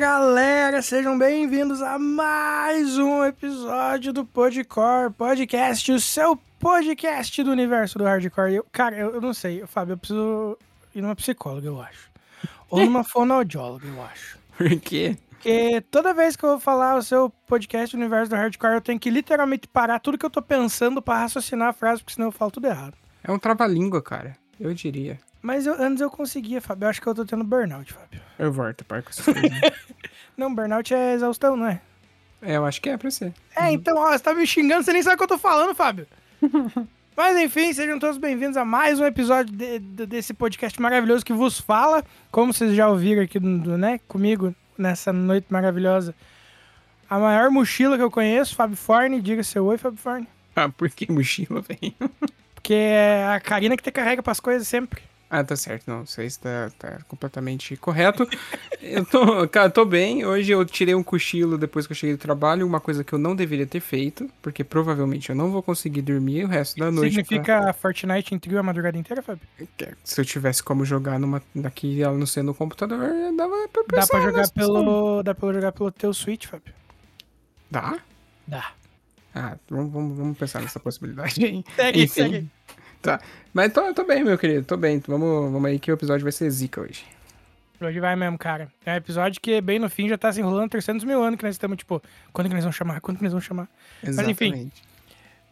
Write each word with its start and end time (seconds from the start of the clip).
galera, 0.00 0.80
sejam 0.80 1.18
bem-vindos 1.18 1.82
a 1.82 1.98
mais 1.98 2.96
um 2.96 3.22
episódio 3.22 4.14
do 4.14 4.24
Podcore 4.24 5.12
Podcast, 5.12 5.92
o 5.92 6.00
seu 6.00 6.38
podcast 6.58 7.42
do 7.42 7.50
universo 7.50 7.98
do 7.98 8.04
hardcore. 8.04 8.54
Eu, 8.54 8.66
cara, 8.72 8.96
eu, 8.96 9.10
eu 9.16 9.20
não 9.20 9.34
sei, 9.34 9.62
Fábio, 9.66 9.92
eu 9.92 9.98
preciso 9.98 10.56
ir 10.94 11.02
numa 11.02 11.14
psicóloga, 11.14 11.66
eu 11.66 11.82
acho. 11.82 12.10
Ou 12.70 12.80
numa 12.86 13.04
fonoaudióloga, 13.04 13.86
eu 13.86 14.02
acho. 14.02 14.38
Por 14.56 14.80
quê? 14.80 15.18
Porque 15.28 15.82
toda 15.90 16.14
vez 16.14 16.34
que 16.34 16.46
eu 16.46 16.52
vou 16.52 16.58
falar 16.58 16.96
o 16.96 17.02
seu 17.02 17.28
podcast 17.46 17.94
do 17.94 18.00
universo 18.00 18.30
do 18.30 18.36
hardcore, 18.36 18.76
eu 18.76 18.80
tenho 18.80 18.98
que 18.98 19.10
literalmente 19.10 19.68
parar 19.68 19.98
tudo 19.98 20.16
que 20.16 20.24
eu 20.24 20.30
tô 20.30 20.40
pensando 20.40 21.02
pra 21.02 21.18
raciocinar 21.18 21.68
a 21.68 21.72
frase, 21.74 22.00
porque 22.00 22.14
senão 22.14 22.28
eu 22.28 22.32
falo 22.32 22.50
tudo 22.50 22.68
errado. 22.68 22.94
É 23.22 23.30
um 23.30 23.38
trava-língua, 23.38 24.00
cara. 24.00 24.34
Eu 24.58 24.72
diria. 24.72 25.20
Mas 25.42 25.66
eu- 25.66 25.74
antes 25.80 26.00
eu 26.00 26.10
conseguia, 26.10 26.60
Fábio. 26.60 26.84
Eu 26.86 26.90
acho 26.90 27.00
que 27.00 27.06
eu 27.06 27.14
tô 27.14 27.24
tendo 27.24 27.44
burnout, 27.44 27.92
Fábio. 27.92 28.20
Eu 28.38 28.52
volto, 28.52 28.84
para 28.84 29.02
com 29.02 29.10
essas 29.10 29.24
coisas. 29.24 29.42
Não, 30.36 30.54
burnout 30.54 30.92
é 30.94 31.14
exaustão, 31.14 31.56
não 31.56 31.66
é? 31.66 31.80
É, 32.40 32.56
eu 32.56 32.64
acho 32.64 32.80
que 32.80 32.88
é 32.88 32.96
pra 32.96 33.10
você. 33.10 33.32
É, 33.54 33.70
então, 33.72 33.96
ó, 33.98 34.10
você 34.12 34.18
tá 34.20 34.32
me 34.34 34.46
xingando, 34.46 34.82
você 34.82 34.92
nem 34.92 35.02
sabe 35.02 35.14
o 35.14 35.18
que 35.18 35.24
eu 35.24 35.28
tô 35.28 35.38
falando, 35.38 35.74
Fábio. 35.74 36.06
Mas 37.16 37.36
enfim, 37.38 37.70
sejam 37.74 37.98
todos 37.98 38.16
bem-vindos 38.16 38.56
a 38.56 38.64
mais 38.64 38.98
um 38.98 39.04
episódio 39.04 39.54
de- 39.54 39.78
de- 39.78 40.06
desse 40.06 40.32
podcast 40.32 40.80
maravilhoso 40.80 41.24
que 41.24 41.34
vos 41.34 41.60
fala. 41.60 42.02
Como 42.30 42.52
vocês 42.54 42.74
já 42.74 42.88
ouviram 42.88 43.22
aqui 43.22 43.38
do- 43.38 43.76
né, 43.76 44.00
comigo 44.08 44.54
nessa 44.78 45.12
noite 45.12 45.46
maravilhosa. 45.50 46.14
A 47.10 47.18
maior 47.18 47.50
mochila 47.50 47.96
que 47.98 48.02
eu 48.02 48.10
conheço, 48.10 48.54
Fábio 48.54 48.76
Forne. 48.76 49.20
Diga 49.20 49.42
seu 49.42 49.66
oi, 49.66 49.76
Fábio 49.76 49.98
Forne. 49.98 50.26
Ah, 50.56 50.68
por 50.70 50.88
que 50.88 51.10
mochila, 51.12 51.60
velho? 51.60 51.92
Porque 52.54 52.72
é 52.72 53.26
a 53.34 53.38
Karina 53.40 53.76
que 53.76 53.82
te 53.82 53.90
carrega 53.90 54.22
pras 54.22 54.40
coisas 54.40 54.66
sempre. 54.66 55.02
Ah, 55.32 55.44
tá 55.44 55.54
certo. 55.54 55.86
Não, 55.86 56.02
isso 56.02 56.20
aí 56.20 56.26
está 56.26 56.70
tá 56.76 56.98
completamente 57.06 57.76
correto. 57.76 58.26
eu 58.82 59.04
tô, 59.04 59.46
cara, 59.48 59.70
tô 59.70 59.84
bem. 59.84 60.24
Hoje 60.26 60.50
eu 60.50 60.64
tirei 60.64 60.92
um 60.94 61.04
cochilo 61.04 61.56
depois 61.56 61.86
que 61.86 61.92
eu 61.92 61.96
cheguei 61.96 62.16
do 62.16 62.20
trabalho, 62.20 62.66
uma 62.66 62.80
coisa 62.80 63.04
que 63.04 63.12
eu 63.12 63.18
não 63.18 63.36
deveria 63.36 63.64
ter 63.66 63.78
feito, 63.78 64.28
porque 64.42 64.64
provavelmente 64.64 65.30
eu 65.30 65.36
não 65.36 65.52
vou 65.52 65.62
conseguir 65.62 66.02
dormir 66.02 66.44
o 66.44 66.48
resto 66.48 66.76
da 66.80 66.90
noite. 66.90 67.14
pra- 67.14 67.22
Significa 67.24 67.72
Fortnite 67.74 68.34
em 68.34 68.38
trio 68.40 68.58
a 68.58 68.62
madrugada 68.62 68.98
inteira, 68.98 69.22
Fábio? 69.22 69.42
Se 70.02 70.20
eu 70.20 70.24
tivesse 70.24 70.64
como 70.64 70.84
jogar 70.84 71.16
numa, 71.20 71.40
daqui 71.54 72.02
ela 72.02 72.18
não 72.18 72.26
sendo 72.26 72.46
no 72.46 72.54
computador, 72.54 72.98
dava 73.36 73.68
pra 73.68 73.82
Dá 73.82 74.00
pensar 74.00 74.06
pra 74.08 74.20
jogar 74.22 74.48
pelo. 74.50 75.22
Dá 75.22 75.32
pra 75.32 75.52
jogar 75.52 75.70
pelo 75.70 75.92
teu 75.92 76.12
Switch, 76.12 76.46
Fábio. 76.46 76.74
Dá? 77.70 77.98
Dá. 78.48 78.72
Ah, 79.32 79.56
vamos, 79.70 79.92
vamos, 79.92 80.18
vamos 80.18 80.36
pensar 80.38 80.60
nessa 80.60 80.80
possibilidade 80.80 81.44
aí. 81.44 81.64
Segue, 81.76 82.02
Enfim. 82.02 82.12
segue. 82.22 82.48
Tá. 83.02 83.20
Mas 83.52 83.72
tô, 83.72 83.92
tô 83.94 84.04
bem, 84.04 84.22
meu 84.22 84.36
querido. 84.38 84.64
Tô 84.64 84.76
bem. 84.76 85.02
Vamos, 85.06 85.52
vamos 85.52 85.64
aí 85.64 85.78
que 85.78 85.90
o 85.90 85.94
episódio 85.94 86.22
vai 86.22 86.32
ser 86.32 86.50
zica 86.50 86.80
hoje. 86.80 87.04
Hoje 87.80 87.98
vai 87.98 88.14
mesmo, 88.14 88.36
cara. 88.36 88.70
É 88.84 88.92
um 88.92 88.96
episódio 88.96 89.40
que 89.40 89.58
bem 89.60 89.78
no 89.78 89.88
fim 89.88 90.06
já 90.08 90.18
tá 90.18 90.30
se 90.30 90.40
enrolando 90.40 90.70
300 90.70 91.04
mil 91.04 91.22
anos 91.22 91.38
que 91.38 91.44
nós 91.44 91.54
estamos, 91.54 91.78
tipo, 91.78 92.02
quando 92.32 92.48
que 92.48 92.54
nós 92.54 92.62
vamos 92.62 92.76
chamar? 92.76 93.00
Quando 93.00 93.16
que 93.16 93.22
nós 93.22 93.32
vamos 93.32 93.44
chamar? 93.44 93.68
enfim. 94.28 94.70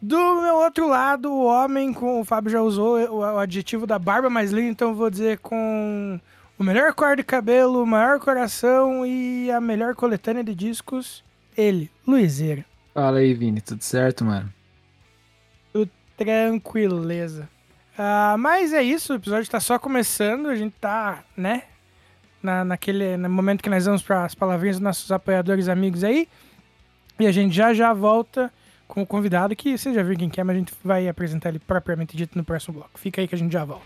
Do 0.01 0.41
meu 0.41 0.55
outro 0.55 0.87
lado, 0.87 1.31
o 1.31 1.45
homem 1.45 1.91
com. 1.91 2.21
O 2.21 2.25
Fábio 2.25 2.51
já 2.51 2.61
usou 2.61 2.99
o, 2.99 3.17
o 3.17 3.39
adjetivo 3.39 3.87
da 3.87 3.97
barba 3.97 4.29
mais 4.29 4.51
linda, 4.51 4.69
então 4.69 4.89
eu 4.89 4.95
vou 4.95 5.09
dizer 5.09 5.39
com 5.39 6.19
o 6.57 6.63
melhor 6.63 6.93
cor 6.93 7.15
de 7.15 7.23
cabelo, 7.23 7.81
o 7.81 7.87
maior 7.87 8.19
coração 8.19 9.05
e 9.05 9.49
a 9.51 9.59
melhor 9.59 9.95
coletânea 9.95 10.43
de 10.43 10.53
discos. 10.53 11.23
Ele, 11.57 11.89
Luizeira. 12.07 12.63
Fala 12.93 13.19
aí, 13.19 13.33
Vini, 13.33 13.59
tudo 13.59 13.81
certo, 13.81 14.23
mano? 14.23 14.53
Tranquileza. 16.19 17.49
Ah, 17.97 18.35
mas 18.37 18.73
é 18.73 18.83
isso, 18.83 19.13
o 19.13 19.15
episódio 19.15 19.49
tá 19.49 19.59
só 19.59 19.79
começando, 19.79 20.47
a 20.47 20.55
gente 20.55 20.73
tá, 20.79 21.23
né? 21.35 21.63
Na, 22.43 22.63
naquele 22.63 23.17
no 23.17 23.29
momento 23.29 23.61
que 23.61 23.69
nós 23.69 23.85
vamos 23.85 24.01
para 24.01 24.25
as 24.25 24.35
palavrinhas 24.35 24.77
dos 24.77 24.83
nossos 24.83 25.11
apoiadores 25.11 25.67
amigos 25.67 26.03
aí. 26.03 26.27
E 27.19 27.25
a 27.25 27.31
gente 27.31 27.55
já 27.55 27.73
já 27.73 27.93
volta 27.93 28.51
com 28.87 29.01
o 29.01 29.05
convidado, 29.05 29.55
que 29.55 29.77
você 29.77 29.93
já 29.93 30.03
viu 30.03 30.17
quem 30.17 30.29
que 30.29 30.41
é, 30.41 30.43
mas 30.43 30.55
a 30.55 30.59
gente 30.59 30.73
vai 30.83 31.07
apresentar 31.07 31.49
ele 31.49 31.59
propriamente 31.59 32.17
dito 32.17 32.37
no 32.37 32.43
próximo 32.43 32.75
bloco. 32.75 32.99
Fica 32.99 33.21
aí 33.21 33.27
que 33.27 33.35
a 33.35 33.37
gente 33.37 33.51
já 33.51 33.63
volta. 33.63 33.85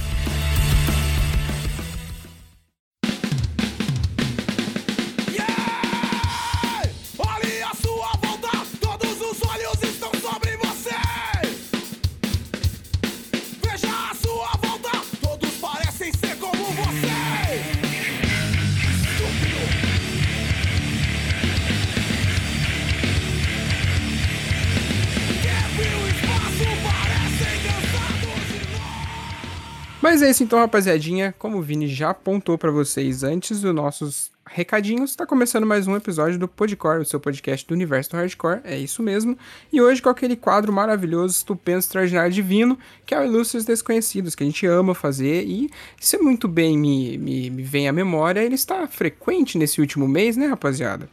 Mas 30.21 30.27
é 30.27 30.31
isso 30.33 30.43
então, 30.43 30.59
rapaziadinha. 30.59 31.33
Como 31.39 31.57
o 31.57 31.63
Vini 31.63 31.87
já 31.87 32.11
apontou 32.11 32.55
pra 32.55 32.69
vocês 32.69 33.23
antes 33.23 33.59
dos 33.59 33.73
nossos 33.73 34.31
recadinhos, 34.45 35.15
tá 35.15 35.25
começando 35.25 35.65
mais 35.65 35.87
um 35.87 35.95
episódio 35.95 36.37
do 36.37 36.47
Podcore, 36.47 37.01
o 37.01 37.05
seu 37.05 37.19
podcast 37.19 37.67
do 37.67 37.73
universo 37.73 38.11
do 38.11 38.17
hardcore, 38.17 38.61
é 38.63 38.77
isso 38.77 39.01
mesmo. 39.01 39.35
E 39.73 39.81
hoje 39.81 39.99
com 39.99 40.09
aquele 40.09 40.35
quadro 40.35 40.71
maravilhoso, 40.71 41.33
estupendo, 41.33 41.79
extraordinário, 41.79 42.31
divino, 42.31 42.77
que 43.03 43.15
é 43.15 43.19
o 43.19 43.23
Ilustres 43.23 43.65
Desconhecidos, 43.65 44.35
que 44.35 44.43
a 44.43 44.45
gente 44.45 44.63
ama 44.67 44.93
fazer 44.93 45.43
e 45.43 45.71
se 45.99 46.19
muito 46.19 46.47
bem 46.47 46.77
me, 46.77 47.17
me, 47.17 47.49
me 47.49 47.63
vem 47.63 47.89
à 47.89 47.91
memória, 47.91 48.41
ele 48.41 48.53
está 48.53 48.85
frequente 48.85 49.57
nesse 49.57 49.81
último 49.81 50.07
mês, 50.07 50.37
né, 50.37 50.45
rapaziada? 50.45 51.09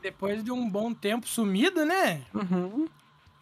Depois 0.00 0.42
de 0.42 0.50
um 0.50 0.66
bom 0.66 0.94
tempo 0.94 1.28
sumido, 1.28 1.84
né? 1.84 2.22
Uhum. 2.32 2.86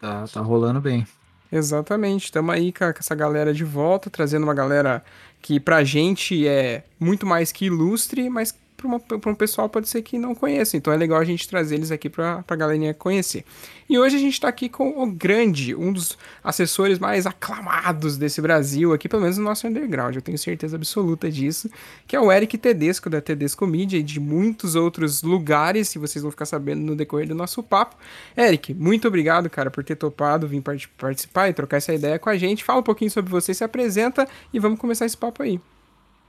Tá, 0.01 0.25
tá 0.27 0.41
rolando 0.41 0.81
bem. 0.81 1.07
Exatamente, 1.55 2.23
estamos 2.25 2.55
aí 2.55 2.73
com 2.73 2.83
essa 2.83 3.13
galera 3.13 3.53
de 3.53 3.63
volta, 3.63 4.09
trazendo 4.09 4.41
uma 4.41 4.55
galera 4.55 5.03
que 5.39 5.59
pra 5.59 5.83
gente 5.83 6.47
é 6.47 6.83
muito 6.99 7.27
mais 7.27 7.51
que 7.51 7.65
ilustre, 7.65 8.27
mas 8.27 8.57
para 8.99 9.31
um 9.31 9.35
pessoal 9.35 9.69
pode 9.69 9.89
ser 9.89 10.01
que 10.01 10.17
não 10.17 10.35
conheça. 10.35 10.77
Então 10.77 10.91
é 10.93 10.97
legal 10.97 11.19
a 11.19 11.23
gente 11.23 11.47
trazer 11.47 11.75
eles 11.75 11.91
aqui 11.91 12.09
para 12.09 12.43
a 12.47 12.55
galerinha 12.55 12.93
conhecer. 12.93 13.43
E 13.89 13.97
hoje 13.97 14.15
a 14.15 14.19
gente 14.19 14.33
está 14.33 14.47
aqui 14.47 14.69
com 14.69 15.03
o 15.03 15.11
grande, 15.11 15.75
um 15.75 15.91
dos 15.91 16.17
assessores 16.43 16.99
mais 16.99 17.25
aclamados 17.25 18.17
desse 18.17 18.41
Brasil, 18.41 18.93
aqui 18.93 19.09
pelo 19.09 19.21
menos 19.21 19.37
no 19.37 19.43
nosso 19.43 19.67
underground, 19.67 20.15
eu 20.15 20.21
tenho 20.21 20.37
certeza 20.37 20.75
absoluta 20.75 21.29
disso, 21.29 21.69
que 22.07 22.15
é 22.15 22.19
o 22.19 22.31
Eric 22.31 22.57
Tedesco, 22.57 23.09
da 23.09 23.21
Tedesco 23.21 23.67
Media 23.67 23.99
e 23.99 24.03
de 24.03 24.19
muitos 24.19 24.75
outros 24.75 25.21
lugares, 25.21 25.91
que 25.91 25.99
vocês 25.99 26.21
vão 26.21 26.31
ficar 26.31 26.45
sabendo 26.45 26.81
no 26.81 26.95
decorrer 26.95 27.27
do 27.27 27.35
nosso 27.35 27.61
papo. 27.61 27.95
Eric, 28.37 28.73
muito 28.73 29.07
obrigado, 29.07 29.49
cara, 29.49 29.69
por 29.69 29.83
ter 29.83 29.95
topado 29.95 30.47
vir 30.47 30.63
participar 30.97 31.49
e 31.49 31.53
trocar 31.53 31.77
essa 31.77 31.93
ideia 31.93 32.17
com 32.17 32.29
a 32.29 32.37
gente. 32.37 32.63
Fala 32.63 32.79
um 32.79 32.83
pouquinho 32.83 33.11
sobre 33.11 33.29
você, 33.29 33.53
se 33.53 33.63
apresenta 33.63 34.27
e 34.53 34.59
vamos 34.59 34.79
começar 34.79 35.05
esse 35.05 35.17
papo 35.17 35.43
aí. 35.43 35.59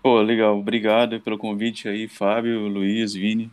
Pô, 0.05 0.21
legal. 0.21 0.59
Obrigado 0.59 1.19
pelo 1.23 1.39
convite 1.39 1.89
aí, 1.89 2.06
Fábio, 2.06 2.69
Luiz, 2.69 3.15
Vini, 3.15 3.51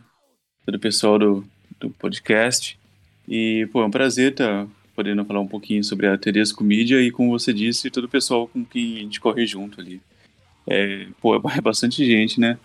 todo 0.66 0.74
o 0.74 0.78
pessoal 0.78 1.18
do, 1.18 1.42
do 1.80 1.88
podcast. 1.88 2.78
E, 3.26 3.66
pô, 3.72 3.80
é 3.82 3.86
um 3.86 3.90
prazer 3.90 4.32
estar 4.32 4.66
tá 4.66 4.70
podendo 4.94 5.24
falar 5.24 5.40
um 5.40 5.48
pouquinho 5.48 5.82
sobre 5.82 6.06
a 6.06 6.18
Tedesco 6.18 6.62
Mídia 6.62 7.00
e, 7.00 7.10
como 7.10 7.30
você 7.30 7.54
disse, 7.54 7.90
todo 7.90 8.04
o 8.04 8.08
pessoal 8.08 8.46
com 8.46 8.62
quem 8.66 8.98
a 8.98 9.00
gente 9.00 9.18
corre 9.18 9.46
junto 9.46 9.80
ali. 9.80 10.02
É, 10.66 11.06
pô, 11.22 11.34
é 11.36 11.60
bastante 11.62 12.04
gente, 12.04 12.38
né? 12.38 12.58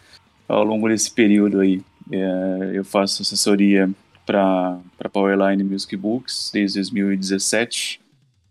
Ao 0.50 0.66
longo 0.66 0.90
desse 0.90 1.10
período 1.10 1.62
aí. 1.62 1.82
É, 2.12 2.72
eu 2.74 2.84
faço 2.84 3.22
assessoria 3.22 3.90
para 4.26 4.82
Powerline 5.14 5.64
Music 5.64 5.96
Books 5.96 6.52
desde 6.54 6.80
2017, 6.80 8.02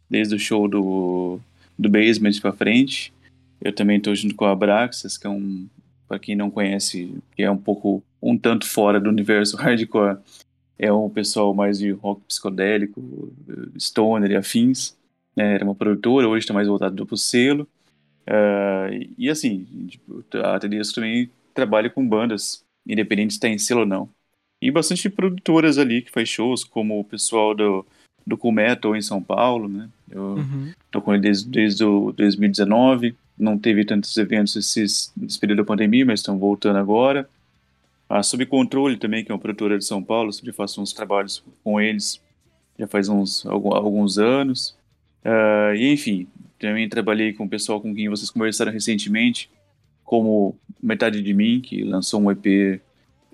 desde 0.08 0.34
o 0.34 0.38
show 0.38 0.66
do, 0.66 1.38
do 1.78 1.90
Basement 1.90 2.40
para 2.40 2.52
frente. 2.54 3.12
Eu 3.60 3.74
também 3.74 3.98
estou 3.98 4.14
junto 4.14 4.34
com 4.34 4.44
a 4.44 4.52
Abraxas, 4.52 5.16
que 5.16 5.26
é 5.26 5.30
um, 5.30 5.68
para 6.08 6.18
quem 6.18 6.36
não 6.36 6.50
conhece, 6.50 7.14
que 7.34 7.42
é 7.42 7.50
um 7.50 7.56
pouco, 7.56 8.02
um 8.22 8.36
tanto 8.36 8.66
fora 8.66 9.00
do 9.00 9.10
universo 9.10 9.56
hardcore. 9.58 10.18
É 10.78 10.92
um 10.92 11.08
pessoal 11.08 11.54
mais 11.54 11.78
de 11.78 11.90
rock 11.90 12.22
psicodélico, 12.28 13.32
stoner 13.78 14.30
e 14.30 14.36
afins. 14.36 14.96
Né? 15.34 15.54
Era 15.54 15.64
uma 15.64 15.74
produtora, 15.74 16.28
hoje 16.28 16.44
está 16.44 16.54
mais 16.54 16.68
voltado 16.68 17.06
para 17.06 17.14
o 17.14 17.18
selo. 17.18 17.66
Uh, 18.26 19.08
e 19.16 19.30
assim, 19.30 19.64
tipo, 19.88 20.24
a 20.42 20.58
TDS 20.58 20.92
também 20.92 21.30
trabalha 21.54 21.88
com 21.88 22.06
bandas, 22.06 22.64
independente 22.86 23.32
se 23.32 23.38
está 23.38 23.48
em 23.48 23.58
selo 23.58 23.80
ou 23.80 23.86
não. 23.86 24.08
E 24.60 24.70
bastante 24.70 25.08
produtoras 25.08 25.78
ali 25.78 26.02
que 26.02 26.10
faz 26.10 26.28
shows, 26.28 26.64
como 26.64 26.98
o 26.98 27.04
pessoal 27.04 27.54
do, 27.54 27.86
do 28.26 28.36
Cool 28.36 28.52
Metal 28.52 28.96
em 28.96 29.02
São 29.02 29.22
Paulo, 29.22 29.68
né? 29.68 29.88
Eu 30.10 30.34
uhum. 30.34 30.72
tô 30.90 31.00
com 31.00 31.12
ele 31.12 31.22
desde, 31.22 31.48
desde 31.48 31.84
o 31.84 32.12
2019 32.12 33.14
não 33.38 33.58
teve 33.58 33.84
tantos 33.84 34.16
eventos 34.16 34.56
esses, 34.56 35.12
nesse 35.16 35.38
período 35.38 35.58
da 35.58 35.64
pandemia, 35.64 36.06
mas 36.06 36.20
estão 36.20 36.38
voltando 36.38 36.78
agora. 36.78 37.28
A 38.08 38.22
Subcontrole 38.22 38.96
também, 38.96 39.24
que 39.24 39.30
é 39.30 39.34
uma 39.34 39.40
produtora 39.40 39.76
de 39.76 39.84
São 39.84 40.02
Paulo, 40.02 40.32
sempre 40.32 40.52
faço 40.52 40.80
uns 40.80 40.92
trabalhos 40.92 41.42
com 41.62 41.80
eles 41.80 42.20
já 42.78 42.86
faz 42.86 43.08
uns 43.08 43.44
alguns 43.46 44.18
anos. 44.18 44.76
Uh, 45.24 45.74
e 45.74 45.92
enfim, 45.92 46.26
também 46.58 46.88
trabalhei 46.88 47.32
com 47.32 47.44
o 47.44 47.48
pessoal 47.48 47.80
com 47.80 47.94
quem 47.94 48.08
vocês 48.08 48.30
conversaram 48.30 48.72
recentemente, 48.72 49.50
como 50.04 50.56
Metade 50.82 51.22
de 51.22 51.34
Mim, 51.34 51.60
que 51.60 51.82
lançou 51.82 52.20
um 52.20 52.30
EP 52.30 52.80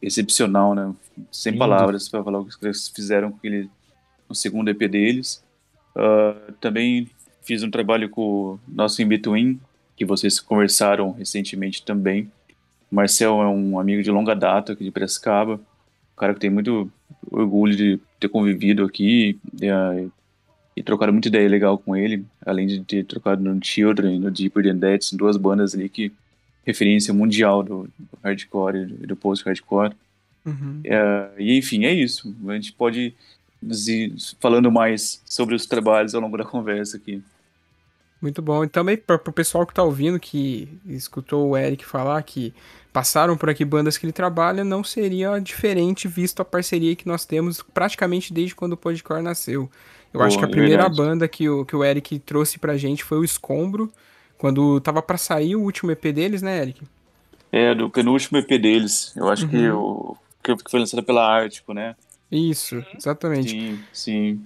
excepcional, 0.01 0.75
né? 0.75 0.93
Sem 1.31 1.53
Lindo. 1.53 1.59
palavras 1.61 2.09
para 2.09 2.25
falar 2.25 2.41
o 2.41 2.45
que 2.47 2.57
eles 2.63 2.89
fizeram 2.89 3.31
com 3.31 3.37
aquele 3.37 3.69
o 4.33 4.35
segundo 4.35 4.69
EP 4.69 4.79
deles. 4.91 5.43
Uh, 5.95 6.53
também 6.61 7.09
fiz 7.43 7.63
um 7.63 7.71
trabalho 7.71 8.09
com 8.09 8.23
o 8.23 8.61
nosso 8.67 9.03
In 9.03 9.07
Between, 9.07 9.61
que 9.97 10.05
vocês 10.05 10.41
conversaram 10.41 11.13
recentemente 11.13 11.85
também. 11.85 12.31
O 12.91 12.95
Marcel 12.95 13.41
é 13.41 13.49
um 13.49 13.79
amigo 13.79 14.03
de 14.03 14.11
longa 14.11 14.35
data 14.35 14.73
aqui 14.73 14.85
de 14.85 14.91
Piracicaba, 14.91 15.55
um 15.55 16.17
cara 16.17 16.35
que 16.35 16.41
tem 16.41 16.51
muito 16.51 16.91
orgulho 17.31 17.77
de 17.77 18.01
ter 18.19 18.29
convivido 18.29 18.85
aqui 18.85 19.39
e, 19.61 19.71
uh, 19.71 20.13
e 20.77 20.83
trocaram 20.83 21.13
muita 21.13 21.29
ideia 21.29 21.49
legal 21.49 21.79
com 21.79 21.97
ele, 21.97 22.25
além 22.45 22.67
de 22.67 22.81
ter 22.85 23.05
trocado 23.05 23.43
no 23.43 23.63
Children, 23.63 24.21
no 24.21 24.31
Deeper 24.31 24.65
Than 24.65 24.79
That, 24.79 25.17
duas 25.17 25.37
bandas 25.37 25.75
ali 25.75 25.89
que 25.89 26.13
referência 26.65 27.13
mundial 27.13 27.63
do, 27.63 27.89
do 27.99 28.19
hardcore 28.23 28.97
e 29.03 29.07
do 29.07 29.17
post-hardcore. 29.17 29.95
Uhum. 30.45 30.83
Uh, 30.85 31.41
e 31.41 31.59
enfim, 31.59 31.85
é 31.85 31.93
isso. 31.93 32.35
A 32.49 32.55
gente 32.55 32.73
pode 32.73 33.15
falando 34.41 34.71
mais 34.71 35.23
sobre 35.25 35.55
os 35.55 35.67
trabalhos 35.67 36.15
ao 36.15 36.21
longo 36.21 36.37
da 36.37 36.45
conversa 36.45 36.97
aqui. 36.97 37.23
Muito 38.21 38.41
bom. 38.41 38.63
E 38.63 38.69
também 38.69 38.97
para 38.97 39.17
o 39.17 39.33
pessoal 39.33 39.67
que 39.67 39.73
está 39.73 39.83
ouvindo, 39.83 40.21
que 40.21 40.69
escutou 40.87 41.51
o 41.51 41.57
Eric 41.57 41.85
falar 41.85 42.23
que 42.23 42.55
passaram 42.93 43.37
por 43.37 43.51
aqui 43.51 43.65
bandas 43.65 43.99
que 43.99 44.07
ele 44.07 44.13
trabalha, 44.13 44.63
não 44.63 44.85
seria 44.85 45.39
diferente 45.41 46.07
visto 46.07 46.41
a 46.41 46.45
parceria 46.45 46.95
que 46.95 47.09
nós 47.09 47.25
temos 47.25 47.63
praticamente 47.63 48.33
desde 48.33 48.55
quando 48.55 48.75
o 48.75 48.77
Podcore 48.77 49.23
nasceu. 49.23 49.69
Eu 50.13 50.21
Pô, 50.21 50.27
acho 50.27 50.39
que 50.39 50.45
a 50.45 50.49
primeira 50.49 50.89
banda 50.89 51.27
que 51.27 51.49
o, 51.49 51.65
que 51.65 51.75
o 51.75 51.83
Eric 51.83 52.19
trouxe 52.21 52.59
pra 52.59 52.77
gente 52.77 53.03
foi 53.03 53.19
o 53.19 53.25
Escombro, 53.25 53.91
quando 54.39 54.81
tava 54.81 55.01
para 55.03 55.17
sair 55.17 55.57
o 55.57 55.63
último 55.63 55.91
EP 55.91 56.05
deles, 56.13 56.43
né, 56.43 56.61
Eric? 56.61 56.83
É, 57.51 57.75
do 57.75 57.89
penúltimo 57.91 58.39
EP 58.39 58.49
deles. 58.61 59.13
Eu 59.17 59.29
acho 59.29 59.45
uhum. 59.45 59.51
que, 59.51 59.71
o, 59.71 60.17
que 60.43 60.71
foi 60.71 60.81
lançado 60.81 61.03
pela 61.03 61.27
Ártico, 61.27 61.73
né? 61.73 61.97
Isso, 62.33 62.83
exatamente. 62.97 63.51
Sim, 63.51 63.79
sim. 63.93 64.45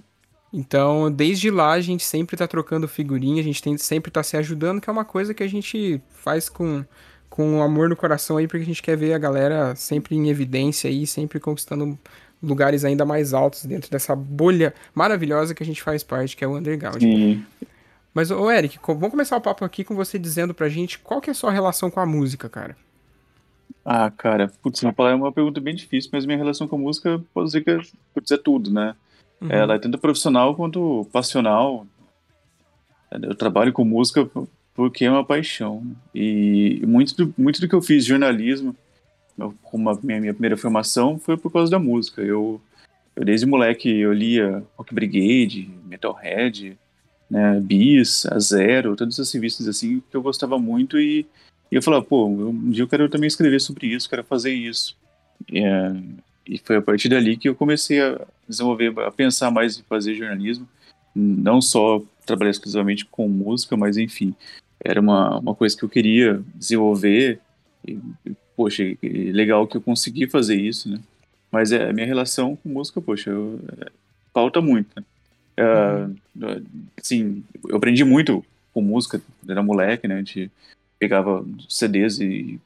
Então, 0.51 1.09
desde 1.11 1.49
lá, 1.49 1.71
a 1.71 1.81
gente 1.81 2.03
sempre 2.03 2.35
tá 2.35 2.47
trocando 2.47 2.87
figurinha, 2.87 3.41
a 3.41 3.43
gente 3.43 3.61
tem, 3.61 3.77
sempre 3.77 4.11
tá 4.11 4.21
se 4.21 4.35
ajudando, 4.35 4.81
que 4.81 4.89
é 4.89 4.93
uma 4.93 5.05
coisa 5.05 5.33
que 5.33 5.43
a 5.43 5.47
gente 5.47 6.01
faz 6.09 6.49
com, 6.49 6.83
com 7.29 7.61
amor 7.61 7.89
no 7.89 7.95
coração 7.95 8.37
aí, 8.37 8.47
porque 8.47 8.63
a 8.63 8.65
gente 8.65 8.81
quer 8.81 8.97
ver 8.97 9.13
a 9.13 9.17
galera 9.17 9.75
sempre 9.75 10.15
em 10.15 10.29
evidência 10.29 10.89
aí, 10.89 11.07
sempre 11.07 11.39
conquistando 11.39 11.97
lugares 12.41 12.85
ainda 12.85 13.05
mais 13.05 13.33
altos 13.33 13.65
dentro 13.65 13.89
dessa 13.89 14.15
bolha 14.15 14.73
maravilhosa 14.93 15.55
que 15.55 15.63
a 15.63 15.65
gente 15.65 15.81
faz 15.81 16.03
parte, 16.03 16.35
que 16.35 16.43
é 16.43 16.47
o 16.47 16.57
underground. 16.57 17.01
Sim. 17.01 17.45
Mas, 18.13 18.31
ô 18.31 18.49
Eric, 18.49 18.79
vamos 18.85 19.11
começar 19.11 19.37
o 19.37 19.41
papo 19.41 19.63
aqui 19.63 19.83
com 19.83 19.95
você 19.95 20.17
dizendo 20.17 20.53
pra 20.53 20.67
gente 20.69 20.97
qual 20.99 21.21
que 21.21 21.29
é 21.29 21.31
a 21.31 21.35
sua 21.35 21.51
relação 21.51 21.89
com 21.89 21.99
a 21.99 22.05
música, 22.05 22.49
cara. 22.49 22.75
Ah, 23.89 24.11
cara, 24.11 24.51
putz, 24.61 24.83
é 24.83 25.15
uma 25.15 25.31
pergunta 25.31 25.61
bem 25.61 25.73
difícil, 25.73 26.09
mas 26.11 26.25
minha 26.25 26.37
relação 26.37 26.67
com 26.67 26.75
a 26.75 26.79
música 26.79 27.23
pode 27.33 27.47
dizer 27.47 27.63
que 27.63 27.71
é, 27.71 27.77
pode 28.13 28.25
dizer 28.25 28.39
tudo, 28.39 28.69
né? 28.69 28.93
Uhum. 29.39 29.49
Ela 29.49 29.75
é 29.75 29.79
tanto 29.79 29.97
profissional 29.97 30.53
quanto 30.53 31.07
passional. 31.09 31.87
Eu 33.09 33.33
trabalho 33.33 33.71
com 33.71 33.85
música 33.85 34.29
porque 34.73 35.05
é 35.05 35.09
uma 35.09 35.23
paixão. 35.23 35.89
E 36.13 36.81
muito 36.85 37.15
do, 37.15 37.33
muito 37.37 37.61
do 37.61 37.69
que 37.69 37.75
eu 37.75 37.81
fiz 37.81 38.03
jornalismo, 38.03 38.75
como 39.63 39.89
a 39.89 39.97
minha, 40.03 40.19
minha 40.19 40.33
primeira 40.33 40.57
formação, 40.57 41.17
foi 41.17 41.37
por 41.37 41.49
causa 41.49 41.71
da 41.71 41.79
música. 41.79 42.21
Eu, 42.21 42.59
eu 43.15 43.23
desde 43.23 43.45
moleque 43.45 43.89
eu 43.89 44.11
lia 44.11 44.65
Rock 44.75 44.93
Brigade, 44.93 45.69
Metalhead, 45.85 46.77
né, 47.31 47.57
Bis, 47.61 48.25
A 48.25 48.37
Zero, 48.37 48.97
todas 48.97 49.13
essas 49.13 49.31
revistas 49.31 49.65
assim 49.65 50.03
que 50.11 50.17
eu 50.17 50.21
gostava 50.21 50.59
muito 50.59 50.99
e, 50.99 51.25
e 51.71 51.75
eu 51.75 51.81
falava, 51.81 52.03
pô, 52.03 52.25
um 52.25 52.69
dia 52.69 52.83
eu 52.83 52.87
quero 52.87 53.09
também 53.09 53.27
escrever 53.27 53.59
sobre 53.59 53.87
isso, 53.87 54.09
quero 54.09 54.23
fazer 54.23 54.53
isso. 54.53 54.95
É, 55.53 55.91
e 56.47 56.57
foi 56.57 56.77
a 56.77 56.81
partir 56.81 57.09
dali 57.09 57.35
que 57.35 57.49
eu 57.49 57.55
comecei 57.55 58.01
a 58.01 58.19
desenvolver, 58.47 58.97
a 58.99 59.11
pensar 59.11 59.51
mais 59.51 59.77
em 59.77 59.83
fazer 59.83 60.15
jornalismo, 60.15 60.67
não 61.13 61.61
só 61.61 62.01
trabalhar 62.25 62.51
exclusivamente 62.51 63.05
com 63.05 63.27
música, 63.27 63.75
mas 63.75 63.97
enfim, 63.97 64.33
era 64.79 65.01
uma, 65.01 65.39
uma 65.39 65.55
coisa 65.55 65.75
que 65.75 65.83
eu 65.83 65.89
queria 65.89 66.41
desenvolver. 66.55 67.39
E, 67.85 67.99
poxa, 68.55 68.83
legal 69.01 69.67
que 69.67 69.77
eu 69.77 69.81
consegui 69.81 70.27
fazer 70.27 70.55
isso, 70.55 70.89
né? 70.89 70.99
Mas 71.51 71.71
é, 71.71 71.89
a 71.89 71.93
minha 71.93 72.05
relação 72.05 72.55
com 72.55 72.69
música, 72.69 73.01
poxa, 73.01 73.29
eu, 73.29 73.59
é, 73.79 73.89
falta 74.33 74.61
muito. 74.61 74.89
Né? 74.95 75.03
Uh, 75.59 76.15
assim, 77.01 77.43
eu 77.67 77.77
aprendi 77.77 78.03
muito 78.03 78.45
com 78.73 78.81
música, 78.81 79.21
era 79.47 79.63
moleque, 79.63 80.07
né? 80.07 80.15
A 80.15 80.17
gente 80.19 80.51
pegava 80.99 81.45
CDs 81.67 82.19
e 82.19 82.59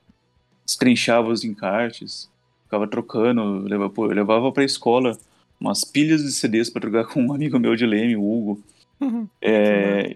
estrenchava 0.66 1.30
os 1.30 1.44
encartes, 1.44 2.30
ficava 2.64 2.88
trocando, 2.88 3.60
levava, 3.60 3.94
eu 3.98 4.06
levava 4.08 4.52
pra 4.52 4.64
escola 4.64 5.18
umas 5.60 5.84
pilhas 5.84 6.24
de 6.24 6.32
CDs 6.32 6.70
pra 6.70 6.82
trocar 6.82 7.06
com 7.12 7.22
um 7.24 7.34
amigo 7.34 7.60
meu 7.60 7.76
de 7.76 7.86
Leme, 7.86 8.16
o 8.16 8.24
Hugo. 8.24 8.64
Uhum. 9.00 9.28
É, 9.42 10.16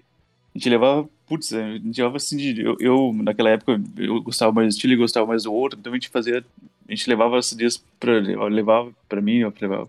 a 0.54 0.58
gente 0.58 0.70
levava, 0.70 1.10
putz, 1.28 1.54
a 1.54 1.78
gente 1.78 1.98
levava 1.98 2.18
assim, 2.18 2.38
de, 2.38 2.62
eu, 2.62 2.78
eu, 2.80 3.14
naquela 3.14 3.50
época 3.50 3.82
eu 3.98 4.22
gostava 4.22 4.52
mais 4.52 4.68
do 4.68 4.72
estilo 4.72 4.94
e 4.94 4.98
gostava 4.98 5.28
mais 5.28 5.44
do 5.44 5.54
outro, 5.54 5.80
então 5.80 5.92
a 5.92 5.96
gente 5.96 6.10
fazia 6.10 6.44
a 6.88 6.92
gente 6.92 7.10
levava 7.10 7.42
CDs 7.42 7.84
pra, 8.00 8.14
levava 8.48 8.92
pra 9.10 9.20
mim, 9.20 9.42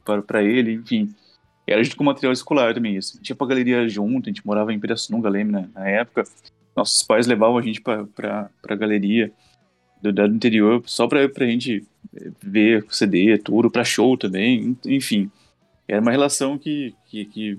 pra, 0.03 0.23
pra 0.23 0.43
ele, 0.43 0.75
enfim. 0.75 1.15
Era 1.67 1.83
junto 1.83 1.97
com 1.97 2.05
material 2.05 2.33
escolar 2.33 2.73
também 2.73 2.97
isso. 2.97 3.15
A 3.15 3.17
gente 3.19 3.29
ia 3.29 3.37
pra 3.37 3.47
galeria 3.47 3.87
junto, 3.89 4.29
a 4.29 4.33
gente 4.33 4.47
morava 4.47 4.73
em 4.73 4.81
Pirassununga, 4.81 5.29
lembro, 5.29 5.61
né, 5.61 5.69
na 5.75 5.89
época. 5.89 6.25
Nossos 6.77 7.03
pais 7.03 7.27
levavam 7.27 7.57
a 7.57 7.63
gente 7.63 7.81
pra, 7.81 8.05
pra 8.61 8.77
galeria 8.77 9.33
do, 10.03 10.13
do 10.13 10.27
interior 10.27 10.83
só 10.87 11.07
pra, 11.07 11.29
pra 11.29 11.47
gente 11.47 11.85
ver 12.43 12.85
CD, 12.91 13.39
tudo, 13.39 13.71
pra 13.71 13.85
show 13.85 14.17
também, 14.17 14.77
enfim. 14.85 15.31
Era 15.89 16.01
uma 16.01 16.11
relação 16.11 16.59
que, 16.59 16.95
que, 17.07 17.25
que, 17.27 17.59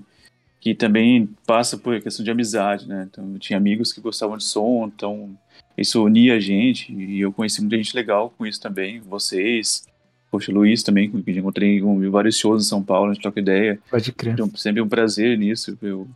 que 0.60 0.74
também 0.74 1.28
passa 1.46 1.76
por 1.76 2.00
questão 2.00 2.24
de 2.24 2.30
amizade, 2.30 2.86
né? 2.86 3.08
Então, 3.10 3.32
eu 3.32 3.38
tinha 3.38 3.56
amigos 3.56 3.92
que 3.92 4.00
gostavam 4.00 4.36
de 4.36 4.44
som, 4.44 4.86
então 4.86 5.36
isso 5.76 6.04
unia 6.04 6.34
a 6.34 6.40
gente 6.40 6.92
e 6.92 7.20
eu 7.20 7.32
conheci 7.32 7.60
muita 7.60 7.76
gente 7.76 7.94
legal 7.94 8.32
com 8.36 8.46
isso 8.46 8.60
também, 8.60 9.00
vocês, 9.00 9.86
poxa, 10.30 10.52
Luiz 10.52 10.82
também, 10.82 11.10
que 11.10 11.30
encontrei 11.30 11.78
em 11.78 12.10
vários 12.10 12.36
shows 12.36 12.64
em 12.64 12.68
São 12.68 12.82
Paulo, 12.82 13.10
a 13.10 13.14
gente 13.14 13.22
troca 13.22 13.40
ideia. 13.40 13.78
Pode 13.90 14.12
crer. 14.12 14.34
Então, 14.34 14.50
sempre 14.56 14.82
um 14.82 14.88
prazer 14.88 15.38
nisso, 15.38 15.78
eu, 15.80 16.06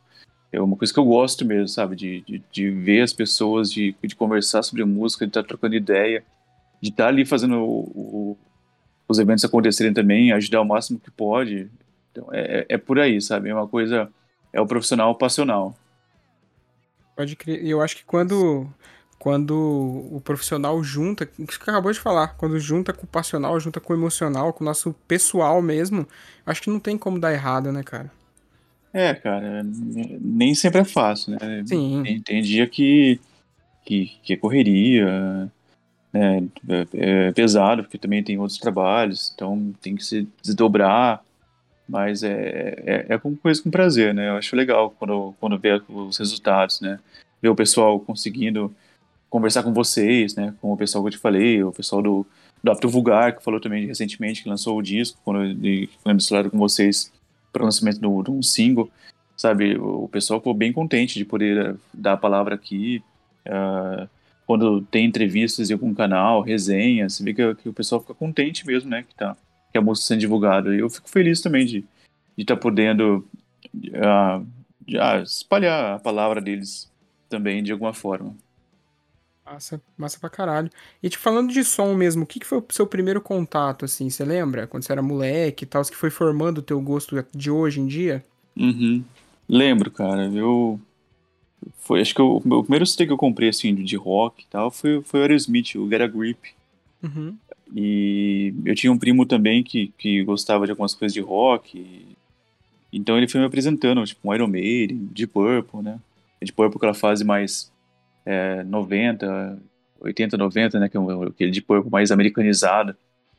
é 0.53 0.61
uma 0.61 0.77
coisa 0.77 0.93
que 0.93 1.01
eu 1.01 1.05
gosto 1.05 1.45
mesmo, 1.47 1.67
sabe, 1.67 1.97
de, 1.97 2.21
de, 2.21 2.43
de 2.53 2.71
ver 2.71 3.01
as 3.01 3.13
pessoas, 3.13 3.73
de, 3.73 3.97
de 4.03 4.15
conversar 4.15 4.63
sobre 4.63 4.85
música, 4.85 5.25
de 5.25 5.31
estar 5.31 5.43
trocando 5.43 5.75
ideia, 5.75 6.23
de 6.81 6.91
estar 6.91 7.09
ali 7.09 7.25
fazendo 7.25 7.57
o, 7.57 7.81
o, 7.95 8.39
os 9.09 9.19
eventos 9.19 9.45
acontecerem 9.45 9.95
também, 9.95 10.31
ajudar 10.31 10.61
o 10.61 10.67
máximo 10.67 11.01
que 11.01 11.11
pode. 11.11 11.71
Então, 12.11 12.29
é, 12.33 12.67
é 12.69 12.77
por 12.77 12.99
aí, 12.99 13.21
sabe, 13.21 13.49
é 13.49 13.55
uma 13.55 13.67
coisa, 13.67 14.11
é 14.53 14.61
o 14.61 14.67
profissional 14.67 15.15
passional. 15.15 15.75
Pode 17.17 17.35
crer, 17.35 17.65
eu 17.67 17.81
acho 17.81 17.97
que 17.97 18.05
quando 18.05 18.69
quando 19.19 19.55
o 20.11 20.21
profissional 20.21 20.83
junta, 20.83 21.25
que 21.25 21.47
você 21.47 21.57
acabou 21.63 21.93
de 21.93 22.01
falar, 22.01 22.37
quando 22.37 22.59
junta 22.59 22.93
com 22.93 23.05
o 23.05 23.09
passional, 23.09 23.59
junta 23.61 23.79
com 23.79 23.93
o 23.93 23.97
emocional, 23.97 24.53
com 24.53 24.65
o 24.65 24.67
nosso 24.67 24.93
pessoal 25.07 25.63
mesmo, 25.63 26.09
acho 26.45 26.61
que 26.61 26.69
não 26.69 26.81
tem 26.81 26.99
como 26.99 27.21
dar 27.21 27.33
errado, 27.33 27.71
né, 27.71 27.85
cara? 27.85 28.11
É, 28.93 29.15
cara, 29.15 29.63
nem 29.65 30.55
sempre 30.55 30.81
é 30.81 30.85
fácil, 30.85 31.33
né? 31.33 31.65
Sim. 31.67 32.03
Tem, 32.05 32.21
tem 32.21 32.43
dia 32.43 32.67
que, 32.67 33.19
que, 33.85 34.19
que 34.23 34.33
é 34.35 34.37
correria, 34.37 35.51
né? 36.13 36.43
É, 36.69 37.29
é 37.29 37.33
pesado, 37.33 37.83
porque 37.83 37.97
também 37.97 38.23
tem 38.23 38.39
outros 38.39 38.59
trabalhos, 38.59 39.33
então 39.35 39.73
tem 39.81 39.97
que 39.97 40.05
se 40.05 40.29
desdobrar, 40.43 41.25
mas 41.89 42.23
é, 42.23 42.75
é, 42.85 43.07
é 43.09 43.19
com 43.19 43.35
coisa 43.35 43.63
com 43.63 43.71
prazer, 43.71 44.13
né? 44.13 44.29
Eu 44.29 44.37
acho 44.37 44.55
legal 44.55 44.91
quando, 44.91 45.35
quando 45.41 45.59
vê 45.59 45.81
os 45.89 46.19
resultados, 46.19 46.81
né? 46.83 46.99
Ver 47.41 47.49
o 47.49 47.57
pessoal 47.57 47.99
conseguindo 47.99 48.75
conversar 49.31 49.63
com 49.63 49.73
vocês, 49.73 50.35
né? 50.35 50.55
Com 50.61 50.73
o 50.73 50.77
pessoal 50.77 51.03
que 51.03 51.09
eu 51.09 51.13
te 51.13 51.19
falei, 51.19 51.63
o 51.65 51.73
pessoal 51.73 52.03
do, 52.03 52.27
do 52.63 52.71
Apto 52.71 52.91
Vulgar, 52.91 53.35
que 53.35 53.43
falou 53.43 53.59
também 53.59 53.87
recentemente, 53.87 54.43
que 54.43 54.49
lançou 54.51 54.77
o 54.77 54.83
disco, 54.83 55.19
quando 55.25 55.43
ele 55.43 55.89
foi 56.03 56.51
com 56.51 56.59
vocês 56.59 57.11
para 57.53 57.63
o 57.63 57.65
lançamento 57.65 58.01
de 58.01 58.31
um 58.31 58.43
single, 58.43 58.91
sabe? 59.37 59.77
O 59.77 60.09
pessoal 60.09 60.41
ficou 60.41 60.55
bem 60.55 60.73
contente 60.73 61.19
de 61.19 61.25
poder 61.25 61.59
eh, 61.59 61.75
dar 61.93 62.15
a 62.15 62.17
palavra 62.17 62.55
aqui. 62.55 63.03
Uh, 63.47 64.09
quando 64.47 64.83
tem 64.83 65.05
entrevistas 65.05 65.71
em 65.71 65.73
algum 65.73 65.93
canal, 65.95 66.43
resenhas, 66.43 67.15
você 67.15 67.25
vê 67.25 67.35
que, 67.35 67.55
que, 67.57 67.69
o 67.69 67.73
pessoal 67.73 68.01
fica 68.01 68.15
contente 68.15 68.67
mesmo, 68.67 68.91
né? 68.91 69.05
Que, 69.09 69.15
tá, 69.15 69.37
que 69.71 69.79
a 69.79 69.81
música 69.81 70.09
sendo 70.09 70.21
divulgada. 70.21 70.75
E 70.75 70.81
eu 70.81 70.91
fico 70.91 71.09
feliz 71.09 71.41
também 71.41 71.67
de 71.67 71.85
estar 72.37 72.57
tá 72.57 72.61
podendo 72.61 73.27
uh, 73.75 74.41
uh, 74.41 75.23
espalhar 75.23 75.97
a 75.97 75.99
palavra 75.99 76.41
deles 76.41 76.91
também 77.29 77.63
de 77.63 77.73
alguma 77.73 77.93
forma. 77.93 78.35
Massa, 79.45 79.83
massa 79.99 80.19
pra 80.21 80.31
caralho. 80.31 80.71
E 81.03 81.09
te 81.09 81.19
falando 81.19 81.53
de 81.53 81.65
som 81.65 81.95
mesmo, 81.95 82.23
o 82.23 82.27
que, 82.27 82.39
que 82.39 82.47
foi 82.47 82.59
o 82.59 82.65
seu 82.71 82.87
primeiro 82.87 83.21
contato, 83.21 83.85
assim, 83.85 84.09
você 84.09 84.25
lembra? 84.25 84.67
Quando 84.67 84.85
você 84.85 84.93
era 84.93 85.03
moleque 85.03 85.65
e 85.65 85.67
tal, 85.67 85.83
que 85.83 85.97
foi 85.97 86.11
formando 86.11 86.59
o 86.59 86.63
teu 86.63 86.81
gosto 86.81 87.25
de 87.35 87.51
hoje 87.51 87.81
em 87.81 87.87
dia? 87.87 88.25
Uhum. 88.57 89.03
Lembro, 89.49 89.91
cara. 89.91 90.27
Eu. 90.29 90.81
Foi, 91.79 92.01
acho 92.01 92.15
que 92.15 92.23
o, 92.23 92.37
o 92.37 92.63
primeiro 92.63 92.87
CD 92.87 93.07
que 93.07 93.13
eu 93.13 93.17
comprei, 93.17 93.49
assim, 93.49 93.75
de 93.75 93.97
rock 93.97 94.45
e 94.45 94.47
tal, 94.47 94.71
foi, 94.71 95.03
foi 95.03 95.21
o 95.21 95.23
Aerosmith, 95.23 95.75
o 95.77 95.89
Get 95.89 96.01
a 96.01 96.07
Grip. 96.07 96.39
Uhum. 97.03 97.37
E 97.75 98.55
eu 98.65 98.75
tinha 98.75 98.93
um 98.93 98.99
primo 98.99 99.27
também 99.27 99.63
que, 99.63 99.93
que 99.99 100.23
gostava 100.23 100.67
de 100.67 100.71
algumas 100.71 100.95
coisas 100.95 101.13
de 101.13 101.21
rock. 101.21 101.79
E... 101.79 102.17
Então 102.93 103.17
ele 103.17 103.27
foi 103.27 103.41
me 103.41 103.47
apresentando, 103.47 104.05
tipo, 104.05 104.29
um 104.29 104.35
Iron 104.35 104.47
Maiden, 104.47 105.09
Deep 105.13 105.33
Purple, 105.33 105.83
né? 105.83 105.99
Deep 106.41 106.53
Purple, 106.53 106.77
aquela 106.77 106.95
fase 106.95 107.25
mais 107.25 107.72
é, 108.25 108.63
90, 108.65 109.59
80, 110.01 110.37
90, 110.37 110.81
né? 110.81 110.89
Que 110.89 110.97
é 110.97 111.01
aquele 111.29 111.51
de 111.51 111.63
corpo 111.63 111.91
mais 111.91 112.11
americanizado. 112.11 112.95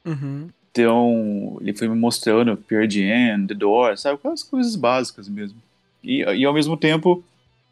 Uhum. 0.05 0.49
Então, 0.71 1.57
ele 1.61 1.73
foi 1.73 1.87
me 1.87 1.95
mostrando 1.95 2.57
Pearl 2.57 2.89
Jam, 2.89 3.45
The 3.47 3.53
Doors, 3.53 4.01
sabe? 4.01 4.15
Aquelas 4.15 4.41
coisas 4.41 4.75
básicas 4.75 5.29
mesmo. 5.29 5.57
E, 6.03 6.23
e 6.23 6.45
ao 6.45 6.53
mesmo 6.53 6.75
tempo, 6.75 7.23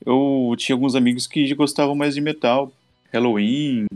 eu 0.05 0.53
tinha 0.57 0.75
alguns 0.75 0.95
amigos 0.95 1.25
que 1.25 1.53
gostavam 1.55 1.95
mais 1.95 2.13
de 2.13 2.21
metal. 2.21 2.71
Halloween, 3.11 3.87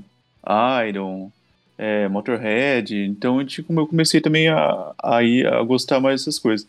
Iron, 0.90 1.32
é, 1.78 2.08
Motorhead. 2.08 2.96
Então, 2.96 3.40
eu 3.42 3.88
comecei 3.88 4.20
também 4.20 4.48
a, 4.48 4.94
a, 4.98 5.20
a 5.20 5.64
gostar 5.64 6.00
mais 6.00 6.22
dessas 6.22 6.40
coisas. 6.40 6.68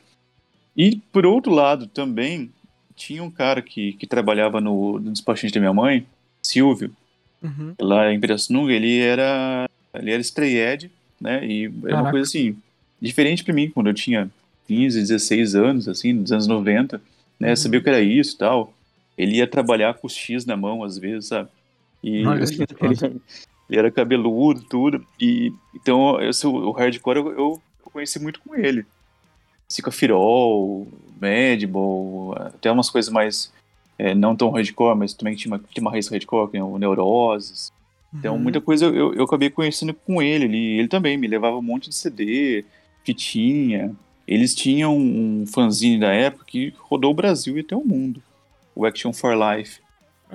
E, 0.76 0.96
por 1.10 1.24
outro 1.24 1.52
lado, 1.52 1.86
também, 1.86 2.50
tinha 2.94 3.22
um 3.22 3.30
cara 3.30 3.62
que, 3.62 3.94
que 3.94 4.06
trabalhava 4.06 4.60
no, 4.60 4.98
no 4.98 5.10
despachante 5.10 5.54
da 5.54 5.60
minha 5.60 5.72
mãe, 5.72 6.06
Silvio, 6.46 6.90
uhum. 7.42 7.74
lá 7.80 8.12
em 8.12 8.20
Pirassununga, 8.20 8.72
ele 8.72 9.00
era, 9.00 9.68
ele 9.94 10.10
era 10.10 10.20
stray 10.20 10.90
né, 11.20 11.46
e 11.46 11.64
era 11.64 11.72
Caraca. 11.80 12.02
uma 12.02 12.10
coisa 12.10 12.28
assim, 12.28 12.56
diferente 13.00 13.44
para 13.44 13.54
mim, 13.54 13.70
quando 13.70 13.88
eu 13.88 13.94
tinha 13.94 14.30
15, 14.68 15.00
16 15.00 15.54
anos, 15.54 15.88
assim, 15.88 16.12
nos 16.12 16.32
anos 16.32 16.46
90, 16.46 17.00
né, 17.38 17.50
uhum. 17.50 17.56
sabia 17.56 17.80
o 17.80 17.82
que 17.82 17.88
era 17.88 18.00
isso 18.00 18.34
e 18.34 18.38
tal, 18.38 18.72
ele 19.16 19.36
ia 19.36 19.46
trabalhar 19.46 19.94
com 19.94 20.06
o 20.06 20.10
X 20.10 20.44
na 20.44 20.56
mão, 20.56 20.84
às 20.84 20.98
vezes, 20.98 21.28
sabe, 21.28 21.48
e 22.02 22.18
ele, 22.26 23.20
ele, 23.68 23.78
era 23.78 23.90
cabeludo, 23.90 24.62
tudo, 24.62 25.04
e 25.20 25.52
então 25.74 26.20
eu, 26.20 26.30
o 26.50 26.72
hardcore 26.72 27.18
eu, 27.18 27.32
eu, 27.32 27.62
conheci 27.92 28.18
muito 28.18 28.40
com 28.40 28.54
ele, 28.54 28.84
Psicofirol, 29.66 30.86
Madball, 31.20 32.34
até 32.38 32.70
umas 32.70 32.90
coisas 32.90 33.10
mais 33.10 33.50
é, 33.98 34.14
não 34.14 34.36
tão 34.36 34.50
hardcore, 34.50 34.96
mas 34.96 35.14
também 35.14 35.34
tinha 35.34 35.52
uma, 35.52 35.58
tinha 35.58 35.82
uma 35.82 35.90
raiz 35.90 36.08
hardcore, 36.08 36.50
que 36.50 36.56
é 36.56 36.62
o 36.62 36.78
Neuroses. 36.78 37.72
Então, 38.14 38.34
uhum. 38.34 38.40
muita 38.40 38.60
coisa 38.60 38.86
eu, 38.86 39.14
eu 39.14 39.24
acabei 39.24 39.50
conhecendo 39.50 39.92
com 39.94 40.22
ele. 40.22 40.44
Ele, 40.44 40.78
ele 40.78 40.88
também 40.88 41.16
me 41.16 41.26
levava 41.26 41.56
um 41.56 41.62
monte 41.62 41.88
de 41.88 41.94
CD, 41.94 42.64
fitinha. 43.04 43.94
Eles 44.26 44.54
tinham 44.54 44.96
um 44.96 45.44
fanzine 45.46 46.00
da 46.00 46.12
época 46.12 46.44
que 46.46 46.74
rodou 46.78 47.12
o 47.12 47.14
Brasil 47.14 47.56
e 47.56 47.60
até 47.60 47.76
o 47.76 47.84
mundo, 47.84 48.22
o 48.74 48.84
Action 48.84 49.12
for 49.12 49.34
Life. 49.34 49.80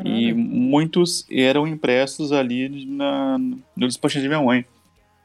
E 0.05 0.31
muitos 0.33 1.25
eram 1.29 1.67
impressos 1.67 2.31
ali 2.31 2.85
na, 2.85 3.37
no 3.37 3.87
despachante 3.87 4.23
de 4.23 4.29
minha 4.29 4.41
mãe. 4.41 4.65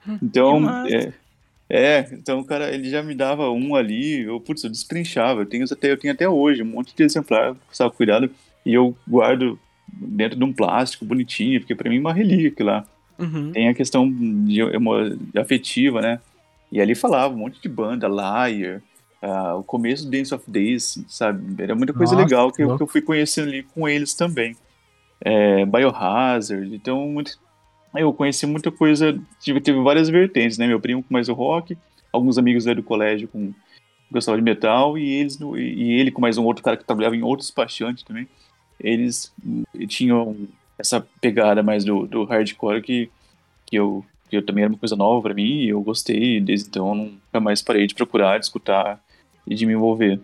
Então, 0.23 0.87
é, 0.87 1.13
é, 1.69 2.09
então, 2.13 2.43
cara, 2.45 2.73
ele 2.73 2.89
já 2.89 3.03
me 3.03 3.15
dava 3.15 3.51
um 3.51 3.75
ali, 3.75 4.23
eu, 4.23 4.41
putz, 4.41 4.63
eu 4.63 4.71
destrinchava. 4.71 5.41
Eu 5.43 5.47
tenho 5.47 5.65
até, 5.65 5.91
eu 5.91 5.97
tenho 5.97 6.15
até 6.15 6.29
hoje 6.29 6.63
um 6.63 6.67
monte 6.67 6.95
de 6.95 7.03
exemplar, 7.03 7.57
sabe, 7.73 7.95
cuidado, 7.95 8.31
e 8.65 8.73
eu 8.73 8.97
guardo 9.07 9.59
dentro 9.89 10.39
de 10.39 10.45
um 10.45 10.53
plástico 10.53 11.05
bonitinho, 11.05 11.61
porque 11.61 11.75
para 11.75 11.91
mim 11.91 11.97
é 11.97 12.01
uma 12.01 12.13
relíquia 12.13 12.65
lá. 12.65 12.87
Uhum. 13.19 13.51
Tem 13.53 13.69
a 13.69 13.75
questão 13.75 14.11
de, 14.11 14.61
de, 15.33 15.39
afetiva, 15.39 16.01
né? 16.01 16.21
E 16.71 16.81
ali 16.81 16.95
falava 16.95 17.35
um 17.35 17.39
monte 17.39 17.61
de 17.61 17.69
banda, 17.69 18.07
Liar, 18.07 18.83
uh, 19.23 19.59
o 19.59 19.65
começo 19.65 20.05
do 20.05 20.11
Dance 20.11 20.35
of 20.35 20.49
Days, 20.49 21.03
sabe? 21.09 21.63
Era 21.63 21.75
muita 21.75 21.93
coisa 21.93 22.15
Nossa, 22.15 22.25
legal 22.25 22.53
que 22.53 22.63
eu, 22.63 22.77
que 22.77 22.83
eu, 22.83 22.87
fui 22.87 23.01
conhecendo 23.01 23.49
ali 23.49 23.63
com 23.63 23.89
eles 23.89 24.15
também. 24.15 24.55
É, 25.21 25.65
Biohazard, 25.65 26.75
então 26.75 27.09
muito, 27.09 27.39
eu 27.99 28.13
conheci 28.13 28.47
muita 28.47 28.71
coisa, 28.71 29.19
tive, 29.41 29.61
teve 29.61 29.81
várias 29.81 30.09
vertentes, 30.09 30.59
né? 30.59 30.67
Meu 30.67 30.81
primo 30.81 31.03
com 31.03 31.13
mais 31.13 31.29
o 31.29 31.35
rock, 31.35 31.77
alguns 32.13 32.39
amigos 32.39 32.65
do 32.65 32.83
colégio 32.83 33.29
com 33.29 33.53
gostavam 34.11 34.39
de 34.39 34.45
metal 34.45 34.97
e 34.97 35.15
eles 35.15 35.39
e 35.41 35.93
ele 35.93 36.11
com 36.11 36.21
mais 36.21 36.39
um 36.39 36.45
outro 36.45 36.63
cara 36.63 36.77
que 36.77 36.85
trabalhava 36.85 37.17
em 37.17 37.23
outros 37.23 37.49
despachante 37.49 38.05
também. 38.05 38.29
Eles 38.79 39.33
tinham 39.89 40.37
essa 40.79 41.07
pegada 41.21 41.63
mais 41.63 41.85
do, 41.85 42.07
do 42.07 42.25
hardcore 42.25 42.83
que, 42.83 43.11
que 43.65 43.77
eu 43.77 44.05
que 44.29 44.37
eu 44.37 44.45
também 44.45 44.65
era 44.65 44.73
uma 44.73 44.79
coisa 44.79 44.97
nova 44.97 45.23
para 45.23 45.35
mim 45.35 45.61
e 45.61 45.69
eu 45.69 45.81
gostei 45.81 46.41
desde 46.41 46.69
então 46.69 46.95
nunca 46.95 47.41
mais 47.41 47.63
parei 47.63 47.87
de 47.87 47.95
procurar, 47.95 48.39
de 48.39 48.47
escutar 48.47 49.01
e 49.47 49.55
de 49.55 49.65
me 49.65 49.73
envolver. 49.73 50.21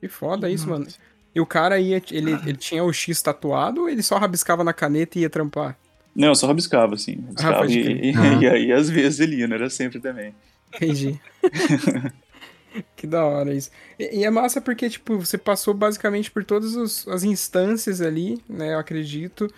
Que 0.00 0.08
foda 0.08 0.50
isso, 0.50 0.68
mano. 0.68 0.86
E 1.34 1.40
o 1.40 1.46
cara 1.46 1.78
ia, 1.80 2.02
ele, 2.10 2.32
ele 2.32 2.56
tinha 2.56 2.84
o 2.84 2.92
X 2.92 3.22
tatuado 3.22 3.82
ou 3.82 3.88
ele 3.88 4.02
só 4.02 4.18
rabiscava 4.18 4.62
na 4.62 4.72
caneta 4.72 5.18
e 5.18 5.22
ia 5.22 5.30
trampar? 5.30 5.76
Não, 6.14 6.28
eu 6.28 6.34
só 6.34 6.46
rabiscava, 6.46 6.94
assim. 6.94 7.16
Rabiscava 7.26 7.64
ah, 7.64 7.66
e, 7.66 8.10
e, 8.10 8.16
ah. 8.16 8.42
e, 8.42 8.46
aí, 8.48 8.72
às 8.72 8.90
vezes, 8.90 9.20
ele 9.20 9.36
ia, 9.36 9.48
não 9.48 9.56
era 9.56 9.70
sempre 9.70 10.00
também. 10.00 10.34
Entendi. 10.74 11.20
que 12.96 13.06
da 13.06 13.24
hora 13.24 13.54
isso. 13.54 13.70
E, 13.98 14.20
e, 14.20 14.24
é 14.24 14.30
massa 14.30 14.60
porque, 14.60 14.88
tipo, 14.90 15.18
você 15.18 15.38
passou 15.38 15.74
basicamente 15.74 16.30
por 16.30 16.44
todas 16.44 16.74
os, 16.74 17.06
as 17.08 17.22
instâncias 17.24 18.00
ali, 18.00 18.42
né, 18.48 18.74
eu 18.74 18.78
acredito. 18.78 19.52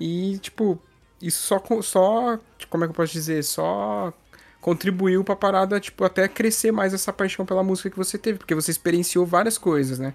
E, 0.00 0.38
tipo, 0.38 0.80
isso 1.20 1.42
só, 1.42 1.62
só. 1.82 2.38
Como 2.68 2.84
é 2.84 2.86
que 2.86 2.90
eu 2.92 2.96
posso 2.96 3.12
dizer? 3.12 3.42
Só 3.42 4.12
contribuiu 4.60 5.22
pra 5.22 5.36
parada, 5.36 5.78
tipo, 5.78 6.04
até 6.04 6.26
crescer 6.26 6.72
mais 6.72 6.94
essa 6.94 7.12
paixão 7.12 7.44
pela 7.44 7.62
música 7.62 7.90
que 7.90 7.96
você 7.98 8.16
teve, 8.16 8.38
porque 8.38 8.54
você 8.54 8.70
experienciou 8.70 9.26
várias 9.26 9.58
coisas, 9.58 9.98
né? 9.98 10.14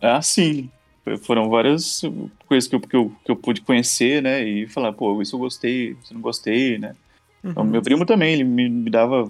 Ah, 0.00 0.22
sim. 0.22 0.70
Foram 1.22 1.48
várias 1.48 2.02
coisas 2.46 2.68
que 2.68 2.76
eu, 2.76 2.80
que 2.80 2.96
eu, 2.96 3.12
que 3.24 3.30
eu 3.30 3.36
pude 3.36 3.62
conhecer, 3.62 4.22
né? 4.22 4.42
E 4.42 4.68
falar, 4.68 4.92
pô, 4.92 5.20
isso 5.22 5.34
eu 5.34 5.40
gostei, 5.40 5.96
isso 6.02 6.12
eu 6.12 6.14
não 6.14 6.20
gostei, 6.20 6.78
né? 6.78 6.94
Então, 7.42 7.64
meu 7.64 7.80
primo 7.82 8.04
também, 8.04 8.34
ele 8.34 8.44
me, 8.44 8.68
me 8.68 8.90
dava. 8.90 9.26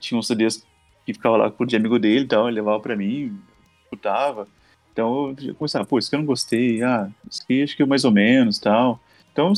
Tinha 0.00 0.18
uns 0.18 0.26
CDs 0.26 0.66
que 1.06 1.14
ficava 1.14 1.36
lá 1.36 1.50
com 1.50 1.64
o 1.64 1.66
de 1.66 1.76
amigo 1.76 1.98
dele 1.98 2.24
e 2.24 2.28
tal, 2.28 2.48
ele 2.48 2.56
levava 2.56 2.80
pra 2.80 2.96
mim, 2.96 3.38
escutava. 3.84 4.48
Então 4.92 5.34
eu 5.42 5.54
começava, 5.54 5.84
pô, 5.84 5.98
isso 5.98 6.08
que 6.08 6.16
eu 6.16 6.20
não 6.20 6.26
gostei, 6.26 6.82
ah, 6.82 7.10
isso 7.28 7.42
aqui 7.42 7.62
acho 7.62 7.76
que 7.76 7.82
é 7.82 7.86
mais 7.86 8.04
ou 8.04 8.12
menos 8.12 8.58
tal. 8.58 9.00
Então 9.32 9.52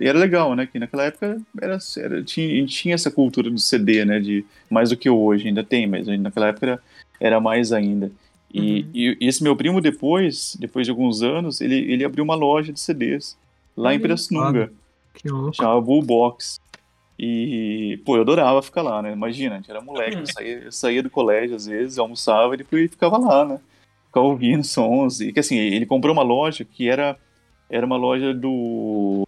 era 0.00 0.18
legal, 0.18 0.54
né? 0.54 0.66
Que 0.66 0.78
naquela 0.78 1.04
época 1.04 1.40
era, 1.60 1.78
era, 1.98 2.22
tinha, 2.22 2.64
tinha 2.66 2.94
essa 2.94 3.10
cultura 3.10 3.50
do 3.50 3.58
CD, 3.58 4.04
né? 4.04 4.20
De, 4.20 4.44
mais 4.70 4.90
do 4.90 4.96
que 4.96 5.10
hoje, 5.10 5.48
ainda 5.48 5.64
tem, 5.64 5.86
mas 5.86 6.06
naquela 6.06 6.48
época 6.48 6.66
era, 6.66 6.82
era 7.18 7.40
mais 7.40 7.72
ainda. 7.72 8.10
E, 8.58 8.80
Uhum. 8.82 8.90
e, 8.94 9.16
esse 9.20 9.42
meu 9.42 9.54
primo, 9.54 9.80
depois, 9.80 10.56
depois 10.58 10.86
de 10.86 10.90
alguns 10.90 11.22
anos, 11.22 11.60
ele, 11.60 11.74
ele 11.92 12.04
abriu 12.04 12.24
uma 12.24 12.34
loja 12.34 12.72
de 12.72 12.80
CDs 12.80 13.36
lá 13.76 13.94
em 13.94 14.00
Pirassununga 14.00 14.72
Que 15.14 15.28
louco. 15.28 15.54
chamava 15.54 15.80
Bullbox. 15.80 16.58
E, 17.18 18.00
pô, 18.04 18.16
eu 18.16 18.22
adorava 18.22 18.62
ficar 18.62 18.82
lá, 18.82 19.02
né? 19.02 19.12
Imagina, 19.12 19.54
a 19.54 19.58
gente 19.58 19.70
era 19.70 19.80
moleque, 19.80 20.16
eu 20.18 20.26
saía, 20.26 20.58
eu 20.64 20.72
saía 20.72 21.02
do 21.02 21.10
colégio 21.10 21.56
às 21.56 21.66
vezes, 21.66 21.98
almoçava 21.98 22.54
e 22.54 22.58
depois 22.58 22.90
ficava 22.90 23.16
lá, 23.18 23.44
né? 23.44 23.60
Ficava 24.06 24.26
ouvindo 24.26 24.64
sons. 24.64 25.20
E 25.20 25.32
que 25.32 25.40
assim, 25.40 25.56
ele 25.56 25.84
comprou 25.86 26.12
uma 26.14 26.22
loja 26.22 26.64
que 26.64 26.88
era, 26.88 27.18
era 27.70 27.84
uma 27.86 27.96
loja 27.96 28.32
do. 28.32 29.26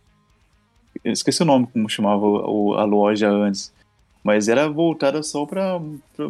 Eu 1.04 1.12
esqueci 1.12 1.42
o 1.42 1.47
nome, 1.47 1.66
como 1.66 1.88
chamava 1.88 2.26
o- 2.26 2.75
a 2.75 2.85
loja 2.85 3.28
antes. 3.30 3.73
Mas 4.22 4.48
era 4.48 4.68
voltada 4.68 5.22
só 5.22 5.46
pra 5.46 5.80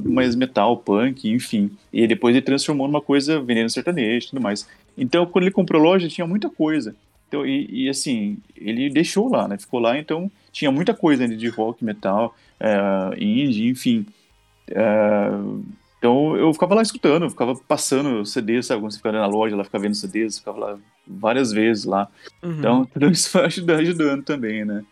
mais 0.05 0.35
metal, 0.35 0.77
punk, 0.77 1.29
enfim. 1.29 1.71
E 1.93 2.07
depois 2.07 2.35
ele 2.35 2.45
transformou 2.45 2.87
numa 2.87 3.01
coisa 3.01 3.41
vendendo 3.41 3.71
sertanejo 3.71 4.27
e 4.27 4.31
tudo 4.31 4.43
mais. 4.43 4.69
Então, 4.97 5.27
quando 5.27 5.45
ele 5.45 5.53
comprou 5.53 5.81
a 5.81 5.85
loja, 5.85 6.09
tinha 6.09 6.27
muita 6.27 6.51
coisa. 6.51 6.95
Então, 7.29 7.47
e, 7.47 7.85
e, 7.85 7.89
assim, 7.89 8.39
ele 8.57 8.89
deixou 8.89 9.29
lá, 9.31 9.47
né? 9.47 9.59
Ficou 9.59 9.81
lá, 9.81 9.99
então 9.99 10.31
tinha 10.53 10.71
muita 10.71 10.95
coisa 10.95 11.25
ainda 11.25 11.37
de 11.37 11.49
rock, 11.49 11.85
metal, 11.85 12.35
é, 12.59 12.79
indie, 13.19 13.69
enfim. 13.69 14.07
É, 14.71 15.31
então 15.99 16.37
eu 16.37 16.53
ficava 16.53 16.75
lá 16.75 16.83
escutando, 16.83 17.25
eu 17.25 17.31
ficava 17.31 17.55
passando 17.57 18.25
CDs, 18.25 18.67
sabe? 18.67 18.81
Quando 18.81 18.93
você 18.93 18.99
ficava 18.99 19.19
na 19.19 19.27
loja, 19.27 19.57
lá 19.57 19.65
ficava 19.65 19.83
vendo 19.83 19.95
CDs, 19.95 20.39
ficava 20.39 20.59
lá 20.59 20.79
várias 21.07 21.53
vezes 21.53 21.85
lá. 21.85 22.09
Uhum. 22.43 22.59
Então 22.59 22.85
tudo 22.93 23.11
isso 23.11 23.33
vai 23.33 23.47
ajudando, 23.47 23.81
ajudando 23.81 24.23
também, 24.25 24.65
né? 24.65 24.85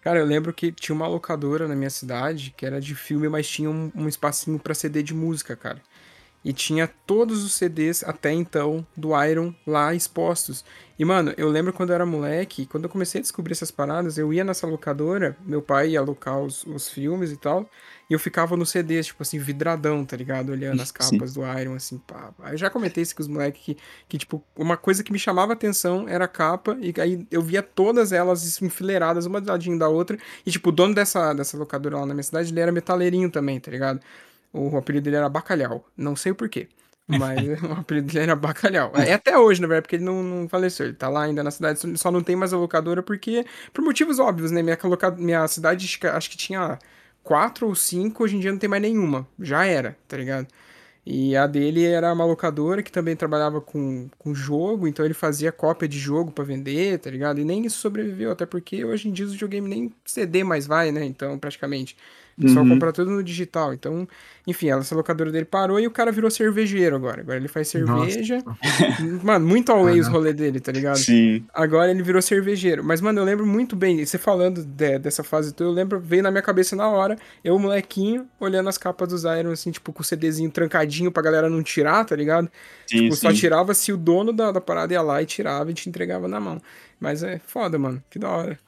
Cara, 0.00 0.18
eu 0.18 0.24
lembro 0.26 0.52
que 0.52 0.72
tinha 0.72 0.94
uma 0.94 1.06
locadora 1.06 1.68
na 1.68 1.74
minha 1.76 1.90
cidade 1.90 2.52
que 2.56 2.64
era 2.64 2.80
de 2.80 2.94
filme, 2.94 3.28
mas 3.28 3.48
tinha 3.48 3.70
um, 3.70 3.90
um 3.94 4.08
espacinho 4.08 4.58
pra 4.58 4.74
CD 4.74 5.02
de 5.02 5.14
música, 5.14 5.54
cara. 5.56 5.82
E 6.44 6.52
tinha 6.52 6.88
todos 7.06 7.44
os 7.44 7.52
CDs 7.52 8.02
até 8.02 8.32
então 8.32 8.86
do 8.96 9.10
Iron 9.24 9.54
lá 9.66 9.94
expostos. 9.94 10.64
E, 11.00 11.04
mano, 11.04 11.32
eu 11.38 11.48
lembro 11.48 11.72
quando 11.72 11.90
eu 11.90 11.94
era 11.94 12.04
moleque, 12.04 12.66
quando 12.66 12.84
eu 12.84 12.90
comecei 12.90 13.20
a 13.20 13.22
descobrir 13.22 13.52
essas 13.52 13.70
paradas, 13.70 14.18
eu 14.18 14.32
ia 14.34 14.44
nessa 14.44 14.66
locadora, 14.66 15.34
meu 15.46 15.62
pai 15.62 15.90
ia 15.90 15.98
alocar 15.98 16.38
os, 16.38 16.62
os 16.64 16.90
filmes 16.90 17.32
e 17.32 17.38
tal, 17.38 17.66
e 18.08 18.12
eu 18.12 18.18
ficava 18.18 18.54
nos 18.54 18.68
CDs, 18.68 19.06
tipo 19.06 19.22
assim, 19.22 19.38
vidradão, 19.38 20.04
tá 20.04 20.14
ligado? 20.14 20.50
Olhando 20.50 20.82
as 20.82 20.88
Sim. 20.88 20.94
capas 20.94 21.32
do 21.32 21.40
Iron, 21.58 21.74
assim, 21.74 21.96
pá. 21.96 22.34
Eu 22.50 22.56
já 22.58 22.68
comentei 22.68 23.02
isso 23.02 23.16
com 23.16 23.22
os 23.22 23.28
moleques 23.28 23.62
que, 23.62 23.78
que, 24.08 24.18
tipo, 24.18 24.44
uma 24.54 24.76
coisa 24.76 25.02
que 25.02 25.10
me 25.10 25.18
chamava 25.18 25.54
atenção 25.54 26.06
era 26.06 26.26
a 26.26 26.28
capa, 26.28 26.76
e 26.80 26.92
aí 27.00 27.26
eu 27.30 27.40
via 27.40 27.62
todas 27.62 28.12
elas 28.12 28.60
enfileiradas, 28.60 29.24
uma 29.24 29.40
do 29.40 29.48
ladinho 29.48 29.78
da 29.78 29.88
outra, 29.88 30.18
e, 30.44 30.50
tipo, 30.50 30.68
o 30.68 30.72
dono 30.72 30.94
dessa, 30.94 31.32
dessa 31.32 31.56
locadora 31.56 31.96
lá 31.98 32.04
na 32.04 32.12
minha 32.12 32.22
cidade, 32.22 32.52
ele 32.52 32.60
era 32.60 32.72
metaleirinho 32.72 33.30
também, 33.30 33.58
tá 33.58 33.70
ligado? 33.70 34.00
O 34.52 34.76
apelido 34.76 35.04
dele 35.04 35.16
era 35.16 35.28
Bacalhau. 35.28 35.86
Não 35.96 36.14
sei 36.16 36.32
o 36.32 36.34
porquê. 36.34 36.68
Mas 37.10 37.40
o 37.62 37.72
apelido 37.72 38.06
dele 38.06 38.20
era 38.24 38.36
Bacalhau. 38.36 38.92
É 38.94 39.14
até 39.14 39.36
hoje, 39.36 39.60
na 39.60 39.66
verdade, 39.66 39.82
porque 39.84 39.96
ele 39.96 40.04
não, 40.04 40.22
não 40.22 40.48
faleceu. 40.48 40.86
Ele 40.86 40.94
tá 40.94 41.08
lá 41.08 41.22
ainda 41.24 41.42
na 41.42 41.50
cidade, 41.50 41.80
só- 41.98 42.10
não 42.10 42.22
tem 42.22 42.36
mais 42.36 42.52
a 42.52 42.56
locadora 42.56 43.02
porque. 43.02 43.44
Por 43.72 43.82
motivos 43.82 44.18
óbvios, 44.18 44.50
né? 44.50 44.62
Minha, 44.62 44.78
loca- 44.84 45.10
minha 45.12 45.46
cidade 45.48 45.98
acho 46.12 46.30
que- 46.30 46.36
tinha 46.36 46.78
quatro 47.22 47.66
ou 47.66 47.74
cinco, 47.74 48.24
hoje 48.24 48.36
em 48.36 48.40
dia 48.40 48.52
não 48.52 48.58
tem 48.58 48.70
mais 48.70 48.82
nenhuma. 48.82 49.26
Já 49.40 49.64
era, 49.64 49.96
tá 50.08 50.16
ligado? 50.16 50.46
E 51.04 51.34
a 51.34 51.46
dele 51.46 51.84
era 51.84 52.12
uma 52.12 52.24
locadora 52.26 52.82
que 52.82 52.92
também 52.92 53.16
trabalhava 53.16 53.60
com, 53.60 54.08
com 54.18 54.34
jogo, 54.34 54.86
então 54.86 55.04
ele 55.04 55.14
fazia 55.14 55.50
cópia 55.50 55.88
de 55.88 55.98
jogo 55.98 56.30
pra 56.30 56.44
vender, 56.44 56.98
tá 56.98 57.10
ligado? 57.10 57.40
E 57.40 57.44
nem 57.44 57.64
isso 57.64 57.78
sobreviveu, 57.78 58.30
até 58.30 58.44
porque 58.46 58.84
hoje 58.84 59.08
em 59.08 59.12
dia 59.12 59.24
os 59.24 59.32
videogames 59.32 59.70
nem 59.70 59.94
CD 60.04 60.44
mais 60.44 60.66
vai, 60.66 60.92
né? 60.92 61.04
Então, 61.04 61.38
praticamente. 61.38 61.96
O 62.40 62.42
pessoal 62.46 62.64
Uhum. 62.64 62.70
compra 62.70 62.92
tudo 62.92 63.10
no 63.10 63.22
digital. 63.22 63.74
Então, 63.74 64.08
enfim, 64.46 64.70
essa 64.70 64.94
locadora 64.94 65.30
dele 65.30 65.44
parou 65.44 65.78
e 65.78 65.86
o 65.86 65.90
cara 65.90 66.10
virou 66.10 66.30
cervejeiro 66.30 66.96
agora. 66.96 67.20
Agora 67.20 67.36
ele 67.36 67.48
faz 67.48 67.68
cerveja. 67.68 68.42
Mano, 69.22 69.46
muito 69.46 69.70
away 69.70 70.00
os 70.00 70.08
rolê 70.08 70.32
dele, 70.32 70.58
tá 70.58 70.72
ligado? 70.72 70.96
Sim. 70.98 71.44
Agora 71.52 71.90
ele 71.90 72.02
virou 72.02 72.22
cervejeiro. 72.22 72.82
Mas, 72.82 73.00
mano, 73.00 73.20
eu 73.20 73.24
lembro 73.24 73.46
muito 73.46 73.76
bem, 73.76 74.04
você 74.04 74.16
falando 74.18 74.64
de- 74.64 74.98
dessa 74.98 75.22
fase 75.22 75.52
toda, 75.52 75.68
eu 75.70 75.74
lembro, 75.74 76.00
veio 76.00 76.22
na 76.22 76.30
minha 76.30 76.42
cabeça 76.42 76.74
na 76.74 76.88
hora, 76.88 77.16
eu, 77.44 77.58
molequinho, 77.58 78.26
olhando 78.40 78.68
as 78.68 78.78
capas 78.78 79.08
dos 79.08 79.24
Iron, 79.24 79.50
assim, 79.52 79.70
tipo, 79.70 79.92
com 79.92 80.00
o 80.00 80.04
CDzinho 80.04 80.50
trancadinho 80.50 81.12
pra 81.12 81.22
galera 81.22 81.48
não 81.50 81.62
tirar, 81.62 82.04
tá 82.04 82.16
ligado? 82.16 82.50
Sim, 82.86 83.02
tipo, 83.04 83.16
só 83.16 83.30
sim. 83.30 83.36
tirava 83.36 83.74
se 83.74 83.92
o 83.92 83.96
dono 83.96 84.32
da, 84.32 84.50
da 84.50 84.60
parada 84.60 84.92
ia 84.94 85.02
lá 85.02 85.20
e 85.22 85.26
tirava 85.26 85.70
e 85.70 85.74
te 85.74 85.88
entregava 85.88 86.26
na 86.26 86.40
mão. 86.40 86.60
Mas 86.98 87.22
é 87.22 87.38
foda, 87.46 87.78
mano. 87.78 88.02
Que 88.10 88.18
da 88.18 88.28
hora. 88.30 88.58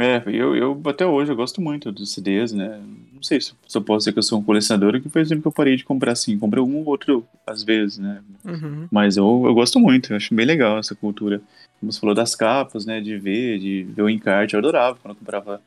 É, 0.00 0.22
eu, 0.26 0.56
eu 0.56 0.82
até 0.86 1.06
hoje 1.06 1.30
eu 1.30 1.36
gosto 1.36 1.60
muito 1.60 1.92
dos 1.92 2.12
CDs, 2.12 2.52
né? 2.52 2.80
Não 3.12 3.22
sei 3.22 3.38
se, 3.38 3.52
se 3.68 3.76
eu 3.76 3.82
posso 3.82 3.98
dizer 3.98 4.12
que 4.12 4.18
eu 4.18 4.22
sou 4.22 4.38
um 4.38 4.42
colecionador, 4.42 4.98
que 5.00 5.10
foi 5.10 5.24
sempre 5.26 5.42
que 5.42 5.48
eu 5.48 5.52
parei 5.52 5.76
de 5.76 5.84
comprar 5.84 6.12
assim. 6.12 6.38
Comprei 6.38 6.62
um 6.62 6.78
ou 6.78 6.86
outro 6.86 7.26
às 7.46 7.62
vezes, 7.62 7.98
né? 7.98 8.22
Uhum. 8.44 8.88
Mas 8.90 9.18
eu, 9.18 9.42
eu 9.44 9.52
gosto 9.52 9.78
muito, 9.78 10.12
eu 10.12 10.16
acho 10.16 10.34
bem 10.34 10.46
legal 10.46 10.78
essa 10.78 10.94
cultura. 10.94 11.42
Como 11.78 11.92
você 11.92 12.00
falou 12.00 12.14
das 12.14 12.34
capas, 12.34 12.86
né? 12.86 13.00
De 13.00 13.18
ver, 13.18 13.58
de 13.58 13.82
ver 13.84 14.02
o 14.02 14.08
encarte, 14.08 14.54
eu 14.54 14.58
adorava 14.60 14.98
quando 14.98 15.12
eu 15.12 15.18
comprava 15.18 15.60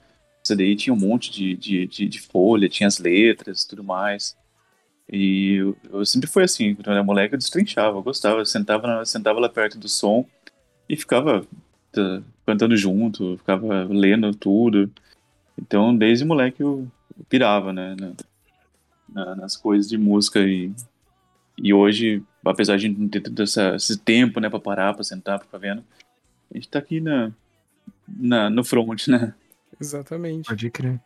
CD 0.43 0.65
e 0.71 0.75
tinha 0.75 0.93
um 0.93 0.99
monte 0.99 1.31
de, 1.31 1.55
de, 1.55 1.85
de, 1.85 2.07
de 2.09 2.19
folha, 2.21 2.67
tinha 2.67 2.87
as 2.87 2.97
letras 2.97 3.61
e 3.61 3.67
tudo 3.67 3.83
mais. 3.83 4.35
E 5.11 5.55
eu, 5.55 5.77
eu 5.91 6.05
sempre 6.05 6.29
fui 6.29 6.43
assim, 6.43 6.73
quando 6.73 6.87
eu 6.87 6.93
era 6.93 7.03
moleque 7.03 7.35
eu 7.35 7.37
destrinchava, 7.37 7.97
eu 7.97 8.01
gostava, 8.03 8.39
eu 8.39 8.45
sentava, 8.45 8.87
na- 8.87 9.05
sentava 9.05 9.39
lá 9.39 9.49
perto 9.49 9.77
do 9.77 9.87
som 9.87 10.25
e 10.89 10.95
ficava 10.97 11.45
tá, 11.91 12.23
cantando 12.45 12.75
junto, 12.75 13.37
ficava 13.37 13.83
lendo 13.85 14.33
tudo. 14.33 14.89
Então, 15.59 15.95
desde 15.95 16.25
moleque 16.25 16.61
eu, 16.61 16.87
eu 17.17 17.25
pirava, 17.29 17.71
né? 17.73 17.95
na- 17.99 18.13
na- 19.13 19.35
nas 19.35 19.55
coisas 19.55 19.87
de 19.89 19.97
música 19.97 20.39
e, 20.39 20.71
e 21.57 21.73
hoje, 21.73 22.23
apesar 22.43 22.77
de 22.77 22.85
a 22.85 22.89
gente 22.89 22.99
não 22.99 23.07
ter 23.07 23.21
todo 23.21 23.41
essa, 23.43 23.75
esse 23.75 23.97
tempo, 23.97 24.39
né, 24.39 24.49
pra 24.49 24.59
parar, 24.59 24.93
pra 24.93 25.03
sentar, 25.03 25.37
pra 25.37 25.45
ficar 25.45 25.57
vendo, 25.59 25.83
a 26.51 26.55
gente 26.57 26.67
tá 26.69 26.79
aqui 26.79 26.99
na, 26.99 27.31
na, 28.07 28.49
no 28.49 28.63
front, 28.63 29.07
né? 29.07 29.33
Exatamente. 29.79 30.47
Pode 30.49 30.69
crer. 30.71 30.99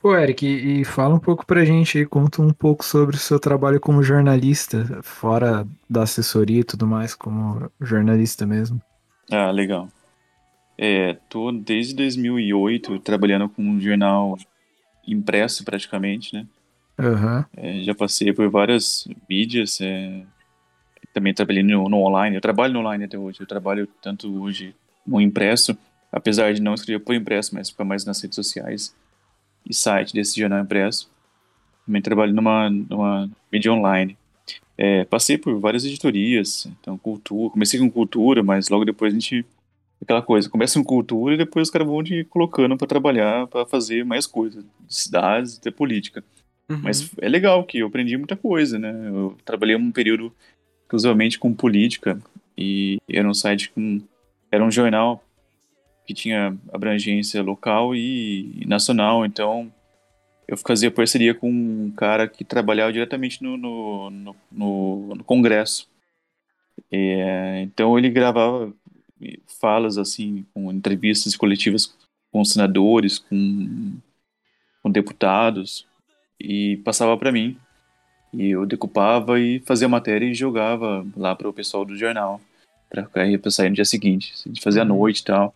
Pô, 0.00 0.16
Eric, 0.16 0.44
e, 0.46 0.80
e 0.80 0.84
fala 0.84 1.14
um 1.14 1.18
pouco 1.18 1.46
pra 1.46 1.64
gente 1.64 1.98
aí, 1.98 2.06
conta 2.06 2.42
um 2.42 2.52
pouco 2.52 2.84
sobre 2.84 3.14
o 3.14 3.18
seu 3.18 3.38
trabalho 3.38 3.78
como 3.80 4.02
jornalista, 4.02 5.00
fora 5.02 5.66
da 5.88 6.02
assessoria 6.02 6.60
e 6.60 6.64
tudo 6.64 6.86
mais, 6.86 7.14
como 7.14 7.70
jornalista 7.80 8.44
mesmo. 8.46 8.80
Ah, 9.30 9.50
legal. 9.50 9.88
É, 10.84 11.16
tô 11.28 11.52
desde 11.52 11.94
2008 11.94 12.98
trabalhando 12.98 13.48
com 13.48 13.62
um 13.62 13.80
jornal 13.80 14.36
impresso 15.06 15.64
praticamente, 15.64 16.34
né? 16.34 16.44
Aham. 16.98 17.46
É, 17.56 17.84
já 17.84 17.94
passei 17.94 18.32
por 18.32 18.50
várias 18.50 19.06
mídias, 19.30 19.80
é, 19.80 20.24
também 21.14 21.32
trabalhei 21.32 21.62
no, 21.62 21.88
no 21.88 21.98
online, 21.98 22.34
eu 22.34 22.40
trabalho 22.40 22.74
no 22.74 22.80
online 22.80 23.04
até 23.04 23.16
hoje, 23.16 23.40
eu 23.40 23.46
trabalho 23.46 23.86
tanto 24.02 24.42
hoje 24.42 24.74
no 25.06 25.20
impresso, 25.20 25.78
apesar 26.10 26.52
de 26.52 26.60
não 26.60 26.74
escrever 26.74 26.98
por 26.98 27.14
impresso, 27.14 27.54
mas 27.54 27.70
ficar 27.70 27.84
mais 27.84 28.04
nas 28.04 28.20
redes 28.20 28.34
sociais 28.34 28.92
e 29.64 29.72
site 29.72 30.12
desse 30.12 30.36
jornal 30.40 30.64
impresso. 30.64 31.08
Também 31.86 32.02
trabalho 32.02 32.34
numa, 32.34 32.68
numa 32.68 33.30
mídia 33.52 33.72
online. 33.72 34.18
É, 34.76 35.04
passei 35.04 35.38
por 35.38 35.60
várias 35.60 35.84
editorias, 35.84 36.66
então 36.80 36.98
cultura, 36.98 37.52
comecei 37.52 37.78
com 37.78 37.88
cultura, 37.88 38.42
mas 38.42 38.68
logo 38.68 38.84
depois 38.84 39.12
a 39.12 39.14
gente 39.14 39.46
aquela 40.02 40.20
coisa, 40.22 40.50
começa 40.50 40.78
com 40.78 40.84
cultura 40.84 41.34
e 41.34 41.38
depois 41.38 41.68
os 41.68 41.72
caras 41.72 41.86
vão 41.86 42.02
te 42.02 42.24
colocando 42.24 42.76
para 42.76 42.86
trabalhar, 42.86 43.46
para 43.46 43.64
fazer 43.64 44.04
mais 44.04 44.26
coisas, 44.26 44.64
de 44.64 44.94
cidades, 44.94 45.58
de 45.58 45.70
política. 45.70 46.22
Uhum. 46.68 46.80
Mas 46.82 47.10
é 47.20 47.28
legal 47.28 47.64
que 47.64 47.78
eu 47.78 47.86
aprendi 47.86 48.16
muita 48.16 48.36
coisa, 48.36 48.78
né? 48.78 48.92
Eu 49.08 49.36
trabalhei 49.44 49.76
um 49.76 49.90
período 49.92 50.32
exclusivamente 50.82 51.38
com 51.38 51.54
política 51.54 52.20
e 52.58 52.98
era 53.08 53.28
um 53.28 53.34
site 53.34 53.70
com 53.70 54.00
era 54.50 54.62
um 54.64 54.70
jornal 54.70 55.24
que 56.06 56.12
tinha 56.12 56.54
abrangência 56.72 57.42
local 57.42 57.94
e 57.94 58.64
nacional, 58.66 59.24
então 59.24 59.72
eu 60.46 60.56
fazia 60.58 60.90
parceria 60.90 61.32
com 61.32 61.48
um 61.50 61.90
cara 61.96 62.26
que 62.28 62.44
trabalhava 62.44 62.92
diretamente 62.92 63.42
no, 63.42 63.56
no, 63.56 64.10
no, 64.10 64.36
no- 64.50 65.14
no 65.14 65.24
Congresso. 65.24 65.88
É, 66.90 67.62
então 67.62 67.98
ele 67.98 68.10
gravava 68.10 68.72
falas 69.46 69.98
assim, 69.98 70.44
com 70.52 70.70
entrevistas 70.72 71.36
coletivas 71.36 71.94
com 72.32 72.44
senadores, 72.44 73.18
com, 73.18 73.92
com 74.82 74.90
deputados, 74.90 75.86
e 76.40 76.78
passava 76.78 77.16
para 77.16 77.30
mim. 77.30 77.56
E 78.32 78.50
eu 78.50 78.64
decupava 78.64 79.38
e 79.38 79.60
fazia 79.60 79.88
matéria 79.88 80.24
e 80.24 80.34
jogava 80.34 81.06
lá 81.14 81.36
para 81.36 81.48
o 81.48 81.52
pessoal 81.52 81.84
do 81.84 81.96
jornal, 81.96 82.40
para 82.88 83.50
sair 83.50 83.68
no 83.68 83.74
dia 83.74 83.84
seguinte. 83.84 84.32
A 84.44 84.48
gente 84.48 84.62
fazia 84.62 84.82
à 84.82 84.84
noite 84.84 85.20
e 85.20 85.24
tal. 85.24 85.54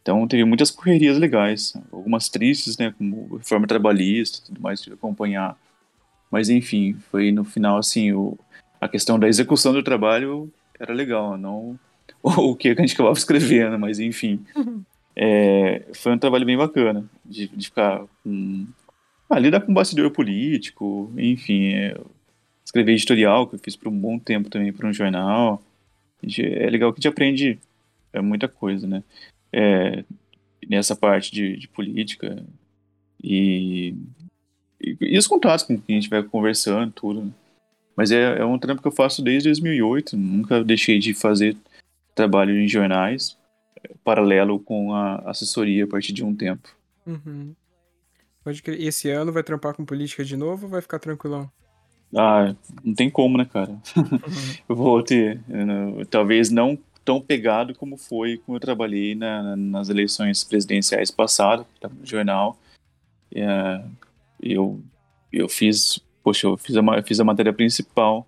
Então 0.00 0.26
teve 0.26 0.44
muitas 0.44 0.70
correrias 0.70 1.18
legais, 1.18 1.74
algumas 1.92 2.28
tristes, 2.28 2.76
né, 2.76 2.94
como 2.96 3.36
reforma 3.36 3.66
trabalhista, 3.66 4.44
tudo 4.46 4.60
mais, 4.60 4.80
que 4.82 4.92
acompanhar. 4.92 5.56
Mas 6.30 6.50
enfim, 6.50 6.94
foi 7.10 7.30
no 7.30 7.44
final 7.44 7.78
assim, 7.78 8.12
o, 8.12 8.38
a 8.80 8.88
questão 8.88 9.18
da 9.18 9.28
execução 9.28 9.72
do 9.72 9.82
trabalho 9.82 10.52
era 10.78 10.92
legal, 10.92 11.38
não 11.38 11.78
o 12.38 12.56
que 12.56 12.68
a 12.68 12.74
gente 12.74 12.94
acabava 12.94 13.18
escrevendo, 13.18 13.78
mas 13.78 13.98
enfim. 13.98 14.40
É, 15.14 15.84
foi 15.92 16.12
um 16.12 16.18
trabalho 16.18 16.46
bem 16.46 16.56
bacana 16.56 17.04
de, 17.24 17.48
de 17.48 17.66
ficar 17.66 18.04
com. 18.22 18.66
Ah, 19.28 19.38
lidar 19.38 19.60
com 19.60 19.74
bastidor 19.74 20.10
político, 20.10 21.12
enfim. 21.18 21.74
É, 21.74 22.00
escrever 22.64 22.92
editorial, 22.92 23.46
que 23.46 23.56
eu 23.56 23.58
fiz 23.58 23.76
por 23.76 23.88
um 23.88 23.98
bom 23.98 24.18
tempo 24.18 24.48
também 24.48 24.72
para 24.72 24.88
um 24.88 24.92
jornal. 24.92 25.62
É 26.38 26.70
legal 26.70 26.92
que 26.92 26.98
a 26.98 27.00
gente 27.02 27.12
aprende 27.12 27.58
é, 28.10 28.22
muita 28.22 28.48
coisa, 28.48 28.86
né? 28.86 29.04
É, 29.52 30.02
nessa 30.66 30.96
parte 30.96 31.30
de, 31.30 31.58
de 31.58 31.68
política 31.68 32.42
e, 33.22 33.94
e, 34.80 34.96
e, 34.98 35.18
os 35.18 35.26
contatos 35.26 35.64
com 35.64 35.78
quem 35.78 35.98
a 35.98 36.00
gente 36.00 36.10
vai 36.10 36.22
conversando, 36.22 36.90
tudo. 36.90 37.22
Né? 37.22 37.30
Mas 37.94 38.10
é, 38.10 38.38
é 38.38 38.44
um 38.46 38.58
trampo 38.58 38.80
que 38.80 38.88
eu 38.88 38.92
faço 38.92 39.22
desde 39.22 39.50
2008, 39.50 40.16
nunca 40.16 40.64
deixei 40.64 40.98
de 40.98 41.12
fazer 41.12 41.54
trabalho 42.14 42.58
em 42.58 42.68
jornais, 42.68 43.36
paralelo 44.02 44.58
com 44.58 44.94
a 44.94 45.16
assessoria 45.30 45.84
a 45.84 45.88
partir 45.88 46.12
de 46.12 46.24
um 46.24 46.34
tempo. 46.34 46.68
Uhum. 47.06 47.54
Pode 48.42 48.62
crer. 48.62 48.80
Esse 48.80 49.10
ano 49.10 49.32
vai 49.32 49.42
trampar 49.42 49.74
com 49.74 49.84
política 49.84 50.24
de 50.24 50.36
novo 50.36 50.66
ou 50.66 50.70
vai 50.70 50.80
ficar 50.82 50.98
tranquilão? 50.98 51.50
Ah, 52.14 52.54
não 52.84 52.94
tem 52.94 53.10
como, 53.10 53.38
né, 53.38 53.44
cara? 53.44 53.72
Uhum. 53.72 54.20
eu 54.68 54.76
vou 54.76 55.02
ter. 55.02 55.40
Eu, 55.48 56.06
talvez 56.06 56.50
não 56.50 56.78
tão 57.04 57.20
pegado 57.20 57.74
como 57.74 57.96
foi 57.96 58.38
quando 58.38 58.56
eu 58.56 58.60
trabalhei 58.60 59.14
na, 59.14 59.56
nas 59.56 59.88
eleições 59.88 60.42
presidenciais 60.42 61.10
passadas, 61.10 61.66
estava 61.74 61.94
no 61.94 62.06
jornal. 62.06 62.58
É, 63.34 63.84
eu, 64.40 64.80
eu 65.32 65.48
fiz, 65.48 66.00
poxa, 66.22 66.46
eu 66.46 66.56
fiz 66.56 66.76
a, 66.76 67.02
fiz 67.02 67.20
a 67.20 67.24
matéria 67.24 67.52
principal, 67.52 68.26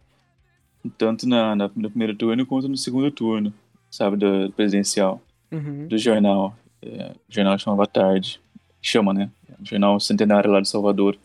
tanto 0.98 1.26
na, 1.26 1.56
na, 1.56 1.70
no 1.74 1.90
primeiro 1.90 2.14
turno 2.14 2.44
quanto 2.44 2.68
no 2.68 2.76
segundo 2.76 3.10
turno, 3.10 3.52
sabe, 3.90 4.16
do, 4.16 4.46
do 4.46 4.52
presidencial, 4.52 5.20
uhum. 5.50 5.86
do 5.86 5.98
jornal. 5.98 6.56
É, 6.82 7.12
o 7.28 7.32
jornal 7.32 7.58
chamava 7.58 7.86
Tarde, 7.86 8.40
chama, 8.80 9.12
né? 9.12 9.30
O 9.60 9.64
jornal 9.64 9.98
Centenário 9.98 10.50
lá 10.50 10.60
de 10.60 10.68
Salvador. 10.68 11.18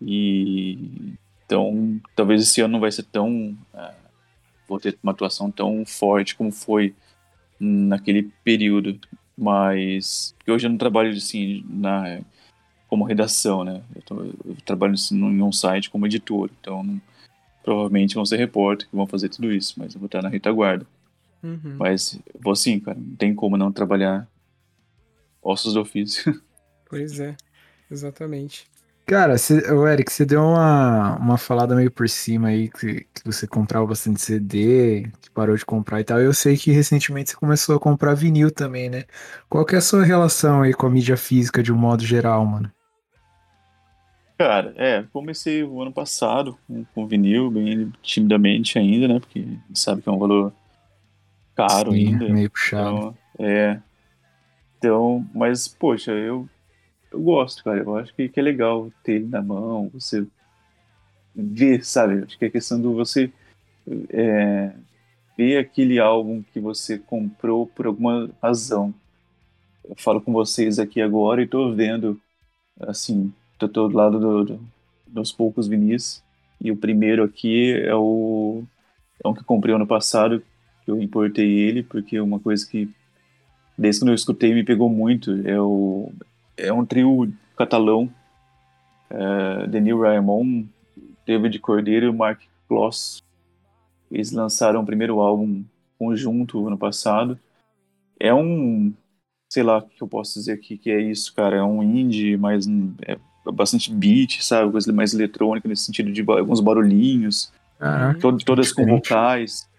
E 0.00 1.16
então, 1.50 2.00
talvez 2.14 2.40
esse 2.42 2.60
ano 2.60 2.74
não 2.74 2.80
vai 2.80 2.92
ser 2.92 3.02
tão. 3.02 3.56
Uh, 3.74 3.94
vou 4.68 4.78
ter 4.78 4.96
uma 5.02 5.10
atuação 5.10 5.50
tão 5.50 5.84
forte 5.84 6.36
como 6.36 6.52
foi 6.52 6.94
naquele 7.58 8.30
período. 8.44 9.00
Mas 9.36 10.32
hoje 10.46 10.66
eu 10.66 10.70
não 10.70 10.78
trabalho 10.78 11.10
assim 11.10 11.64
na, 11.68 12.20
como 12.86 13.04
redação, 13.04 13.64
né? 13.64 13.82
Eu, 13.96 14.02
tô, 14.02 14.22
eu 14.22 14.56
trabalho 14.64 14.94
assim, 14.94 15.16
em 15.16 15.42
um 15.42 15.50
site 15.50 15.90
como 15.90 16.06
editor. 16.06 16.50
Então, 16.60 16.84
não, 16.84 17.00
provavelmente 17.64 18.14
vão 18.14 18.24
ser 18.24 18.36
repórter 18.36 18.88
que 18.88 18.94
vão 18.94 19.06
fazer 19.08 19.28
tudo 19.28 19.52
isso. 19.52 19.74
Mas 19.76 19.94
eu 19.94 19.98
vou 19.98 20.06
estar 20.06 20.22
na 20.22 20.28
retaguarda. 20.28 20.86
Uhum. 21.42 21.76
Mas 21.78 22.18
vou 22.38 22.54
sim, 22.54 22.78
cara. 22.78 22.98
Não 22.98 23.16
tem 23.16 23.34
como 23.34 23.56
não 23.56 23.72
trabalhar 23.72 24.28
ossos 25.42 25.74
do 25.74 25.80
ofício. 25.80 26.40
Pois 26.90 27.20
é, 27.20 27.36
exatamente. 27.88 28.68
Cara, 29.06 29.38
cê, 29.38 29.72
o 29.72 29.86
Eric, 29.86 30.12
você 30.12 30.24
deu 30.24 30.40
uma, 30.40 31.16
uma 31.18 31.38
falada 31.38 31.74
meio 31.74 31.90
por 31.90 32.08
cima 32.08 32.48
aí 32.48 32.68
que, 32.68 33.06
que 33.12 33.24
você 33.24 33.46
comprava 33.46 33.86
bastante 33.86 34.20
CD, 34.20 35.10
que 35.20 35.30
parou 35.30 35.56
de 35.56 35.64
comprar 35.64 36.00
e 36.00 36.04
tal. 36.04 36.20
Eu 36.20 36.32
sei 36.32 36.56
que 36.56 36.70
recentemente 36.70 37.30
você 37.30 37.36
começou 37.36 37.76
a 37.76 37.80
comprar 37.80 38.14
vinil 38.14 38.50
também, 38.50 38.88
né? 38.88 39.04
Qual 39.48 39.64
que 39.64 39.74
é 39.74 39.78
a 39.78 39.80
sua 39.80 40.04
relação 40.04 40.62
aí 40.62 40.72
com 40.72 40.86
a 40.86 40.90
mídia 40.90 41.16
física 41.16 41.62
de 41.62 41.72
um 41.72 41.76
modo 41.76 42.04
geral, 42.04 42.44
mano? 42.44 42.70
Cara, 44.38 44.72
é, 44.76 45.04
comecei 45.12 45.62
o 45.64 45.82
ano 45.82 45.92
passado 45.92 46.56
com, 46.66 46.84
com 46.94 47.06
vinil, 47.06 47.50
bem 47.50 47.92
timidamente 48.02 48.78
ainda, 48.78 49.08
né? 49.08 49.20
Porque 49.20 49.40
a 49.40 49.42
gente 49.42 49.78
sabe 49.78 50.02
que 50.02 50.08
é 50.08 50.12
um 50.12 50.18
valor 50.18 50.52
caro 51.68 51.92
Sim, 51.92 52.08
ainda. 52.08 52.28
meio 52.28 52.50
puxado. 52.50 53.16
Então, 53.34 53.46
é. 53.46 53.80
Então, 54.78 55.26
mas, 55.34 55.68
poxa, 55.68 56.12
eu 56.12 56.48
eu 57.10 57.20
gosto, 57.20 57.64
cara. 57.64 57.80
Eu 57.80 57.96
acho 57.96 58.14
que, 58.14 58.28
que 58.28 58.38
é 58.38 58.42
legal 58.42 58.90
ter 59.02 59.14
ele 59.14 59.26
na 59.26 59.42
mão, 59.42 59.90
você 59.92 60.26
ver, 61.34 61.84
sabe? 61.84 62.22
Acho 62.24 62.38
que 62.38 62.44
é 62.44 62.50
questão 62.50 62.80
do 62.80 62.94
você 62.94 63.32
é, 64.10 64.72
ver 65.36 65.58
aquele 65.58 65.98
álbum 65.98 66.42
que 66.52 66.60
você 66.60 66.98
comprou 66.98 67.66
por 67.66 67.86
alguma 67.86 68.30
razão. 68.42 68.94
Eu 69.88 69.96
falo 69.96 70.20
com 70.20 70.32
vocês 70.32 70.78
aqui 70.78 71.00
agora 71.00 71.42
e 71.42 71.46
tô 71.46 71.72
vendo, 71.72 72.20
assim, 72.80 73.32
tô, 73.58 73.68
tô 73.68 73.88
do 73.88 73.96
lado 73.96 74.20
do, 74.20 74.44
do, 74.44 74.60
dos 75.06 75.32
poucos 75.32 75.66
vinis. 75.66 76.22
E 76.60 76.70
o 76.70 76.76
primeiro 76.76 77.24
aqui 77.24 77.72
é 77.72 77.94
o, 77.94 78.62
é 79.24 79.26
um 79.26 79.34
que 79.34 79.42
comprei 79.42 79.74
ano 79.74 79.86
passado, 79.86 80.42
que 80.90 80.98
eu 80.98 81.02
importei 81.02 81.48
ele, 81.48 81.82
porque 81.82 82.20
uma 82.20 82.40
coisa 82.40 82.66
que 82.68 82.88
desde 83.78 84.00
quando 84.00 84.10
eu 84.10 84.14
escutei 84.14 84.52
me 84.52 84.64
pegou 84.64 84.90
muito. 84.90 85.46
É 85.46 85.60
o 85.60 86.12
é 86.56 86.72
um 86.72 86.84
trio 86.84 87.32
catalão, 87.56 88.10
é, 89.08 89.66
Denis 89.66 89.98
Raymond, 89.98 90.68
David 91.26 91.58
Cordeiro 91.60 92.06
e 92.06 92.12
Mark 92.12 92.40
Kloss. 92.68 93.22
Eles 94.10 94.32
lançaram 94.32 94.82
o 94.82 94.86
primeiro 94.86 95.20
álbum 95.20 95.64
conjunto 95.98 96.66
ano 96.66 96.76
passado. 96.76 97.38
É 98.18 98.34
um, 98.34 98.92
sei 99.48 99.62
lá 99.62 99.78
o 99.78 99.82
que 99.82 100.02
eu 100.02 100.08
posso 100.08 100.38
dizer 100.38 100.52
aqui 100.52 100.76
que 100.76 100.90
é 100.90 101.00
isso, 101.00 101.32
cara. 101.34 101.56
É 101.56 101.62
um 101.62 101.82
indie, 101.82 102.36
mas 102.36 102.66
é 103.02 103.16
bastante 103.52 103.90
beat, 103.92 104.42
sabe? 104.42 104.70
Coisa 104.70 104.92
mais 104.92 105.14
eletrônica 105.14 105.66
nesse 105.66 105.84
sentido 105.84 106.12
de 106.12 106.22
alguns 106.28 106.60
barulhinhos. 106.60 107.50
Todas 108.44 108.72
com 108.72 108.84
vocais. 108.84 109.69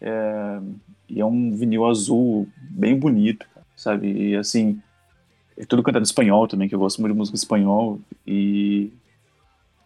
É, 0.00 0.60
e 1.08 1.20
é 1.20 1.24
um 1.24 1.54
vinil 1.54 1.86
azul 1.86 2.48
bem 2.58 2.98
bonito, 2.98 3.46
sabe? 3.76 4.10
E 4.10 4.36
assim, 4.36 4.80
é 5.56 5.64
tudo 5.64 5.82
cantado 5.82 6.02
em 6.02 6.06
espanhol 6.06 6.46
também, 6.46 6.68
que 6.68 6.74
eu 6.74 6.78
gosto 6.78 7.00
muito 7.00 7.12
de 7.12 7.18
música 7.18 7.36
em 7.36 7.38
espanhol. 7.38 8.00
E, 8.26 8.90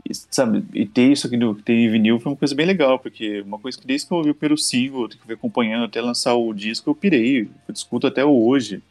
e, 0.09 0.15
sabe, 0.15 0.65
e 0.75 0.87
ter 0.87 1.13
isso 1.13 1.27
aqui 1.27 1.37
no 1.37 1.55
ter 1.55 1.75
em 1.75 1.91
vinil 1.91 2.19
foi 2.19 2.33
uma 2.33 2.39
coisa 2.39 2.55
bem 2.55 2.67
legal, 2.67 2.99
porque 2.99 3.41
uma 3.43 3.59
coisa 3.59 3.79
que 3.79 3.87
desde 3.87 4.07
que 4.07 4.13
eu 4.13 4.19
ouvi 4.19 4.31
o 4.31 4.35
primeiro 4.35 4.59
single, 4.59 5.09
que 5.09 5.19
fui 5.19 5.35
acompanhando 5.35 5.85
até 5.85 6.01
lançar 6.01 6.35
o 6.35 6.53
disco, 6.53 6.91
eu 6.91 6.95
pirei, 6.95 7.43
eu 7.43 7.73
discuto 7.73 8.07
até 8.07 8.25
hoje. 8.25 8.83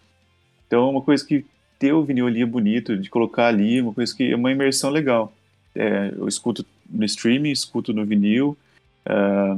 Então 0.67 0.87
é 0.87 0.91
uma 0.91 1.01
coisa 1.01 1.25
que 1.25 1.45
ter 1.79 1.93
o 1.93 2.03
vinil 2.03 2.27
ali 2.27 2.41
é 2.41 2.45
bonito, 2.45 2.97
de 2.97 3.09
colocar 3.09 3.47
ali, 3.47 3.81
uma 3.81 3.93
coisa 3.93 4.15
que 4.15 4.31
é 4.31 4.35
uma 4.35 4.51
imersão 4.51 4.89
legal. 4.89 5.33
É, 5.73 6.13
eu 6.15 6.27
escuto 6.27 6.65
no 6.89 7.05
streaming, 7.05 7.51
escuto 7.51 7.93
no 7.93 8.05
vinil, 8.05 8.57
ah, 9.05 9.57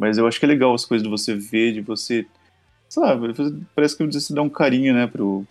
mas 0.00 0.18
eu 0.18 0.26
acho 0.26 0.40
que 0.40 0.46
é 0.46 0.48
legal 0.48 0.74
as 0.74 0.84
coisas 0.84 1.04
de 1.04 1.10
você 1.10 1.34
ver, 1.34 1.74
de 1.74 1.80
você, 1.80 2.26
sei 2.88 3.02
lá, 3.02 3.16
parece 3.74 3.96
que 3.96 4.04
você 4.04 4.34
dá 4.34 4.42
um 4.42 4.48
carinho, 4.48 4.94
né, 4.94 5.06
pro, 5.06 5.46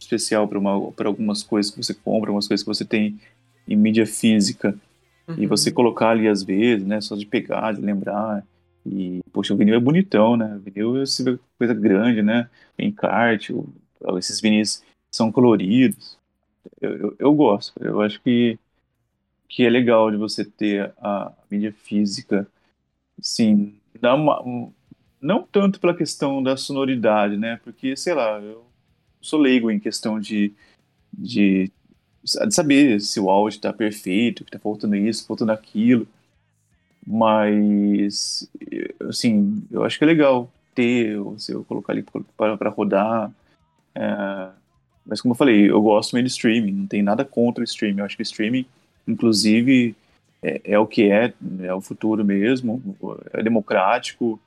especial 0.00 0.48
para 0.48 1.08
algumas 1.08 1.42
coisas 1.42 1.70
que 1.70 1.82
você 1.82 1.92
compra, 1.92 2.30
algumas 2.30 2.48
coisas 2.48 2.64
que 2.64 2.68
você 2.68 2.84
tem 2.84 3.20
em 3.68 3.76
mídia 3.76 4.06
física. 4.06 4.74
Uhum. 5.28 5.34
E 5.38 5.46
você 5.46 5.70
colocar 5.70 6.10
ali 6.10 6.26
às 6.26 6.42
vezes, 6.42 6.86
né? 6.86 7.00
Só 7.00 7.14
de 7.14 7.26
pegar, 7.26 7.72
de 7.72 7.80
lembrar. 7.80 8.44
E, 8.84 9.20
poxa, 9.32 9.52
o 9.52 9.56
vinil 9.56 9.74
é 9.74 9.80
bonitão, 9.80 10.36
né? 10.36 10.56
O 10.56 10.58
vinil 10.58 10.92
vê 10.94 11.38
coisa 11.58 11.74
grande, 11.74 12.22
né? 12.22 12.48
Encarte, 12.78 13.54
esses 14.16 14.40
vinis 14.40 14.82
são 15.10 15.30
coloridos. 15.30 16.18
Eu, 16.80 16.96
eu, 16.96 17.16
eu 17.18 17.34
gosto. 17.34 17.72
Eu 17.80 18.00
acho 18.00 18.20
que, 18.22 18.58
que 19.48 19.64
é 19.64 19.70
legal 19.70 20.10
de 20.10 20.16
você 20.16 20.44
ter 20.44 20.92
a 20.98 21.32
mídia 21.50 21.72
física, 21.72 22.48
assim, 23.18 23.74
dá 24.00 24.14
uma, 24.14 24.42
um- 24.42 24.72
não 25.20 25.42
tanto 25.42 25.78
pela 25.80 25.94
questão 25.94 26.42
da 26.42 26.56
sonoridade, 26.56 27.36
né? 27.36 27.60
Porque, 27.62 27.96
sei 27.96 28.14
lá, 28.14 28.40
eu 28.40 28.64
sou 29.20 29.38
leigo 29.38 29.70
em 29.70 29.78
questão 29.78 30.18
de, 30.18 30.52
de, 31.12 31.70
de 32.24 32.54
saber 32.54 33.00
se 33.00 33.20
o 33.20 33.30
áudio 33.30 33.56
está 33.56 33.72
perfeito, 33.72 34.44
que 34.44 34.48
está 34.50 34.58
faltando 34.58 34.96
isso, 34.96 35.26
faltando 35.26 35.52
aquilo. 35.52 36.06
Mas, 37.06 38.48
assim, 39.08 39.62
eu 39.70 39.84
acho 39.84 39.98
que 39.98 40.04
é 40.04 40.06
legal 40.06 40.50
ter, 40.74 41.18
se 41.38 41.52
eu 41.52 41.64
colocar 41.64 41.92
ali 41.92 42.04
para 42.36 42.70
rodar. 42.70 43.30
É, 43.94 44.48
mas, 45.04 45.20
como 45.20 45.32
eu 45.32 45.36
falei, 45.36 45.70
eu 45.70 45.80
gosto 45.82 46.12
meio 46.14 46.24
de 46.24 46.30
streaming, 46.30 46.72
não 46.72 46.86
tem 46.86 47.02
nada 47.02 47.24
contra 47.24 47.62
o 47.62 47.64
streaming. 47.64 48.00
Eu 48.00 48.04
acho 48.04 48.16
que 48.16 48.22
o 48.22 48.24
streaming, 48.24 48.64
inclusive, 49.08 49.94
é, 50.42 50.60
é 50.64 50.78
o 50.78 50.86
que 50.86 51.10
é, 51.10 51.32
é 51.62 51.74
o 51.74 51.80
futuro 51.80 52.24
mesmo, 52.24 52.82
é 53.32 53.42
democrático. 53.42 54.40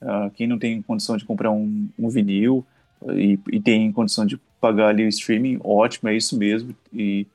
Ah, 0.00 0.30
quem 0.34 0.46
não 0.46 0.58
tem 0.58 0.80
condição 0.82 1.16
de 1.16 1.24
comprar 1.24 1.50
um, 1.50 1.88
um 1.98 2.08
vinil 2.08 2.64
e, 3.12 3.38
e 3.52 3.60
tem 3.60 3.90
condição 3.92 4.24
de 4.24 4.38
pagar 4.60 4.88
ali 4.88 5.04
o 5.04 5.08
streaming, 5.08 5.58
ótimo, 5.62 6.08
é 6.08 6.16
isso 6.16 6.38
mesmo. 6.38 6.74
E 6.92 7.26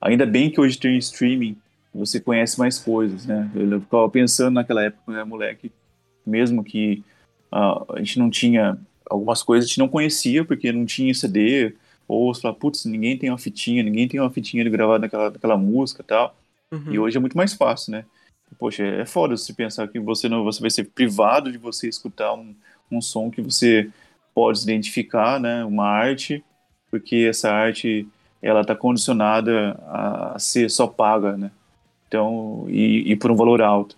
ainda 0.00 0.26
bem 0.26 0.50
que 0.50 0.60
hoje 0.60 0.78
tem 0.78 0.98
streaming, 0.98 1.56
você 1.94 2.20
conhece 2.20 2.58
mais 2.58 2.78
coisas, 2.78 3.24
né? 3.26 3.50
Eu 3.54 3.80
ficava 3.80 4.08
pensando 4.08 4.54
naquela 4.54 4.82
época, 4.82 5.12
era 5.12 5.24
moleque, 5.24 5.72
mesmo 6.26 6.62
que 6.62 7.02
ah, 7.50 7.84
a 7.94 7.98
gente 7.98 8.18
não 8.18 8.28
tinha 8.30 8.78
algumas 9.08 9.42
coisas, 9.42 9.66
a 9.66 9.68
gente 9.68 9.78
não 9.78 9.88
conhecia 9.88 10.44
porque 10.44 10.72
não 10.72 10.84
tinha 10.84 11.14
CD, 11.14 11.74
ou 12.06 12.34
você 12.34 12.42
fala, 12.42 12.54
putz, 12.54 12.84
ninguém 12.84 13.16
tem 13.16 13.30
uma 13.30 13.38
fitinha, 13.38 13.82
ninguém 13.82 14.08
tem 14.08 14.20
uma 14.20 14.30
fitinha 14.30 14.64
de 14.64 14.70
gravar 14.70 14.98
naquela, 14.98 15.30
naquela 15.30 15.56
música 15.56 16.02
tal. 16.02 16.36
Uhum. 16.74 16.92
E 16.92 16.98
hoje 16.98 17.16
é 17.16 17.20
muito 17.20 17.36
mais 17.36 17.54
fácil, 17.54 17.92
né? 17.92 18.04
Poxa, 18.58 18.84
é 18.84 19.04
foda 19.04 19.36
se 19.36 19.52
pensar 19.52 19.88
que 19.88 19.98
você 19.98 20.28
não 20.28 20.44
você 20.44 20.60
vai 20.60 20.70
ser 20.70 20.84
privado 20.84 21.50
de 21.50 21.58
você 21.58 21.88
escutar 21.88 22.34
um, 22.34 22.54
um 22.90 23.00
som 23.00 23.30
que 23.30 23.42
você 23.42 23.90
pode 24.34 24.62
identificar, 24.62 25.40
né? 25.40 25.64
Uma 25.64 25.86
arte, 25.86 26.42
porque 26.90 27.26
essa 27.28 27.50
arte 27.50 28.06
ela 28.42 28.60
está 28.60 28.74
condicionada 28.74 29.80
a 29.88 30.36
ser 30.38 30.70
só 30.70 30.86
paga, 30.86 31.36
né? 31.36 31.50
Então, 32.06 32.66
e, 32.68 33.10
e 33.10 33.16
por 33.16 33.30
um 33.30 33.36
valor 33.36 33.62
alto. 33.62 33.96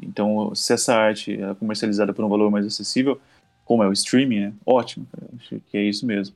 Então, 0.00 0.54
se 0.54 0.72
essa 0.72 0.94
arte 0.94 1.40
é 1.40 1.54
comercializada 1.54 2.12
por 2.12 2.24
um 2.24 2.28
valor 2.28 2.50
mais 2.50 2.64
acessível, 2.64 3.20
como 3.64 3.82
é 3.82 3.88
o 3.88 3.92
streaming, 3.92 4.40
né? 4.40 4.52
Ótimo, 4.64 5.06
acho 5.38 5.60
que 5.70 5.76
é 5.76 5.82
isso 5.82 6.06
mesmo. 6.06 6.34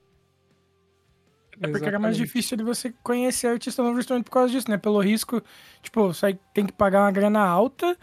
É 1.61 1.69
porque 1.69 1.89
era 1.89 1.99
mais 1.99 2.17
difícil 2.17 2.57
de 2.57 2.65
você 2.65 2.93
conhecer 3.03 3.47
artista 3.47 3.83
novo 3.83 3.97
justamente 3.97 4.25
por 4.25 4.33
causa 4.33 4.53
disso, 4.53 4.71
né? 4.71 4.77
Pelo 4.77 4.99
risco, 5.01 5.43
tipo, 5.83 6.07
você 6.13 6.39
tem 6.53 6.67
que 6.67 6.73
pagar 6.73 7.03
uma 7.03 7.13
grana 7.13 7.41
alta 7.41 7.97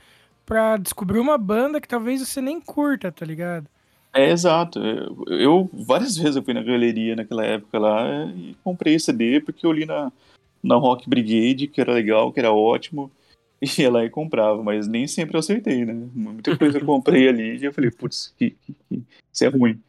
pra 0.46 0.78
descobrir 0.78 1.20
uma 1.20 1.38
banda 1.38 1.80
que 1.82 1.88
talvez 1.88 2.22
você 2.26 2.42
nem 2.42 2.60
curta, 2.60 3.12
tá 3.12 3.26
ligado? 3.26 3.68
É, 4.14 4.30
exato. 4.32 4.80
Eu, 4.80 5.26
eu- 5.28 5.70
várias 5.74 6.18
vezes 6.18 6.36
eu 6.36 6.44
fui 6.44 6.54
na 6.54 6.62
galeria 6.64 7.16
naquela 7.16 7.46
época 7.46 7.80
lá 7.80 8.26
e 8.36 8.56
comprei 8.64 9.00
CD 9.00 9.40
porque 9.40 9.66
eu 9.66 9.72
li 9.72 9.86
na, 9.86 10.12
na 10.62 10.76
Rock 10.76 11.10
Brigade 11.10 11.68
que 11.68 11.80
era 11.80 11.94
legal, 11.94 12.32
que 12.34 12.40
era 12.40 12.52
ótimo, 12.52 13.10
e 13.62 13.82
ia 13.82 13.92
lá 13.92 14.04
e 14.04 14.10
comprava, 14.10 14.62
mas 14.64 14.88
nem 14.88 15.08
sempre 15.08 15.36
eu 15.36 15.40
acertei, 15.40 15.86
né? 15.86 15.94
Muita 16.14 16.58
coisa 16.58 16.80
eu 16.80 16.84
comprei 16.86 17.28
ali 17.30 17.58
e 17.58 17.64
eu 17.66 17.72
falei, 17.74 17.92
putz, 17.92 18.34
que, 18.38 18.50
que- 18.66 18.76
que- 18.90 19.04
isso 19.32 19.46
é 19.46 19.48
ruim. 19.48 19.80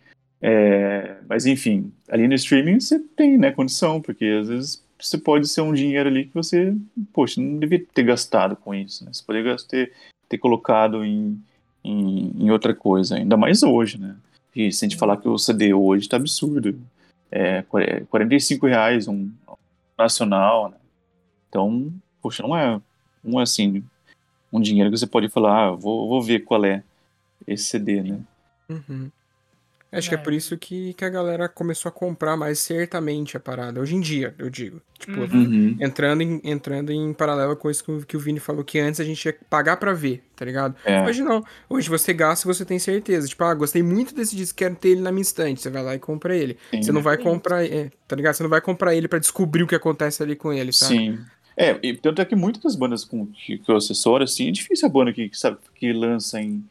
É, 0.45 1.19
mas 1.29 1.47
enfim, 1.47 1.93
ali 2.09 2.27
no 2.27 2.35
streaming 2.35 2.81
você 2.81 2.99
tem, 2.99 3.39
né, 3.39 3.53
condição, 3.53 4.01
porque 4.03 4.25
às 4.25 4.49
vezes 4.49 4.85
você 5.01 5.17
pode 5.17 5.47
ser 5.49 5.61
um 5.61 5.73
dinheiro 5.73 6.09
ali 6.09 6.25
que 6.25 6.35
você, 6.35 6.75
poxa, 7.13 7.41
não 7.41 7.59
devia 7.59 7.85
ter 7.95 8.03
gastado 8.03 8.57
com 8.57 8.75
isso, 8.75 9.05
né? 9.05 9.13
Você 9.13 9.23
poderia 9.25 9.57
ter, 9.69 9.93
ter 10.29 10.39
colocado 10.39 11.05
em, 11.05 11.41
em, 11.85 12.33
em 12.39 12.51
outra 12.51 12.75
coisa, 12.75 13.17
ainda 13.17 13.37
mais 13.37 13.63
hoje, 13.63 13.99
né? 13.99 14.17
E 14.55 14.71
se 14.73 14.85
a 14.85 14.89
gente 14.89 14.99
falar 14.99 15.17
que 15.17 15.29
o 15.29 15.39
CD 15.39 15.73
hoje 15.73 16.09
tá 16.09 16.17
absurdo, 16.17 16.79
é 17.31 17.63
qu- 17.63 17.79
é 17.79 18.01
45 18.11 18.67
reais 18.67 19.07
um 19.09 19.31
nacional, 19.99 20.71
né? 20.71 20.77
Então, 21.49 21.93
poxa, 22.21 22.43
não 22.43 22.57
é, 22.57 22.81
não 23.23 23.39
é 23.41 23.43
assim 23.45 23.83
um 24.53 24.61
dinheiro 24.61 24.91
que 24.91 24.97
você 24.99 25.07
pode 25.07 25.29
falar, 25.29 25.69
ah, 25.69 25.71
vou, 25.73 26.09
vou 26.09 26.21
ver 26.23 26.41
qual 26.41 26.65
é 26.65 26.83
esse 27.47 27.65
CD, 27.65 28.03
né? 28.03 28.21
Uhum. 28.69 29.11
Acho 29.93 30.09
que 30.09 30.15
é 30.15 30.19
É. 30.19 30.21
por 30.23 30.33
isso 30.33 30.57
que, 30.57 30.95
que 30.95 31.05
a 31.05 31.09
galera 31.11 31.49
começou 31.51 31.91
a 31.91 31.93
comprar 31.93 32.35
mais 32.35 32.59
certamente 32.59 33.37
a 33.37 33.41
parada. 33.41 33.79
Hoje 33.79 33.95
em 33.95 34.01
dia, 34.01 34.35
eu 34.39 34.49
digo. 34.49 34.81
Tipo, 34.99 35.21
Uhum. 35.21 35.77
entrando, 35.81 36.23
em, 36.23 36.41
entrando 36.45 36.91
em 36.91 37.13
paralelo 37.13 37.55
com 37.57 37.71
isso 37.71 37.85
que 37.85 37.91
o, 37.93 38.07
que 38.07 38.17
o 38.17 38.21
Vini 38.21 38.41
falou, 38.41 38.65
que 38.65 38.79
antes 38.79 39.01
a 39.01 39.05
gente 39.05 39.23
ia 39.27 39.37
pagar 39.51 39.77
pra 39.77 39.93
ver, 39.93 40.23
tá 40.35 40.45
ligado? 40.47 40.75
É. 40.85 41.05
Hoje 41.05 41.23
não. 41.23 41.45
Hoje 41.69 41.91
você 41.91 42.15
gasta 42.15 42.47
e 42.49 42.55
você 42.55 42.65
tem 42.65 42.79
certeza. 42.79 43.29
Tipo, 43.29 43.45
ah, 43.45 43.53
gostei 43.55 43.83
muito 43.83 44.15
desse 44.15 44.35
disco, 44.35 44.57
quero 44.57 44.75
ter 44.77 44.89
ele 44.91 45.03
na 45.03 45.13
minha 45.13 45.21
estante. 45.23 45.61
Você 45.61 45.69
vai 45.69 45.83
lá 45.83 45.95
e 45.95 45.99
compra 45.99 46.35
ele. 46.35 46.57
Sim. 46.71 46.83
Você 46.83 46.91
não 46.93 47.03
vai 47.03 47.19
comprar, 47.19 47.63
é, 47.65 47.91
tá 48.09 48.17
ligado? 48.17 48.33
Você 48.35 48.43
não 48.43 48.51
vai 48.51 48.63
comprar 48.63 48.95
ele 48.95 49.09
pra 49.09 49.19
descobrir 49.19 49.63
o 49.63 49.67
que 49.67 49.75
acontece 49.75 50.23
ali 50.23 50.35
com 50.35 50.53
ele, 50.53 50.73
sabe? 50.73 50.95
Sim. 50.97 51.19
É, 51.55 51.79
e 51.83 51.95
tanto 51.95 52.23
é 52.23 52.25
que 52.25 52.35
muitas 52.35 52.63
das 52.63 52.75
bandas 52.77 53.05
com 53.05 53.27
que, 53.27 53.59
que 53.59 53.71
eu 53.71 53.77
assessoro, 53.77 54.25
assim, 54.25 54.49
é 54.49 54.51
difícil 54.51 54.89
a 54.89 54.91
banda 54.91 55.13
que, 55.13 55.29
que 55.29 55.39
sabe, 55.39 55.59
que 55.75 55.93
lança 55.93 56.41
em, 56.41 56.65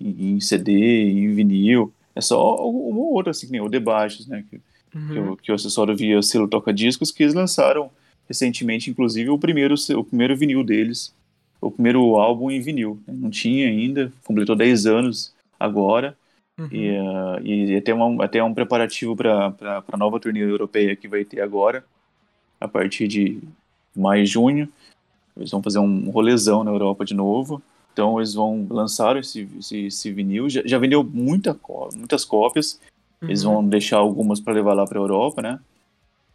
em, 0.00 0.34
em 0.36 0.40
CD, 0.40 0.72
em 1.10 1.34
vinil. 1.34 1.92
É 2.18 2.20
só 2.20 2.56
uma 2.68 2.98
ou 2.98 3.14
outra, 3.14 3.30
assim, 3.30 3.46
que 3.46 3.52
nem 3.52 3.60
o 3.60 3.68
Debaixos, 3.68 4.26
né? 4.26 4.44
Que, 4.50 4.58
que, 4.58 4.98
Uhum. 4.98 5.14
eu, 5.14 5.36
que 5.36 5.52
eu 5.52 5.56
via 5.96 6.20
selo 6.20 6.48
Toca 6.48 6.72
Discos, 6.72 7.12
que 7.12 7.22
eles 7.22 7.32
lançaram 7.34 7.90
recentemente, 8.26 8.90
inclusive, 8.90 9.30
o 9.30 9.38
primeiro, 9.38 9.76
o 9.96 10.04
primeiro 10.04 10.36
vinil 10.36 10.64
deles, 10.64 11.14
o 11.60 11.70
primeiro 11.70 12.16
álbum 12.16 12.50
em 12.50 12.60
vinil. 12.60 12.98
né? 13.06 13.14
Não 13.16 13.30
tinha 13.30 13.68
ainda, 13.68 14.12
completou 14.24 14.56
10 14.56 14.84
anos 14.84 15.32
agora, 15.60 16.16
Uhum. 16.58 16.68
e, 16.72 16.96
ah, 16.96 17.38
e 17.44 17.76
até, 17.76 17.94
uma, 17.94 18.24
até 18.24 18.42
um 18.42 18.52
preparativo 18.52 19.14
para 19.14 19.54
a 19.92 19.96
nova 19.96 20.18
turnê 20.18 20.40
europeia 20.42 20.96
que 20.96 21.06
vai 21.06 21.24
ter 21.24 21.40
agora, 21.40 21.84
a 22.60 22.66
partir 22.66 23.06
de 23.06 23.38
maio 23.94 24.24
e 24.24 24.26
junho. 24.26 24.68
Eles 25.36 25.52
vão 25.52 25.62
fazer 25.62 25.78
um 25.78 26.10
rolezão 26.10 26.64
na 26.64 26.72
Europa 26.72 27.04
de 27.04 27.14
novo. 27.14 27.62
Então 27.98 28.16
eles 28.20 28.32
vão 28.32 28.64
lançar 28.70 29.16
esse, 29.16 29.48
esse, 29.58 29.86
esse 29.86 30.12
vinil. 30.12 30.48
Já, 30.48 30.62
já 30.64 30.78
vendeu 30.78 31.02
muita, 31.02 31.58
muitas 31.96 32.24
cópias. 32.24 32.80
Eles 33.20 33.42
Uhum. 33.42 33.54
vão 33.54 33.68
deixar 33.68 33.96
algumas 33.96 34.38
para 34.38 34.52
levar 34.52 34.72
lá 34.74 34.86
para 34.86 35.00
a 35.00 35.02
Europa, 35.02 35.42
né? 35.42 35.58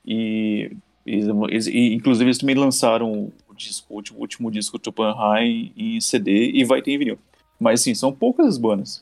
E, 0.05 0.75
eles, 1.05 1.25
eles- 1.49 1.67
e, 1.67 1.93
inclusive 1.93 2.25
eles 2.25 2.37
também 2.37 2.55
lançaram 2.55 3.31
o, 3.47 3.53
disco, 3.55 3.93
o 3.93 3.95
último, 3.95 4.17
o 4.17 4.21
último 4.21 4.51
disco 4.51 4.77
Tupan 4.77 5.13
High 5.13 5.71
em 5.77 6.01
CD 6.01 6.51
e 6.53 6.65
vai 6.65 6.81
ter 6.81 6.91
em 6.91 6.97
vinil. 6.97 7.17
Mas 7.57 7.79
assim, 7.79 7.95
são 7.95 8.11
poucas 8.11 8.45
as 8.45 8.57
bandas 8.57 9.01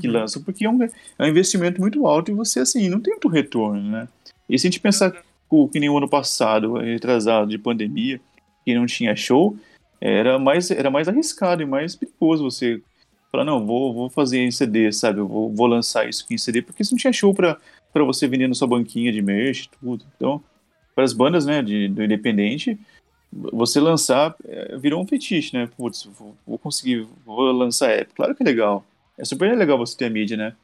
que 0.00 0.06
Uhum. 0.06 0.12
lançam, 0.12 0.40
porque 0.44 0.64
é 0.66 0.70
um, 0.70 0.80
é 0.84 0.90
um 1.20 1.26
investimento 1.26 1.80
muito 1.80 2.06
alto 2.06 2.30
e 2.30 2.34
você, 2.34 2.60
assim, 2.60 2.88
não 2.88 3.00
tem 3.00 3.14
muito 3.14 3.26
retorno, 3.26 3.82
né? 3.82 4.06
E 4.48 4.56
se 4.56 4.68
a 4.68 4.70
gente 4.70 4.78
pensar 4.80 5.10
que, 5.10 5.68
que 5.72 5.80
nem 5.80 5.88
o 5.88 5.98
ano 5.98 6.08
passado, 6.08 6.74
retrasado 6.74 7.50
de 7.50 7.58
pandemia, 7.58 8.20
que 8.64 8.72
não 8.74 8.86
tinha 8.86 9.16
show, 9.16 9.56
era 10.00 10.38
mais, 10.38 10.70
era 10.70 10.90
mais 10.90 11.08
arriscado 11.08 11.62
e 11.62 11.66
mais 11.66 11.96
perigoso 11.96 12.44
você 12.44 12.80
falar, 13.30 13.44
não, 13.44 13.66
vou, 13.66 13.92
vou 13.92 14.10
fazer 14.10 14.38
em 14.38 14.50
CD, 14.50 14.90
sabe? 14.92 15.18
Eu 15.18 15.28
vou, 15.28 15.52
vou 15.52 15.66
lançar 15.66 16.08
isso 16.08 16.24
aqui 16.24 16.34
em 16.34 16.38
CD, 16.38 16.62
porque 16.62 16.82
você 16.82 16.92
não 16.92 16.98
tinha 16.98 17.12
show 17.12 17.34
pra, 17.34 17.58
pra 17.92 18.04
você 18.04 18.26
vender 18.26 18.48
na 18.48 18.54
sua 18.54 18.68
banquinha 18.68 19.12
de 19.12 19.20
merch 19.20 19.64
e 19.64 19.68
tudo. 19.80 20.04
Então, 20.16 20.42
para 20.94 21.04
as 21.04 21.12
bandas, 21.12 21.44
né, 21.46 21.62
de, 21.62 21.88
do 21.88 22.02
independente, 22.02 22.78
você 23.32 23.80
lançar 23.80 24.34
é, 24.46 24.76
virou 24.78 25.02
um 25.02 25.06
fetiche, 25.06 25.56
né? 25.56 25.68
Putz, 25.76 26.08
vou, 26.18 26.36
vou 26.46 26.58
conseguir, 26.58 27.06
vou 27.24 27.52
lançar 27.52 27.90
app. 27.90 28.12
Claro 28.14 28.34
que 28.34 28.42
é 28.42 28.46
legal. 28.46 28.84
É 29.16 29.24
super 29.24 29.54
legal 29.56 29.76
você 29.76 29.96
ter 29.96 30.06
a 30.06 30.10
mídia, 30.10 30.36
né? 30.36 30.54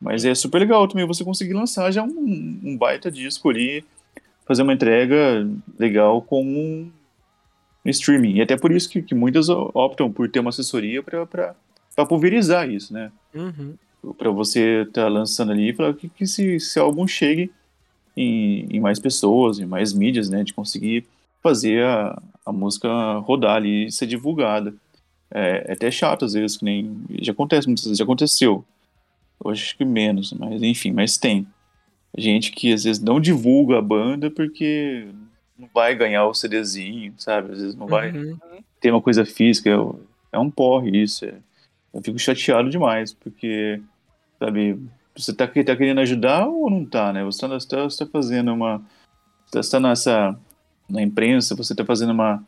Mas 0.00 0.24
é 0.24 0.34
super 0.34 0.58
legal 0.58 0.86
também 0.88 1.06
você 1.06 1.24
conseguir 1.24 1.54
lançar 1.54 1.90
já 1.90 2.02
um, 2.02 2.60
um 2.64 2.76
baita 2.76 3.10
disco 3.10 3.48
ali, 3.48 3.84
fazer 4.44 4.62
uma 4.62 4.74
entrega 4.74 5.48
legal 5.78 6.20
com 6.20 6.42
um 6.44 6.90
um 7.84 7.90
streaming. 7.90 8.34
E 8.34 8.42
até 8.42 8.56
por 8.56 8.72
isso 8.72 8.88
que, 8.88 9.02
que 9.02 9.14
muitas 9.14 9.48
optam 9.48 10.10
por 10.10 10.28
ter 10.28 10.40
uma 10.40 10.50
assessoria 10.50 11.02
para 11.02 11.54
pulverizar 12.08 12.68
isso, 12.68 12.92
né? 12.92 13.10
Uhum. 13.34 13.74
Para 14.16 14.30
você 14.30 14.82
estar 14.82 15.08
lançando 15.08 15.52
ali 15.52 15.70
e 15.70 15.74
falar 15.74 15.94
que, 15.94 16.08
que 16.08 16.26
se, 16.26 16.58
se 16.58 16.78
algum 16.78 17.06
chegue 17.06 17.50
em, 18.16 18.66
em 18.70 18.80
mais 18.80 18.98
pessoas, 18.98 19.58
em 19.58 19.66
mais 19.66 19.92
mídias, 19.92 20.28
né? 20.28 20.42
De 20.44 20.54
conseguir 20.54 21.06
fazer 21.42 21.84
a, 21.84 22.20
a 22.46 22.52
música 22.52 22.88
rodar 23.18 23.56
ali 23.56 23.86
e 23.86 23.92
ser 23.92 24.06
divulgada. 24.06 24.74
É, 25.30 25.64
é 25.68 25.72
até 25.72 25.90
chato 25.90 26.24
às 26.24 26.34
vezes, 26.34 26.56
que 26.56 26.64
nem. 26.64 26.96
Já 27.20 27.32
acontece 27.32 27.66
muitas 27.66 27.84
vezes, 27.84 27.98
já 27.98 28.04
aconteceu. 28.04 28.64
Eu 29.44 29.50
acho 29.50 29.76
que 29.76 29.84
menos, 29.84 30.32
mas 30.32 30.62
enfim, 30.62 30.92
mas 30.92 31.16
tem. 31.16 31.46
Gente 32.16 32.52
que 32.52 32.72
às 32.72 32.84
vezes 32.84 33.02
não 33.02 33.18
divulga 33.18 33.78
a 33.78 33.82
banda 33.82 34.30
porque 34.30 35.08
não 35.62 35.70
vai 35.72 35.94
ganhar 35.94 36.26
o 36.26 36.34
CDzinho, 36.34 37.14
sabe? 37.16 37.52
Às 37.52 37.60
vezes 37.60 37.74
não 37.76 37.86
vai 37.86 38.10
Uhum. 38.10 38.36
ter 38.80 38.90
uma 38.90 39.00
coisa 39.00 39.24
física. 39.24 39.70
É, 40.32 40.38
um 40.38 40.50
porre 40.50 40.90
isso. 41.00 41.24
é. 41.24 41.34
eu 41.94 42.02
fico 42.02 42.18
chateado 42.18 42.68
demais, 42.68 43.12
porque, 43.14 43.80
sabe, 44.38 44.78
você 45.14 45.32
tá, 45.32 45.46
tá 45.46 45.76
querendo 45.76 46.00
ajudar 46.00 46.48
ou 46.48 46.68
não 46.68 46.84
tá, 46.84 47.12
né? 47.12 47.22
Você 47.24 47.40
tá, 47.40 47.48
você 47.48 47.68
tá, 47.68 47.88
tá 47.88 48.06
fazendo 48.06 48.52
uma. 48.52 48.82
Você 49.46 49.70
tá 49.70 49.78
nessa. 49.78 50.36
Na 50.88 51.00
imprensa, 51.00 51.54
você 51.54 51.74
tá 51.74 51.84
fazendo 51.84 52.10
uma 52.10 52.42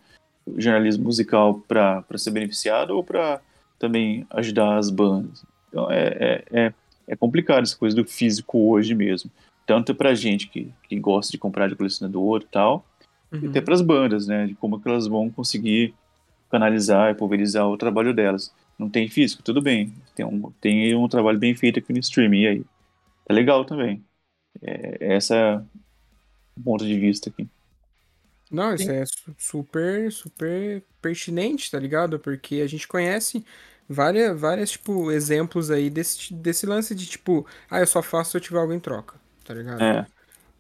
jornalismo 0.59 1.05
musical 1.05 1.55
para 1.66 2.05
ser 2.16 2.31
beneficiado 2.31 2.90
ou 2.90 3.03
para 3.03 3.40
também 3.79 4.27
ajudar 4.31 4.77
as 4.77 4.90
bandas. 4.90 5.44
Então 5.68 5.90
é, 5.90 6.07
é, 6.18 6.44
é, 6.53 6.74
é 7.09 7.16
complicado 7.16 7.62
essa 7.62 7.77
coisa 7.77 7.96
do 7.96 8.05
físico 8.05 8.59
hoje 8.70 8.94
mesmo. 8.94 9.31
Tanto 9.66 9.94
pra 9.94 10.14
gente 10.14 10.48
que, 10.48 10.70
que 10.88 10.98
gosta 10.98 11.33
de 11.33 11.38
comprar 11.38 11.68
de 11.68 11.74
colecionador 11.77 12.42
e 12.42 12.46
tal, 12.46 12.85
e 13.42 13.46
Uhum. 13.46 13.46
até 13.46 13.60
para 13.60 13.74
as 13.74 13.82
bandas, 13.82 14.26
né? 14.26 14.46
De 14.46 14.54
como 14.56 14.80
que 14.80 14.88
elas 14.88 15.06
vão 15.06 15.30
conseguir 15.30 15.94
canalizar 16.50 17.10
e 17.12 17.14
pulverizar 17.16 17.68
o 17.68 17.78
trabalho 17.78 18.14
delas. 18.14 18.54
Não 18.78 18.90
tem 18.90 19.08
físico, 19.08 19.42
tudo 19.42 19.62
bem. 19.62 19.94
Tem 20.14 20.24
um, 20.26 20.52
tem 20.60 20.94
um 20.96 21.08
trabalho 21.08 21.38
bem 21.38 21.54
feito 21.56 21.78
aqui 21.80 21.92
no 21.92 22.00
streaming, 22.00 22.42
e 22.42 22.48
aí? 22.48 22.66
É 23.28 23.32
legal 23.34 23.64
também. 23.66 24.04
É, 24.62 25.14
essa 25.16 25.34
é 25.36 25.56
o 26.56 26.62
ponto 26.64 26.84
de 26.86 26.98
vista 26.98 27.30
aqui. 27.30 27.48
Não, 28.50 28.74
isso 28.74 28.90
é 28.90 29.04
su- 29.06 29.34
super, 29.38 30.12
super 30.12 30.82
pertinente, 31.00 31.70
tá 31.70 31.78
ligado? 31.78 32.18
Porque 32.20 32.56
a 32.60 32.66
gente 32.66 32.86
conhece 32.86 33.44
várias, 33.88 34.38
várias 34.38 34.70
tipo, 34.72 35.10
exemplos 35.10 35.70
aí 35.70 35.90
desse, 35.90 36.32
desse 36.34 36.66
lance 36.66 36.94
de 36.94 37.06
tipo, 37.06 37.46
ah, 37.70 37.80
eu 37.80 37.86
só 37.86 38.02
faço 38.02 38.32
se 38.32 38.36
eu 38.36 38.40
tiver 38.40 38.58
algo 38.58 38.72
em 38.72 38.80
troca, 38.80 39.18
tá 39.44 39.54
ligado? 39.54 39.86
É. 39.86 40.06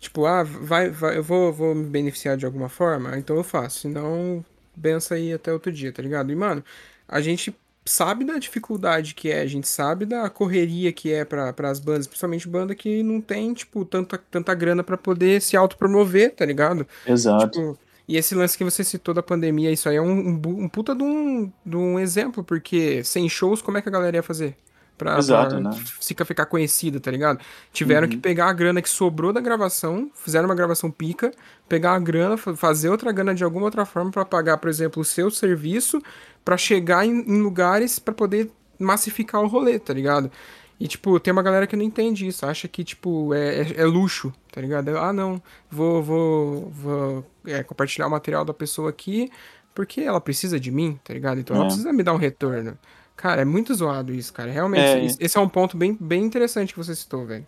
Tipo, 0.04 0.26
ah, 0.26 0.42
vai, 0.42 0.90
vai, 0.90 1.16
eu 1.16 1.22
vou, 1.22 1.50
vou 1.50 1.74
me 1.74 1.86
beneficiar 1.86 2.36
de 2.36 2.44
alguma 2.44 2.68
forma, 2.68 3.16
então 3.16 3.36
eu 3.36 3.42
faço. 3.42 3.80
Senão, 3.80 4.44
bença 4.76 5.14
aí 5.14 5.32
até 5.32 5.50
outro 5.50 5.72
dia, 5.72 5.90
tá 5.92 6.02
ligado? 6.02 6.30
E, 6.30 6.36
mano, 6.36 6.62
a 7.08 7.22
gente 7.22 7.56
sabe 7.86 8.22
da 8.22 8.38
dificuldade 8.38 9.14
que 9.14 9.30
é, 9.30 9.40
a 9.40 9.46
gente 9.46 9.66
sabe 9.66 10.04
da 10.04 10.28
correria 10.28 10.92
que 10.92 11.10
é 11.10 11.24
para 11.24 11.54
as 11.70 11.80
bandas, 11.80 12.06
principalmente 12.06 12.46
banda 12.46 12.74
que 12.74 13.02
não 13.02 13.18
tem, 13.18 13.54
tipo, 13.54 13.82
tanta, 13.86 14.18
tanta 14.30 14.54
grana 14.54 14.84
para 14.84 14.98
poder 14.98 15.40
se 15.40 15.56
autopromover, 15.56 16.34
tá 16.34 16.44
ligado? 16.44 16.86
Exato. 17.06 17.46
Tipo, 17.46 17.78
e 18.06 18.18
esse 18.18 18.34
lance 18.34 18.58
que 18.58 18.64
você 18.64 18.84
citou 18.84 19.14
da 19.14 19.22
pandemia, 19.22 19.72
isso 19.72 19.88
aí 19.88 19.96
é 19.96 20.02
um, 20.02 20.12
um, 20.12 20.40
um 20.64 20.68
puta 20.68 20.94
de 20.94 21.02
um, 21.02 21.50
de 21.64 21.76
um 21.76 21.98
exemplo, 21.98 22.44
porque 22.44 23.02
sem 23.04 23.26
shows, 23.26 23.62
como 23.62 23.78
é 23.78 23.82
que 23.82 23.88
a 23.88 23.92
galera 23.92 24.16
ia 24.16 24.22
fazer? 24.22 24.54
Pra, 24.96 25.18
Exato, 25.18 25.56
pra 25.60 25.60
né? 25.60 25.70
ficar, 26.00 26.24
ficar 26.24 26.46
conhecida, 26.46 27.00
tá 27.00 27.10
ligado? 27.10 27.40
Tiveram 27.72 28.04
Uhum. 28.06 28.10
que 28.10 28.16
pegar 28.16 28.46
a 28.48 28.52
grana 28.52 28.80
que 28.80 28.88
sobrou 28.88 29.32
da 29.32 29.40
gravação, 29.40 30.08
fizeram 30.14 30.46
uma 30.48 30.54
gravação 30.54 30.88
pica, 30.90 31.32
pegar 31.68 31.94
a 31.94 31.98
grana, 31.98 32.36
fa- 32.36 32.54
fazer 32.54 32.90
outra 32.90 33.10
grana 33.10 33.34
de 33.34 33.42
alguma 33.42 33.64
outra 33.64 33.84
forma 33.84 34.12
pra 34.12 34.24
pagar, 34.24 34.56
por 34.58 34.70
exemplo, 34.70 35.02
o 35.02 35.04
seu 35.04 35.30
serviço, 35.32 36.00
pra 36.44 36.56
chegar 36.56 37.04
em, 37.04 37.10
em 37.28 37.42
lugares 37.42 37.98
pra 37.98 38.14
poder 38.14 38.50
massificar 38.78 39.40
o 39.42 39.48
rolê, 39.48 39.78
tá 39.80 39.92
ligado? 39.92 40.30
E, 40.78 40.86
tipo, 40.86 41.18
tem 41.18 41.32
uma 41.32 41.42
galera 41.42 41.66
que 41.66 41.74
não 41.76 41.84
entende 41.84 42.26
isso, 42.26 42.44
acha 42.46 42.68
que, 42.68 42.84
tipo, 42.84 43.32
é, 43.34 43.62
é, 43.62 43.80
é 43.80 43.84
luxo, 43.84 44.32
tá 44.52 44.60
ligado? 44.60 44.96
Ah, 44.96 45.12
não, 45.12 45.42
vou, 45.70 46.02
vou, 46.02 46.70
vou 46.70 47.26
é, 47.46 47.62
compartilhar 47.64 48.06
o 48.06 48.10
material 48.10 48.44
da 48.44 48.54
pessoa 48.54 48.90
aqui 48.90 49.28
porque 49.74 50.02
ela 50.02 50.20
precisa 50.20 50.58
de 50.60 50.70
mim, 50.70 51.00
tá 51.02 51.12
ligado? 51.12 51.40
Então 51.40 51.56
ela 51.56 51.64
É. 51.64 51.68
precisa 51.68 51.92
me 51.92 52.02
dar 52.04 52.12
um 52.12 52.16
retorno. 52.16 52.78
Cara, 53.16 53.42
é 53.42 53.44
muito 53.44 53.74
zoado 53.74 54.12
isso, 54.12 54.32
cara. 54.32 54.50
Realmente, 54.50 54.82
É. 54.82 55.04
esse- 55.04 55.36
é 55.38 55.40
um 55.40 55.48
ponto 55.48 55.76
bem, 55.76 55.96
bem 55.98 56.24
interessante 56.24 56.72
que 56.72 56.78
você 56.78 56.94
citou, 56.94 57.24
velho. 57.26 57.46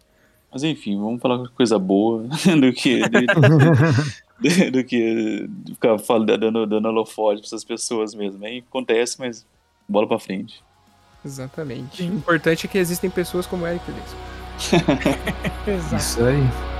Mas 0.52 0.62
enfim, 0.62 0.98
vamos 0.98 1.20
falar 1.20 1.48
coisa 1.50 1.78
boa 1.78 2.22
do 2.60 2.72
que 2.72 3.00
do, 3.08 3.20
do- 4.40 4.70
do 4.72 4.84
que 4.84 5.48
ficar 5.68 5.98
falando, 5.98 6.38
dando, 6.38 6.66
dando 6.66 6.88
holofote 6.88 7.40
pra 7.40 7.46
essas 7.48 7.64
pessoas 7.64 8.14
mesmo. 8.14 8.44
Aí 8.44 8.64
acontece, 8.68 9.18
mas 9.18 9.44
bola 9.88 10.06
pra 10.06 10.18
frente. 10.18 10.62
Exatamente. 11.24 12.02
O 12.02 12.06
importante 12.06 12.66
é 12.66 12.68
que 12.68 12.78
existem 12.78 13.10
pessoas 13.10 13.46
como 13.46 13.64
o 13.64 13.66
Eric 13.66 13.84
Tedesco. 13.84 14.16
Exato. 15.66 15.96
Isso 15.96 16.24
aí. 16.24 16.75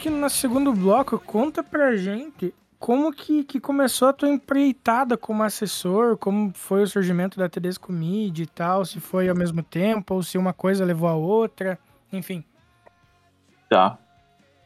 Aqui 0.00 0.08
no 0.08 0.30
segundo 0.30 0.72
bloco, 0.72 1.18
conta 1.18 1.62
pra 1.62 1.94
gente 1.94 2.54
como 2.78 3.12
que, 3.12 3.44
que 3.44 3.60
começou 3.60 4.08
a 4.08 4.12
tua 4.14 4.30
empreitada 4.30 5.14
como 5.14 5.42
assessor, 5.42 6.16
como 6.16 6.52
foi 6.54 6.84
o 6.84 6.86
surgimento 6.86 7.38
da 7.38 7.50
Tedesco 7.50 7.92
Media 7.92 8.44
e 8.44 8.46
tal, 8.46 8.82
se 8.86 8.98
foi 8.98 9.28
ao 9.28 9.36
mesmo 9.36 9.62
tempo, 9.62 10.14
ou 10.14 10.22
se 10.22 10.38
uma 10.38 10.54
coisa 10.54 10.86
levou 10.86 11.06
a 11.06 11.14
outra, 11.14 11.78
enfim. 12.10 12.42
Tá. 13.68 13.98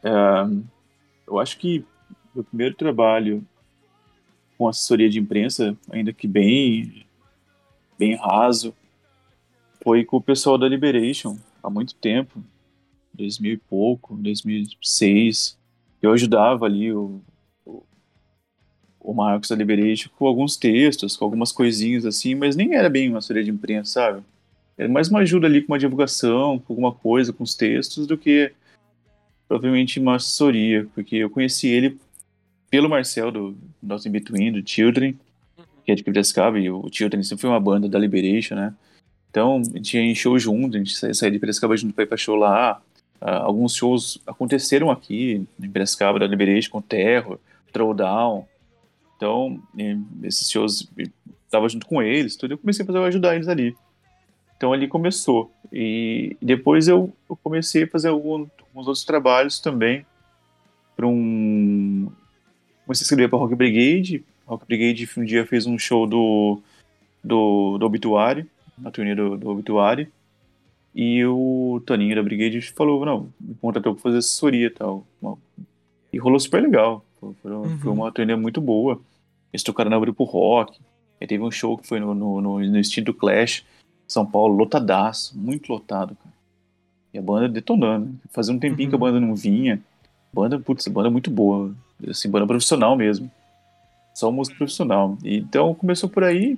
É, 0.01 0.11
eu 1.27 1.37
acho 1.37 1.57
que 1.57 1.83
o 2.33 2.41
primeiro 2.41 2.73
trabalho 2.73 3.45
com 4.57 4.69
assessoria 4.69 5.09
de 5.09 5.19
imprensa, 5.19 5.75
ainda 5.91 6.13
que 6.13 6.29
bem, 6.29 7.05
bem 7.99 8.15
raso, 8.15 8.73
foi 9.83 10.05
com 10.05 10.15
o 10.15 10.21
pessoal 10.21 10.57
da 10.57 10.69
Liberation, 10.69 11.35
há 11.61 11.69
muito 11.69 11.93
tempo, 11.95 12.41
2000 13.15 13.53
e 13.53 13.57
pouco, 13.57 14.15
2006. 14.15 15.57
Eu 16.01 16.11
ajudava 16.11 16.65
ali 16.65 16.91
o, 16.91 17.21
o, 17.65 17.83
o 18.99 19.13
Marcos 19.13 19.49
da 19.49 19.55
Liberation 19.55 20.09
com 20.17 20.27
alguns 20.27 20.55
textos, 20.57 21.15
com 21.17 21.25
algumas 21.25 21.51
coisinhas 21.51 22.05
assim, 22.05 22.35
mas 22.35 22.55
nem 22.55 22.75
era 22.75 22.89
bem 22.89 23.09
uma 23.09 23.17
assessoria 23.19 23.43
de 23.43 23.49
imprensa, 23.51 23.91
sabe? 23.91 24.23
Era 24.77 24.89
mais 24.89 25.09
uma 25.09 25.19
ajuda 25.19 25.47
ali 25.47 25.61
com 25.61 25.71
uma 25.71 25.79
divulgação, 25.79 26.59
com 26.59 26.73
alguma 26.73 26.91
coisa, 26.91 27.31
com 27.31 27.43
os 27.43 27.55
textos, 27.55 28.05
do 28.05 28.17
que 28.17 28.51
provavelmente 29.47 29.99
uma 29.99 30.15
assessoria, 30.15 30.87
porque 30.93 31.15
eu 31.15 31.29
conheci 31.29 31.67
ele 31.67 31.97
pelo 32.69 32.89
Marcel 32.89 33.31
do 33.31 33.55
Nosso 33.81 34.07
In 34.07 34.11
Between, 34.11 34.51
do 34.51 34.67
Children, 34.67 35.17
que 35.85 35.91
é 35.91 35.95
de 35.95 36.03
Piracicaba, 36.03 36.59
e 36.59 36.69
o 36.69 36.89
Children 36.91 37.23
sempre 37.23 37.41
foi 37.43 37.49
uma 37.49 37.59
banda 37.59 37.87
da 37.87 37.97
Liberation, 37.99 38.55
né? 38.55 38.73
Então, 39.29 39.61
a 39.61 39.77
gente 39.77 39.95
ia 39.95 40.01
em 40.03 40.15
show 40.15 40.37
junto, 40.39 40.75
a 40.75 40.79
gente 40.79 40.95
sa- 40.95 41.13
saía 41.13 41.31
de 41.31 41.39
Piracicaba 41.39 41.77
junto 41.77 41.93
pra 41.93 42.03
ir 42.03 42.07
pra 42.07 42.17
show 42.17 42.35
lá. 42.35 42.81
Ah, 43.21 43.37
alguns 43.37 43.75
shows 43.75 44.19
aconteceram 44.27 44.91
aqui 44.91 45.45
em 45.59 45.69
Piracicaba, 45.69 46.19
da 46.19 46.27
Liberation, 46.27 46.69
com 46.71 46.81
Terror, 46.81 47.39
Throwdown. 47.71 48.47
Então, 49.17 49.61
esses 50.23 50.49
shows, 50.49 50.89
eu 50.97 51.07
tava 51.49 51.69
junto 51.69 51.85
com 51.85 52.01
eles, 52.01 52.35
tudo, 52.35 52.53
eu 52.53 52.57
comecei 52.57 52.83
a 52.83 52.85
fazer, 52.85 52.99
ajudar 52.99 53.35
eles 53.35 53.47
ali. 53.47 53.75
Então, 54.57 54.73
ali 54.73 54.87
começou. 54.87 55.51
E 55.71 56.35
depois 56.41 56.87
eu, 56.87 57.13
eu 57.29 57.35
comecei 57.37 57.83
a 57.83 57.87
fazer 57.87 58.09
algum- 58.09 58.47
alguns 58.61 58.87
outros 58.87 59.03
trabalhos 59.05 59.59
também 59.59 60.05
para 60.95 61.07
um 61.07 62.09
comecei 62.85 63.03
a 63.03 63.05
escrever 63.05 63.29
para 63.29 63.39
Rock 63.39 63.55
Brigade. 63.55 64.23
Rock 64.45 64.65
Brigade 64.65 65.09
um 65.17 65.25
dia 65.25 65.45
fez 65.45 65.65
um 65.65 65.77
show 65.77 66.05
do 66.07 66.61
do, 67.23 67.77
do 67.79 67.85
Obituário, 67.85 68.47
na 68.77 68.91
turnê 68.91 69.15
do, 69.15 69.35
do 69.35 69.49
Obituário. 69.49 70.07
E 70.95 71.25
o 71.25 71.81
Toninho 71.85 72.15
da 72.15 72.23
Brigade 72.23 72.61
falou, 72.61 73.05
não, 73.05 73.27
me 73.39 73.53
contratou 73.55 73.93
para 73.93 74.01
fazer 74.03 74.17
assessoria 74.19 74.67
e 74.67 74.69
tal. 74.69 75.05
E 76.13 76.17
rolou 76.17 76.39
super 76.39 76.63
legal. 76.63 77.03
Foi, 77.19 77.33
Uhum. 77.51 77.93
uma 77.93 78.11
turnê 78.11 78.35
muito 78.35 78.61
boa. 78.61 78.99
Eles 79.51 79.63
tocaram 79.63 79.89
na 79.91 79.99
Grupo 79.99 80.23
Rock. 80.23 80.79
Aí 81.19 81.27
teve 81.27 81.43
um 81.43 81.51
show 81.51 81.77
que 81.77 81.85
foi 81.87 81.99
no, 81.99 82.13
no, 82.13 82.41
no, 82.41 82.59
no 82.59 82.79
estilo 82.79 83.13
Clash, 83.13 83.65
São 84.07 84.25
Paulo, 84.25 84.55
lotadaço, 84.55 85.37
muito 85.37 85.71
lotado, 85.71 86.15
cara. 86.15 86.35
E 87.13 87.17
a 87.17 87.21
banda 87.21 87.47
detonando. 87.49 88.13
Fazia 88.31 88.53
um 88.53 88.59
tempinho 88.59 88.89
que 88.89 88.95
a 88.95 88.97
Uhum. 88.97 89.03
banda 89.05 89.19
não 89.19 89.35
vinha. 89.35 89.81
Banda, 90.33 90.59
putz, 90.59 90.87
banda 90.87 91.09
muito 91.09 91.29
boa. 91.31 91.73
Assim, 92.07 92.29
banda 92.29 92.45
profissional 92.47 92.95
mesmo. 92.95 93.29
Só 94.13 94.31
música 94.31 94.55
profissional. 94.57 95.17
E, 95.23 95.37
então 95.37 95.73
começou 95.73 96.09
por 96.09 96.23
aí. 96.23 96.57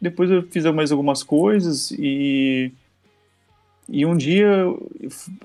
Depois 0.00 0.28
eu 0.30 0.42
fiz 0.44 0.64
mais 0.66 0.90
algumas 0.90 1.22
coisas 1.22 1.90
e. 1.92 2.72
E 3.90 4.06
um 4.06 4.16
dia 4.16 4.46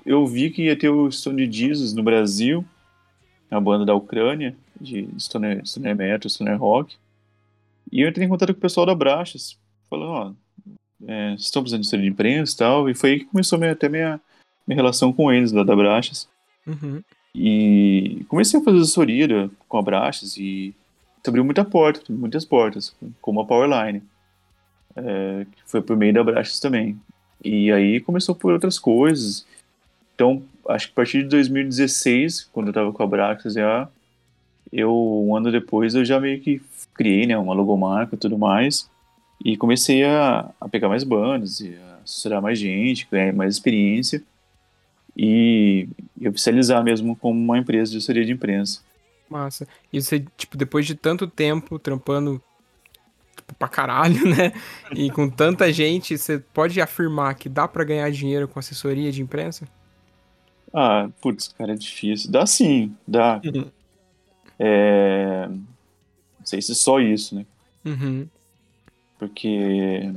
eu- 0.04 0.26
vi 0.26 0.50
que 0.50 0.62
ia 0.62 0.78
ter 0.78 0.88
o 0.88 1.10
Stone 1.10 1.50
Jesus 1.50 1.92
no 1.92 2.02
Brasil, 2.02 2.64
a 3.50 3.60
banda 3.60 3.84
da 3.84 3.94
Ucrânia, 3.94 4.56
de 4.80 5.08
Stoner, 5.18 5.66
stoner 5.66 5.96
Metal, 5.96 6.30
Stoner 6.30 6.56
Rock. 6.56 6.96
E 7.90 8.02
eu 8.02 8.08
entrei 8.08 8.24
em 8.24 8.28
contato 8.28 8.52
com 8.52 8.58
o 8.58 8.62
pessoal 8.62 8.86
da 8.86 8.94
Brachas, 8.94 9.58
falando, 9.90 10.10
ó, 10.10 10.32
é, 11.06 11.30
vocês 11.30 11.42
estão 11.42 11.62
precisando 11.62 11.82
de 11.82 12.02
de 12.02 12.06
imprensa 12.06 12.54
e 12.54 12.56
tal, 12.56 12.90
e 12.90 12.94
foi 12.94 13.10
aí 13.10 13.18
que 13.20 13.24
começou 13.26 13.58
minha, 13.58 13.72
até 13.72 13.88
minha, 13.88 14.20
minha 14.66 14.76
relação 14.76 15.12
com 15.12 15.32
eles, 15.32 15.50
lá 15.50 15.64
da 15.64 15.74
Brachas. 15.74 16.28
Uhum. 16.66 17.02
E 17.34 18.24
comecei 18.28 18.60
a 18.60 18.62
fazer 18.62 18.78
assessoria 18.78 19.50
com 19.68 19.78
a 19.78 19.82
Brachas 19.82 20.36
e 20.36 20.74
abriu 21.26 21.44
muita 21.44 21.64
porta, 21.64 22.00
muitas 22.12 22.44
portas, 22.44 22.94
como 23.20 23.40
a 23.40 23.44
Powerline, 23.44 24.02
é, 24.94 25.44
que 25.44 25.70
foi 25.70 25.82
por 25.82 25.96
meio 25.96 26.14
da 26.14 26.22
Brachas 26.22 26.60
também. 26.60 26.96
E 27.46 27.70
aí 27.70 28.00
começou 28.00 28.34
por 28.34 28.52
outras 28.52 28.76
coisas. 28.76 29.46
Então, 30.14 30.42
acho 30.68 30.86
que 30.86 30.92
a 30.92 30.96
partir 30.96 31.22
de 31.22 31.28
2016, 31.28 32.50
quando 32.52 32.68
eu 32.68 32.72
tava 32.72 32.92
com 32.92 33.02
a 33.02 33.06
Brachas 33.06 33.54
já, 33.54 33.88
eu, 34.72 34.92
um 34.92 35.36
ano 35.36 35.52
depois, 35.52 35.94
eu 35.94 36.04
já 36.04 36.18
meio 36.18 36.40
que 36.40 36.60
criei 36.92 37.24
né, 37.24 37.38
uma 37.38 37.54
logomarca 37.54 38.16
e 38.16 38.18
tudo 38.18 38.36
mais. 38.36 38.90
E 39.44 39.56
comecei 39.56 40.02
a, 40.02 40.50
a 40.60 40.68
pegar 40.68 40.88
mais 40.88 41.04
bandas 41.04 41.60
e 41.60 41.76
a 41.76 42.00
assessorar 42.02 42.42
mais 42.42 42.58
gente, 42.58 43.06
ganhar 43.08 43.32
mais 43.32 43.54
experiência 43.54 44.22
e, 45.16 45.88
e 46.18 46.28
oficializar 46.28 46.82
mesmo 46.82 47.14
como 47.14 47.38
uma 47.38 47.58
empresa 47.58 47.92
de 47.92 47.98
assessoria 47.98 48.24
de 48.24 48.32
imprensa. 48.32 48.80
Massa. 49.30 49.68
E 49.92 50.00
você, 50.00 50.24
tipo, 50.36 50.56
depois 50.56 50.84
de 50.84 50.96
tanto 50.96 51.28
tempo 51.28 51.78
trampando 51.78 52.42
tipo, 53.46 53.54
pra 53.58 53.68
caralho, 53.68 54.24
né? 54.28 54.52
E 54.94 55.10
com 55.10 55.28
tanta 55.30 55.72
gente, 55.72 56.16
você 56.18 56.38
pode 56.38 56.80
afirmar 56.80 57.34
que 57.34 57.48
dá 57.48 57.66
pra 57.68 57.84
ganhar 57.84 58.10
dinheiro 58.10 58.48
com 58.48 58.58
assessoria 58.58 59.12
de 59.12 59.22
imprensa? 59.22 59.66
Ah, 60.74 61.08
putz, 61.22 61.48
cara, 61.48 61.72
é 61.72 61.76
difícil. 61.76 62.30
Dá 62.30 62.44
sim, 62.46 62.94
dá. 63.06 63.40
É... 64.58 65.46
Não 65.48 66.44
sei 66.44 66.60
se 66.62 66.72
é 66.72 66.74
só 66.74 67.00
isso, 67.00 67.34
né? 67.34 67.46
Uhum. 67.84 68.26
Porque. 69.18 70.10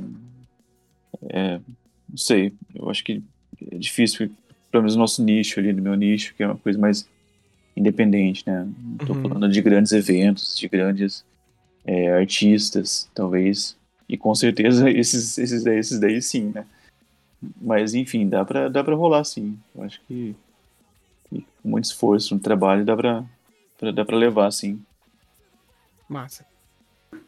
É, 1.28 1.60
não 2.08 2.16
sei, 2.16 2.52
eu 2.74 2.88
acho 2.90 3.04
que 3.04 3.22
é 3.70 3.76
difícil, 3.76 4.30
pelo 4.70 4.82
menos 4.82 4.94
no 4.94 5.00
nosso 5.02 5.22
nicho 5.22 5.60
ali, 5.60 5.72
no 5.72 5.82
meu 5.82 5.94
nicho, 5.94 6.34
que 6.34 6.42
é 6.42 6.46
uma 6.46 6.56
coisa 6.56 6.78
mais 6.78 7.06
independente, 7.76 8.42
né? 8.46 8.66
Não 8.78 9.06
tô 9.06 9.12
Uhum. 9.12 9.22
falando 9.22 9.48
de 9.48 9.60
grandes 9.62 9.92
eventos, 9.92 10.56
de 10.56 10.68
grandes 10.68 11.24
é, 11.84 12.12
artistas, 12.12 13.08
talvez. 13.14 13.76
E 14.08 14.16
com 14.16 14.34
certeza 14.34 14.88
esses, 14.90 15.38
esses, 15.38 15.64
daí, 15.64 15.78
esses 15.78 15.98
daí 15.98 16.20
sim, 16.20 16.52
né? 16.54 16.66
Mas 17.60 17.94
enfim, 17.94 18.28
dá 18.28 18.44
pra, 18.44 18.68
dá 18.68 18.84
pra 18.84 18.94
rolar 18.94 19.24
sim. 19.24 19.58
Eu 19.74 19.84
acho 19.84 20.00
que, 20.06 20.36
que 21.28 21.46
com 21.62 21.68
muito 21.68 21.84
esforço 21.84 22.34
no 22.34 22.40
trabalho 22.40 22.84
dá 22.84 22.96
pra, 22.96 23.24
pra, 23.78 23.90
dá 23.90 24.04
pra 24.04 24.16
levar 24.16 24.50
sim. 24.50 24.80
Massa. 26.08 26.44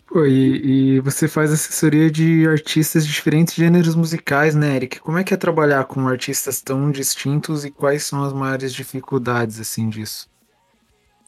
Pô, 0.07 0.27
e, 0.27 0.97
e 0.97 1.01
você 1.01 1.27
faz 1.27 1.51
assessoria 1.51 2.11
de 2.11 2.47
artistas 2.47 3.07
de 3.07 3.13
diferentes 3.13 3.55
gêneros 3.55 3.95
musicais, 3.95 4.55
né, 4.55 4.77
Eric? 4.77 5.01
Como 5.01 5.17
é 5.17 5.25
que 5.25 5.33
é 5.33 5.37
trabalhar 5.37 5.85
com 5.87 6.07
artistas 6.07 6.61
tão 6.61 6.91
distintos 6.91 7.65
e 7.65 7.71
quais 7.71 8.05
são 8.05 8.23
as 8.23 8.33
maiores 8.33 8.75
dificuldades, 8.75 9.59
assim, 9.59 9.89
disso? 9.89 10.29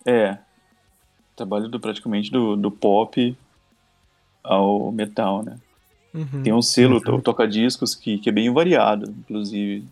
É. 0.05 0.37
Trabalho 1.37 1.69
do, 1.69 1.81
praticamente 1.81 2.31
do, 2.31 2.57
do 2.57 2.71
pop 2.71 3.37
ao 4.43 4.93
metal, 4.93 5.43
né? 5.43 5.59
Uhum. 6.13 6.43
Tem 6.43 6.53
um 6.53 6.63
selo, 6.63 7.03
Uhum. 7.07 7.17
o 7.17 7.23
toca-discos, 7.23 7.95
que, 7.95 8.19
que 8.19 8.29
é 8.29 8.33
bem 8.33 8.53
variado, 8.53 9.11
inclusive. 9.11 9.85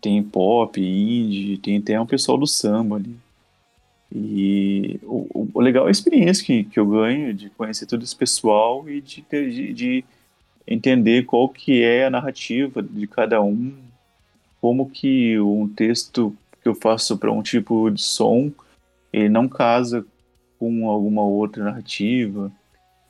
Tem 0.00 0.22
pop, 0.22 0.80
indie, 0.80 1.58
tem 1.58 1.76
até 1.76 2.00
um 2.00 2.06
pessoal 2.06 2.38
do 2.38 2.46
samba 2.46 2.96
ali. 2.96 3.14
E 4.12 4.98
o, 5.04 5.48
o- 5.54 5.60
legal 5.60 5.84
é 5.84 5.88
a 5.88 5.90
experiência 5.92 6.44
que, 6.44 6.64
que 6.64 6.80
eu 6.80 6.86
ganho 6.86 7.32
de 7.32 7.48
conhecer 7.50 7.86
todo 7.86 8.02
esse 8.02 8.16
pessoal 8.16 8.88
e 8.88 9.00
de, 9.00 9.24
de, 9.30 9.72
de 9.72 10.04
entender 10.66 11.24
qual 11.26 11.48
que 11.48 11.82
é 11.82 12.06
a 12.06 12.10
narrativa 12.10 12.82
de 12.82 13.06
cada 13.06 13.40
um, 13.40 13.72
como 14.60 14.90
que 14.90 15.38
um 15.38 15.68
texto 15.68 16.34
que 16.62 16.68
eu 16.68 16.74
faço 16.74 17.16
para 17.16 17.30
um 17.30 17.42
tipo 17.42 17.88
de 17.90 18.02
som, 18.02 18.50
ele 19.12 19.28
não 19.28 19.48
casa 19.48 20.04
com 20.60 20.90
alguma 20.90 21.22
outra 21.24 21.64
narrativa. 21.64 22.52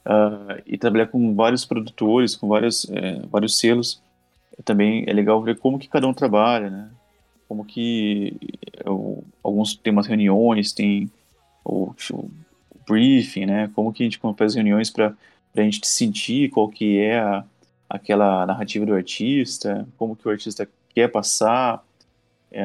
Ah, 0.04 0.58
e 0.66 0.78
trabalhar 0.78 1.08
com 1.08 1.34
vários 1.34 1.64
produtores, 1.66 2.36
com 2.36 2.48
vários, 2.48 2.88
é, 2.90 3.20
vários 3.30 3.58
selos, 3.58 4.02
também 4.64 5.04
é 5.08 5.12
legal 5.12 5.42
ver 5.42 5.58
como 5.58 5.78
que 5.78 5.88
cada 5.88 6.06
um 6.08 6.14
trabalha, 6.14 6.70
né? 6.70 6.90
Como 7.48 7.64
que 7.64 8.36
é, 8.84 8.90
o- 8.90 9.24
alguns 9.42 9.74
tem 9.76 9.92
umas 9.92 10.06
reuniões, 10.06 10.72
tem 10.72 11.10
o, 11.64 11.92
o 12.12 12.30
briefing, 12.88 13.46
né? 13.46 13.70
Como 13.74 13.92
que 13.92 14.02
a 14.02 14.06
gente 14.06 14.20
faz 14.36 14.54
reuniões 14.54 14.90
para 14.90 15.14
a 15.56 15.62
gente 15.62 15.86
sentir 15.86 16.50
qual 16.50 16.68
que 16.68 16.98
é 17.00 17.18
a, 17.20 17.44
aquela 17.88 18.46
narrativa 18.46 18.86
do 18.86 18.94
artista, 18.94 19.86
como 19.96 20.16
que 20.16 20.26
o 20.28 20.30
artista 20.30 20.68
quer 20.94 21.08
passar. 21.10 21.84
É, 22.52 22.64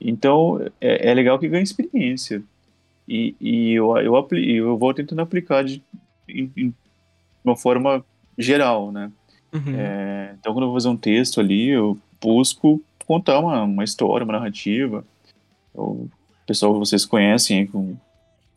então, 0.00 0.60
é, 0.80 1.10
é 1.10 1.14
legal 1.14 1.38
que 1.38 1.48
ganha 1.48 1.62
experiência. 1.62 2.42
E, 3.08 3.34
e 3.40 3.72
eu, 3.72 3.96
eu, 3.96 4.16
apli- 4.16 4.56
eu 4.56 4.76
vou 4.76 4.92
tentando 4.92 5.22
aplicar 5.22 5.64
de, 5.64 5.82
em, 6.28 6.52
em 6.54 6.74
uma 7.42 7.56
forma 7.56 8.04
geral, 8.36 8.92
né? 8.92 9.10
Uhum. 9.52 9.74
É, 9.74 10.34
então, 10.38 10.52
quando 10.52 10.64
eu 10.64 10.68
vou 10.68 10.76
fazer 10.76 10.88
um 10.90 10.96
texto 10.96 11.40
ali, 11.40 11.68
eu 11.68 11.98
busco 12.20 12.82
contar 13.06 13.38
uma, 13.38 13.62
uma 13.62 13.84
história, 13.84 14.24
uma 14.24 14.34
narrativa. 14.34 15.02
O 15.74 16.08
pessoal 16.46 16.74
que 16.74 16.78
vocês 16.78 17.06
conhecem, 17.06 17.66
com 17.66 17.96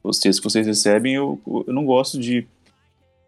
os 0.03 0.19
textos 0.19 0.39
que 0.39 0.51
vocês 0.51 0.67
recebem, 0.67 1.13
eu, 1.13 1.39
eu 1.65 1.73
não 1.73 1.85
gosto 1.85 2.19
de, 2.19 2.45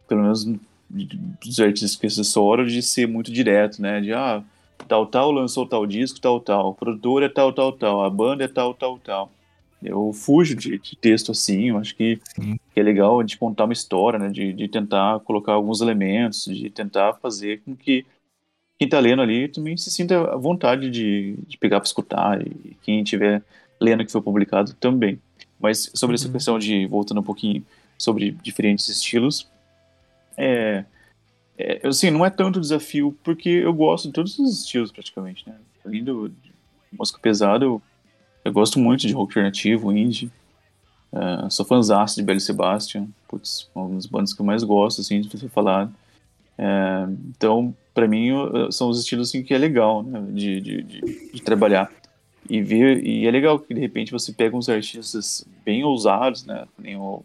pelo 0.08 0.24
menos 0.24 0.44
dos 0.90 1.60
artistas 1.62 1.96
que 1.96 2.06
assessoram, 2.06 2.66
de 2.66 2.82
ser 2.82 3.08
muito 3.08 3.32
direto, 3.32 3.82
né? 3.82 4.02
De, 4.02 4.12
ah, 4.12 4.44
tal, 4.88 5.06
tal 5.06 5.32
lançou 5.32 5.66
tal 5.66 5.86
disco, 5.86 6.20
tal, 6.20 6.42
tal. 6.42 6.72
O 6.72 6.74
produtor 6.74 7.24
é 7.24 7.30
tal, 7.30 7.54
tal, 7.54 7.72
tal. 7.72 8.04
A 8.04 8.10
banda 8.10 8.44
é 8.44 8.48
tal, 8.48 8.74
tal, 8.74 9.00
tal. 9.00 9.32
Eu 9.84 10.14
fujo 10.14 10.56
de, 10.56 10.78
de 10.78 10.96
texto 10.96 11.32
assim, 11.32 11.70
eu 11.70 11.78
acho 11.78 11.96
que, 11.96 12.20
que 12.74 12.80
é 12.80 12.84
legal 12.84 13.22
de 13.24 13.38
contar 13.38 13.66
uma 13.66 13.74
história, 13.74 14.18
né? 14.20 14.30
De, 14.30 14.54
de 14.54 14.68
tentar 14.68 15.20
colocar 15.22 15.54
alguns 15.54 15.82
elementos, 15.82 16.46
de 16.46 16.70
tentar 16.70 17.14
fazer 17.16 17.62
com 17.62 17.76
que 17.76 18.06
quem 18.78 18.90
tá 18.90 19.00
lendo 19.00 19.22
ali 19.22 19.48
também 19.48 19.78
se 19.78 19.92
sinta 19.92 20.34
à 20.34 20.36
vontade 20.36 20.90
de, 20.90 21.36
de 21.48 21.58
pegar 21.58 21.80
para 21.80 21.88
escutar 21.88 22.42
e 22.42 22.76
quem 22.82 23.02
estiver 23.02 23.44
lendo 23.80 24.06
que 24.06 24.12
foi 24.12 24.22
publicado 24.22 24.74
também. 24.74 25.20
Mas 25.60 25.92
sobre 25.94 26.16
essa 26.16 26.28
Uhum. 26.28 26.34
questão 26.34 26.60
de, 26.60 26.86
voltando 26.88 27.20
um 27.20 27.24
pouquinho 27.24 27.64
sobre 27.98 28.32
diferentes 28.32 28.88
estilos, 28.90 29.48
é, 30.36 30.84
é, 31.58 31.88
assim, 31.88 32.10
não 32.10 32.26
é 32.26 32.30
tanto 32.30 32.60
desafio, 32.60 33.18
porque 33.24 33.50
eu 33.50 33.74
gosto 33.74 34.08
de 34.08 34.14
todos 34.14 34.38
os 34.40 34.62
estilos 34.62 34.92
praticamente, 34.92 35.48
né? 35.48 35.56
Além 35.86 36.04
do 36.04 36.32
música 36.92 37.20
pesada, 37.20 37.66
eu, 37.66 37.82
eu 38.44 38.52
gosto 38.52 38.80
muito 38.80 39.08
de 39.08 39.14
rock 39.14 39.32
alternativo, 39.32 39.92
indie, 39.92 40.32
é, 41.12 41.50
sou 41.50 41.66
fãzaço 41.66 42.16
de 42.16 42.24
Belle 42.24 42.40
Sebastian, 42.40 43.08
putz, 43.28 43.70
uma 43.76 43.96
das 43.96 44.06
bandas 44.06 44.34
que 44.34 44.42
eu 44.42 44.46
mais 44.46 44.64
gosto, 44.64 45.02
assim, 45.02 45.22
de 45.22 45.30
você 45.30 45.48
falar. 45.48 45.92
É, 46.58 47.08
então, 47.30 47.76
pra 47.94 48.08
mim, 48.08 48.32
são 48.72 48.90
os 48.90 49.00
estilos 49.00 49.30
assim, 49.30 49.44
que 49.44 49.54
é 49.54 49.58
legal, 49.58 50.02
né, 50.04 50.24
de, 50.32 50.60
de, 50.60 50.82
de, 50.82 51.32
de 51.34 51.42
trabalhar. 51.42 51.92
E 52.50 52.62
ver, 52.62 53.06
e 53.06 53.26
é 53.26 53.32
legal 53.32 53.58
que 53.58 53.74
de 53.74 53.80
repente 53.80 54.12
você 54.12 54.34
pega 54.34 54.58
uns 54.58 54.68
artistas 54.68 55.46
bem 55.64 55.84
ousados, 55.84 56.46
né, 56.46 56.66
nem 56.78 56.98
o 56.98 57.24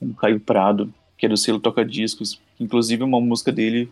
um 0.00 0.12
Caio 0.12 0.38
Prado, 0.38 0.92
que 1.16 1.26
é 1.26 1.28
do 1.28 1.36
selo 1.36 1.58
Toca 1.58 1.84
Discos, 1.84 2.38
inclusive 2.60 3.02
uma 3.02 3.20
música 3.20 3.50
dele, 3.50 3.90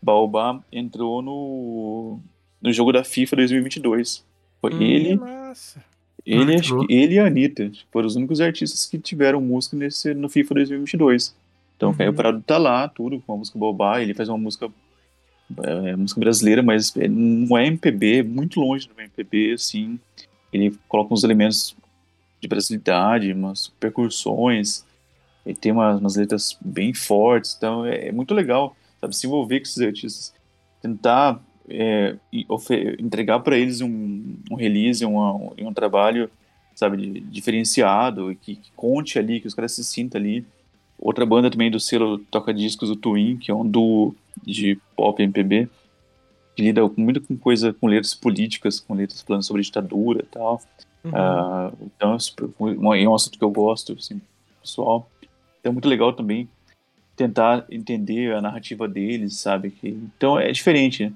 Baobá, 0.00 0.58
entrou 0.72 1.22
no, 1.22 2.18
no 2.60 2.72
jogo 2.72 2.90
da 2.90 3.04
FIFA 3.04 3.36
2022. 3.36 4.24
Foi 4.60 4.74
Hum. 4.74 4.80
ele, 4.80 5.16
Massa. 5.16 5.91
Ele, 6.24 6.54
Ah, 6.56 6.58
acho 6.60 6.86
que 6.86 6.94
ele 6.94 7.14
e 7.14 7.18
a 7.18 7.26
Anitta 7.26 7.70
foram 7.90 8.06
os 8.06 8.16
únicos 8.16 8.40
artistas 8.40 8.86
que 8.86 8.98
tiveram 8.98 9.40
música 9.40 9.76
nesse, 9.76 10.14
no 10.14 10.28
FIFA 10.28 10.54
2022. 10.54 11.34
Então 11.76 11.88
o 11.88 11.92
Uhum. 11.92 11.98
Caio 11.98 12.12
Prado 12.14 12.42
tá 12.46 12.58
lá, 12.58 12.88
tudo, 12.88 13.20
com 13.20 13.34
a 13.34 13.36
música 13.36 13.58
Baobá, 13.58 14.00
ele 14.00 14.14
faz 14.14 14.28
uma 14.28 14.38
música 14.38 14.70
é, 15.64 15.96
música 15.96 16.18
brasileira, 16.20 16.62
mas 16.62 16.96
é- 16.96 17.08
não 17.08 17.58
é 17.58 17.66
MPB, 17.66 18.18
é 18.20 18.22
muito 18.22 18.58
longe 18.60 18.88
do 18.88 18.94
MPB, 18.98 19.52
assim. 19.52 19.98
Ele 20.52 20.74
coloca 20.88 21.12
uns 21.12 21.24
elementos 21.24 21.76
de 22.40 22.48
brasilidade, 22.48 23.32
umas 23.32 23.68
percussões, 23.78 24.84
ele 25.44 25.56
tem 25.56 25.72
umas, 25.72 26.00
umas 26.00 26.16
letras 26.16 26.56
bem 26.60 26.94
fortes, 26.94 27.54
então 27.56 27.84
é, 27.84 28.08
é 28.08 28.12
muito 28.12 28.32
legal, 28.32 28.74
sabe, 29.00 29.14
se 29.14 29.26
envolver 29.26 29.58
com 29.60 29.64
esses 29.64 29.80
artistas, 29.82 30.34
tentar 30.80 31.38
é, 31.68 32.16
entregar 32.98 33.40
para 33.40 33.56
eles 33.56 33.80
um, 33.80 34.36
um 34.50 34.54
release, 34.54 35.04
uma- 35.04 35.34
um, 35.34 35.50
um 35.58 35.72
trabalho, 35.72 36.30
sabe, 36.74 37.20
diferenciado, 37.20 38.36
que, 38.40 38.56
que 38.56 38.70
conte 38.74 39.18
ali, 39.18 39.40
que 39.40 39.46
os 39.46 39.54
caras 39.54 39.72
se 39.72 39.84
sintam 39.84 40.20
ali. 40.20 40.44
Outra 40.98 41.26
banda 41.26 41.50
também 41.50 41.70
do 41.70 41.80
selo 41.80 42.18
Toca 42.18 42.52
Discos, 42.54 42.90
o 42.90 42.96
Twin, 42.96 43.36
que 43.36 43.50
é 43.50 43.54
um 43.54 43.66
duo 43.68 44.14
de 44.44 44.78
pop 44.96 45.20
MPB, 45.22 45.68
que 46.54 46.62
lida 46.62 46.82
muito 46.96 47.20
com 47.20 47.36
coisa, 47.36 47.72
com 47.72 47.86
letras 47.86 48.14
políticas, 48.14 48.78
com 48.78 48.94
letras 48.94 49.22
falando 49.22 49.42
sobre 49.42 49.62
ditadura 49.62 50.20
e 50.22 50.26
tal. 50.26 50.62
Uhum. 51.04 51.10
Ah, 51.14 51.72
então, 51.82 52.16
é 52.16 53.02
é 53.02 53.08
um 53.08 53.14
assunto 53.14 53.38
que 53.38 53.44
eu 53.44 53.50
gosto, 53.50 53.94
assim, 53.94 54.20
pessoal. 54.60 55.10
Então 55.60 55.70
é 55.70 55.72
muito 55.72 55.88
legal 55.88 56.12
também 56.12 56.48
tentar 57.16 57.66
entender 57.70 58.34
a 58.34 58.40
narrativa 58.40 58.88
deles, 58.88 59.36
sabe? 59.36 59.70
Que, 59.70 59.88
então 59.88 60.38
é 60.38 60.50
diferente, 60.52 61.04
né? 61.04 61.12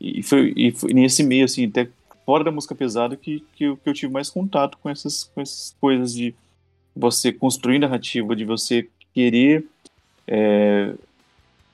E 0.00 0.22
foi, 0.22 0.52
e 0.56 0.70
foi 0.72 0.92
nesse 0.92 1.22
meio, 1.22 1.44
assim, 1.44 1.66
até 1.66 1.88
fora 2.24 2.44
da 2.44 2.50
música 2.50 2.74
pesada, 2.74 3.16
que, 3.16 3.44
que, 3.56 3.64
eu, 3.64 3.76
que 3.76 3.88
eu 3.88 3.94
tive 3.94 4.12
mais 4.12 4.30
contato 4.30 4.78
com 4.82 4.88
essas, 4.88 5.24
com 5.24 5.40
essas 5.40 5.74
coisas 5.80 6.14
de 6.14 6.34
você 6.94 7.32
construir 7.32 7.78
narrativa, 7.78 8.36
de 8.36 8.44
você 8.44 8.88
querer 9.14 9.64
é, 10.26 10.94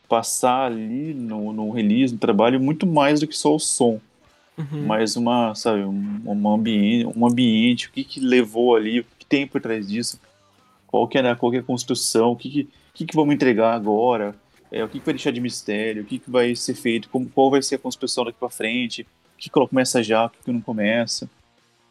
passar 0.09 0.67
ali 0.67 1.13
no, 1.13 1.53
no 1.53 1.71
release, 1.71 2.13
no 2.13 2.19
trabalho, 2.19 2.61
muito 2.61 2.87
mais 2.87 3.21
do 3.21 3.27
que 3.27 3.37
só 3.37 3.55
o 3.55 3.61
som 3.61 4.01
Uhum. 4.57 4.87
mais 4.87 5.17
uma, 5.17 5.53
sabe, 5.57 5.83
um, 5.83 6.21
um 6.25 6.49
ambiente, 6.49 7.19
um 7.19 7.27
ambiente, 7.27 7.89
o 7.89 7.91
que 7.91 8.05
que 8.05 8.21
levou 8.21 8.77
ali, 8.77 9.01
o 9.01 9.05
que 9.19 9.27
tem 9.27 9.47
por 9.49 9.61
trás 9.61 9.89
disso, 9.89 10.21
qual 10.87 11.09
que 11.09 11.19
é, 11.19 11.23
né, 11.23 11.35
qual 11.35 11.51
que 11.51 11.59
é 11.59 11.61
a 11.61 11.65
construção, 11.65 12.31
o 12.31 12.37
que 12.37 12.49
que, 12.49 12.69
que 12.95 13.05
que 13.05 13.17
vamos 13.17 13.35
entregar 13.35 13.75
agora, 13.75 14.35
é, 14.75 14.83
o 14.83 14.89
que, 14.89 14.99
que 14.99 15.07
vai 15.07 15.15
deixar 15.15 15.31
de 15.31 15.41
mistério, 15.41 16.03
o 16.03 16.05
que, 16.05 16.19
que 16.19 16.29
vai 16.29 16.57
ser 16.57 16.75
feito, 16.75 17.09
como, 17.09 17.31
qual 17.31 17.49
vai 17.49 17.63
ser 17.63 17.77
a 17.77 17.79
construção 17.79 18.25
daqui 18.25 18.39
para 18.41 18.51
frente, 18.51 19.03
o 19.03 19.39
que, 19.39 19.49
que 19.49 19.51
começa 19.51 20.03
já, 20.03 20.27
o 20.27 20.31
que, 20.31 20.39
que 20.45 20.53
não 20.53 20.61
começa. 20.61 21.31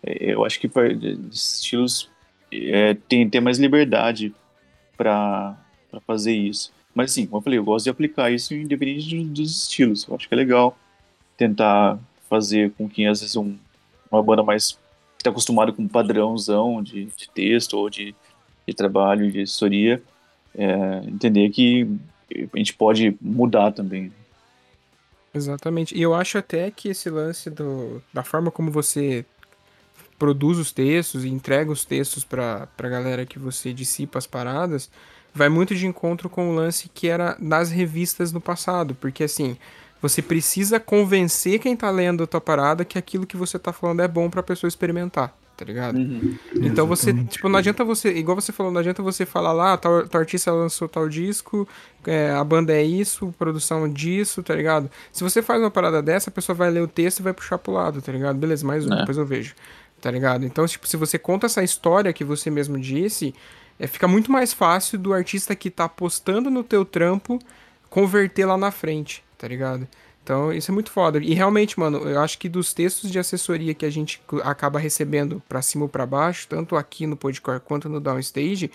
É, 0.05 0.33
eu 0.33 0.43
acho 0.43 0.59
que 0.59 0.67
para 0.67 0.91
estilos 1.31 2.09
é, 2.51 2.93
tem 3.07 3.27
ter 3.29 3.39
mais 3.39 3.57
liberdade 3.57 4.35
para 4.97 5.55
fazer 6.05 6.33
isso. 6.33 6.73
Mas 6.93 7.13
sim, 7.13 7.25
como 7.25 7.37
eu 7.37 7.41
falei, 7.41 7.57
eu 7.57 7.63
gosto 7.63 7.85
de 7.85 7.89
aplicar 7.89 8.29
isso 8.29 8.53
independente 8.53 9.23
dos 9.27 9.63
estilos. 9.63 10.05
Eu 10.05 10.15
acho 10.15 10.27
que 10.27 10.33
é 10.33 10.37
legal 10.37 10.77
tentar 11.37 11.97
fazer 12.29 12.73
com 12.73 12.89
que 12.89 13.05
às 13.05 13.21
vezes 13.21 13.37
um, 13.37 13.55
uma 14.11 14.21
banda 14.21 14.43
mais 14.43 14.77
está 15.17 15.29
acostumada 15.29 15.71
com 15.71 15.83
um 15.83 15.87
padrãozão 15.87 16.83
de, 16.83 17.05
de 17.05 17.29
texto 17.29 17.75
ou 17.75 17.89
de, 17.89 18.13
de 18.67 18.73
trabalho, 18.73 19.31
de 19.31 19.41
assessoria, 19.41 20.03
é, 20.53 21.01
entender 21.07 21.49
que 21.49 21.87
a 22.53 22.57
gente 22.57 22.73
pode 22.73 23.15
mudar 23.21 23.71
também. 23.71 24.11
Exatamente. 25.33 25.97
E 25.97 26.01
eu 26.01 26.13
acho 26.13 26.37
até 26.37 26.69
que 26.69 26.89
esse 26.89 27.09
lance 27.09 27.49
do, 27.49 28.01
da 28.13 28.23
forma 28.23 28.51
como 28.51 28.69
você 28.69 29.25
produz 30.19 30.57
os 30.57 30.71
textos 30.71 31.25
e 31.25 31.29
entrega 31.29 31.71
os 31.71 31.83
textos 31.83 32.23
para 32.23 32.67
a 32.77 32.87
galera 32.87 33.25
que 33.25 33.39
você 33.39 33.73
dissipa 33.73 34.19
as 34.19 34.27
paradas, 34.27 34.89
vai 35.33 35.49
muito 35.49 35.73
de 35.75 35.87
encontro 35.87 36.29
com 36.29 36.49
o 36.49 36.55
lance 36.55 36.89
que 36.93 37.07
era 37.07 37.35
nas 37.39 37.71
revistas 37.71 38.31
no 38.31 38.39
passado. 38.39 38.93
Porque 38.95 39.23
assim, 39.23 39.57
você 40.01 40.21
precisa 40.21 40.79
convencer 40.79 41.59
quem 41.59 41.75
tá 41.75 41.89
lendo 41.89 42.23
a 42.23 42.27
tua 42.27 42.41
parada 42.41 42.85
que 42.85 42.97
aquilo 42.97 43.25
que 43.25 43.35
você 43.35 43.57
tá 43.57 43.73
falando 43.73 44.01
é 44.01 44.07
bom 44.07 44.29
pra 44.29 44.43
pessoa 44.43 44.67
experimentar 44.67 45.35
tá 45.55 45.63
ligado? 45.65 45.97
Uhum. 45.97 46.37
Então 46.55 46.87
você, 46.87 47.13
tipo, 47.25 47.47
não 47.47 47.59
adianta 47.59 47.83
você, 47.83 48.11
igual 48.11 48.35
você 48.35 48.51
falou, 48.51 48.71
não 48.71 48.79
adianta 48.79 49.03
você 49.03 49.25
falar 49.25 49.51
lá, 49.51 49.77
tal, 49.77 50.07
tal 50.07 50.21
artista 50.21 50.51
lançou 50.51 50.87
tal 50.89 51.07
disco, 51.07 51.67
é, 52.05 52.31
a 52.31 52.43
banda 52.43 52.73
é 52.73 52.83
isso, 52.83 53.33
produção 53.37 53.87
disso, 53.87 54.41
tá 54.41 54.55
ligado? 54.55 54.89
Se 55.11 55.23
você 55.23 55.41
faz 55.41 55.61
uma 55.61 55.71
parada 55.71 56.01
dessa, 56.01 56.29
a 56.29 56.33
pessoa 56.33 56.55
vai 56.55 56.71
ler 56.71 56.81
o 56.81 56.87
texto 56.87 57.19
e 57.19 57.23
vai 57.23 57.33
puxar 57.33 57.57
pro 57.57 57.71
lado, 57.71 58.01
tá 58.01 58.11
ligado? 58.11 58.37
Beleza, 58.37 58.65
mais 58.65 58.85
um, 58.85 58.93
é. 58.93 58.99
depois 58.99 59.17
eu 59.17 59.25
vejo, 59.25 59.53
tá 60.01 60.09
ligado? 60.09 60.45
Então, 60.45 60.65
tipo, 60.65 60.87
se 60.87 60.97
você 60.97 61.19
conta 61.19 61.45
essa 61.45 61.63
história 61.63 62.11
que 62.11 62.23
você 62.23 62.49
mesmo 62.49 62.79
disse, 62.79 63.33
é, 63.79 63.85
fica 63.85 64.07
muito 64.07 64.31
mais 64.31 64.53
fácil 64.53 64.97
do 64.97 65.13
artista 65.13 65.55
que 65.55 65.69
tá 65.69 65.85
apostando 65.85 66.49
no 66.49 66.63
teu 66.63 66.83
trampo 66.83 67.39
converter 67.89 68.45
lá 68.45 68.57
na 68.57 68.71
frente, 68.71 69.23
tá 69.37 69.47
ligado? 69.47 69.87
Então, 70.23 70.53
isso 70.53 70.71
é 70.71 70.73
muito 70.73 70.89
foda. 70.89 71.19
E 71.19 71.33
realmente, 71.33 71.77
mano, 71.77 71.97
eu 71.97 72.21
acho 72.21 72.39
que 72.39 72.47
dos 72.47 72.73
textos 72.73 73.11
de 73.11 73.19
assessoria 73.19 73.73
que 73.73 73.85
a 73.85 73.89
gente 73.89 74.21
acaba 74.43 74.79
recebendo 74.79 75.43
pra 75.49 75.61
cima 75.61 75.83
ou 75.83 75.89
pra 75.89 76.05
baixo, 76.05 76.47
tanto 76.47 76.77
aqui 76.77 77.05
no 77.05 77.17
Podcore 77.17 77.59
quanto 77.59 77.89
no 77.89 77.99
Downstage, 77.99 78.71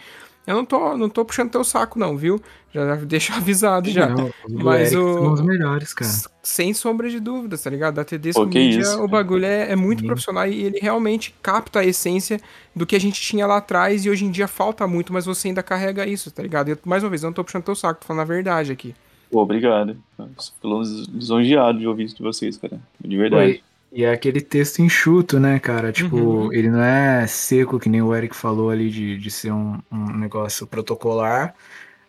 eu 0.47 0.55
não 0.55 0.65
tô, 0.65 0.97
não 0.97 1.09
tô 1.09 1.25
puxando 1.25 1.51
teu 1.51 1.65
saco, 1.65 1.99
não, 1.99 2.17
viu? 2.17 2.41
Já 2.73 2.97
deixo 2.97 3.33
avisado 3.37 3.91
já. 3.91 4.09
Não, 4.09 4.31
Mas 4.49 4.95
o. 4.95 5.15
São 5.15 5.33
os 5.33 5.41
melhores, 5.41 5.95
cara. 5.95 6.11
Sem 6.43 6.73
sombra 6.75 7.09
de 7.09 7.19
dúvidas, 7.19 7.63
tá 7.63 7.71
ligado? 7.71 7.97
Da 7.97 8.05
Tedesco 8.05 8.47
Media, 8.47 8.81
isso, 8.81 9.03
o 9.03 9.09
bagulho 9.09 9.45
é, 9.45 9.73
é 9.73 9.77
muito 9.77 10.01
Sim. 10.01 10.07
profissional 10.07 10.47
e 10.47 10.65
ele 10.65 10.79
realmente 10.81 11.35
capta 11.43 11.81
a 11.81 11.85
essência 11.85 12.41
do 12.75 12.87
que 12.87 12.97
a 12.97 13.01
gente 13.01 13.21
tinha 13.21 13.47
lá 13.47 13.59
atrás 13.59 14.05
e 14.05 14.11
hoje 14.11 14.25
em 14.25 14.31
dia 14.31 14.49
falta 14.49 14.87
muito, 14.87 15.13
mas 15.13 15.27
você 15.27 15.49
ainda 15.49 15.63
carrega 15.63 16.07
isso, 16.07 16.31
tá 16.31 16.43
ligado? 16.43 16.71
Eu, 16.71 16.79
mais 16.85 17.03
uma 17.03 17.11
vez, 17.11 17.23
eu 17.23 17.27
não 17.27 17.35
tô 17.35 17.45
puxando 17.45 17.65
teu 17.65 17.75
saco, 17.75 18.01
tô 18.01 18.07
falando 18.07 18.23
a 18.23 18.27
verdade 18.27 18.73
aqui. 18.73 18.95
Pô, 19.31 19.43
obrigado. 19.43 19.97
Pelo 20.61 20.83
lisonjeado 20.83 21.79
de 21.79 21.87
ouvir 21.87 22.05
isso 22.05 22.17
de 22.17 22.23
vocês, 22.23 22.57
cara. 22.57 22.81
De 23.01 23.17
verdade. 23.17 23.63
e 23.93 24.05
é 24.05 24.11
aquele 24.11 24.41
texto 24.41 24.81
enxuto, 24.81 25.39
né, 25.39 25.59
cara? 25.59 25.93
Tipo, 25.93 26.17
uhum. 26.17 26.53
ele 26.53 26.71
não 26.71 26.83
é 26.83 27.27
seco, 27.27 27.79
que 27.79 27.89
nem 27.89 28.01
o 28.01 28.15
Eric 28.15 28.35
falou 28.35 28.71
ali, 28.71 28.91
de, 28.91 29.19
de 29.19 29.31
ser 29.31 29.53
um, 29.53 29.79
um 29.93 30.17
negócio 30.17 30.67
protocolar. 30.67 31.55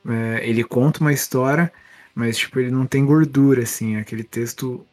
É, 0.08 0.48
ele 0.48 0.64
conta 0.64 1.02
uma 1.02 1.12
história, 1.12 1.72
mas, 2.16 2.38
tipo, 2.38 2.60
ele 2.60 2.72
não 2.72 2.86
tem 2.86 3.06
gordura, 3.06 3.64
assim. 3.64 3.96
É 3.98 4.00
aquele 4.00 4.24
texto 4.24 4.86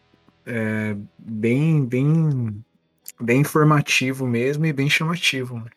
é, 0.45 0.97
bem, 1.17 1.85
bem, 1.85 2.65
bem 3.21 3.41
informativo 3.41 4.27
mesmo 4.27 4.67
e 4.67 4.73
bem 4.73 4.91
chamativo. 4.91 5.59
Né? 5.59 5.71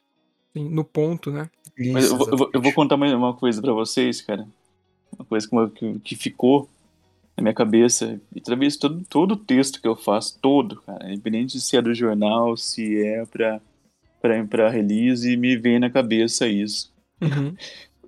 Sim, 0.53 0.69
no 0.69 0.83
ponto, 0.83 1.31
né? 1.31 1.47
Isso, 1.77 1.93
mas 1.93 2.09
eu, 2.09 2.17
vou, 2.17 2.49
eu 2.53 2.61
vou 2.61 2.73
contar 2.73 2.97
mais 2.97 3.13
uma 3.13 3.33
coisa 3.35 3.61
para 3.61 3.71
vocês, 3.71 4.19
cara 4.19 4.47
uma 5.17 5.25
coisa 5.25 5.47
que, 5.75 5.99
que 5.99 6.15
ficou 6.15 6.69
na 7.39 7.43
minha 7.43 7.53
cabeça, 7.53 8.19
e 8.35 8.41
talvez 8.41 8.75
todo, 8.75 9.01
todo 9.09 9.31
o 9.31 9.37
texto 9.37 9.81
que 9.81 9.87
eu 9.87 9.95
faço, 9.95 10.37
todo, 10.41 10.81
cara, 10.81 11.09
independente 11.09 11.59
se 11.59 11.77
é 11.77 11.81
do 11.81 11.93
jornal, 11.93 12.57
se 12.57 13.01
é 13.01 13.25
pra, 13.25 13.61
pra, 14.21 14.43
pra 14.43 14.69
release, 14.69 15.37
me 15.37 15.55
vem 15.55 15.79
na 15.79 15.89
cabeça 15.89 16.47
isso. 16.47 16.91
Uhum. 17.21 17.55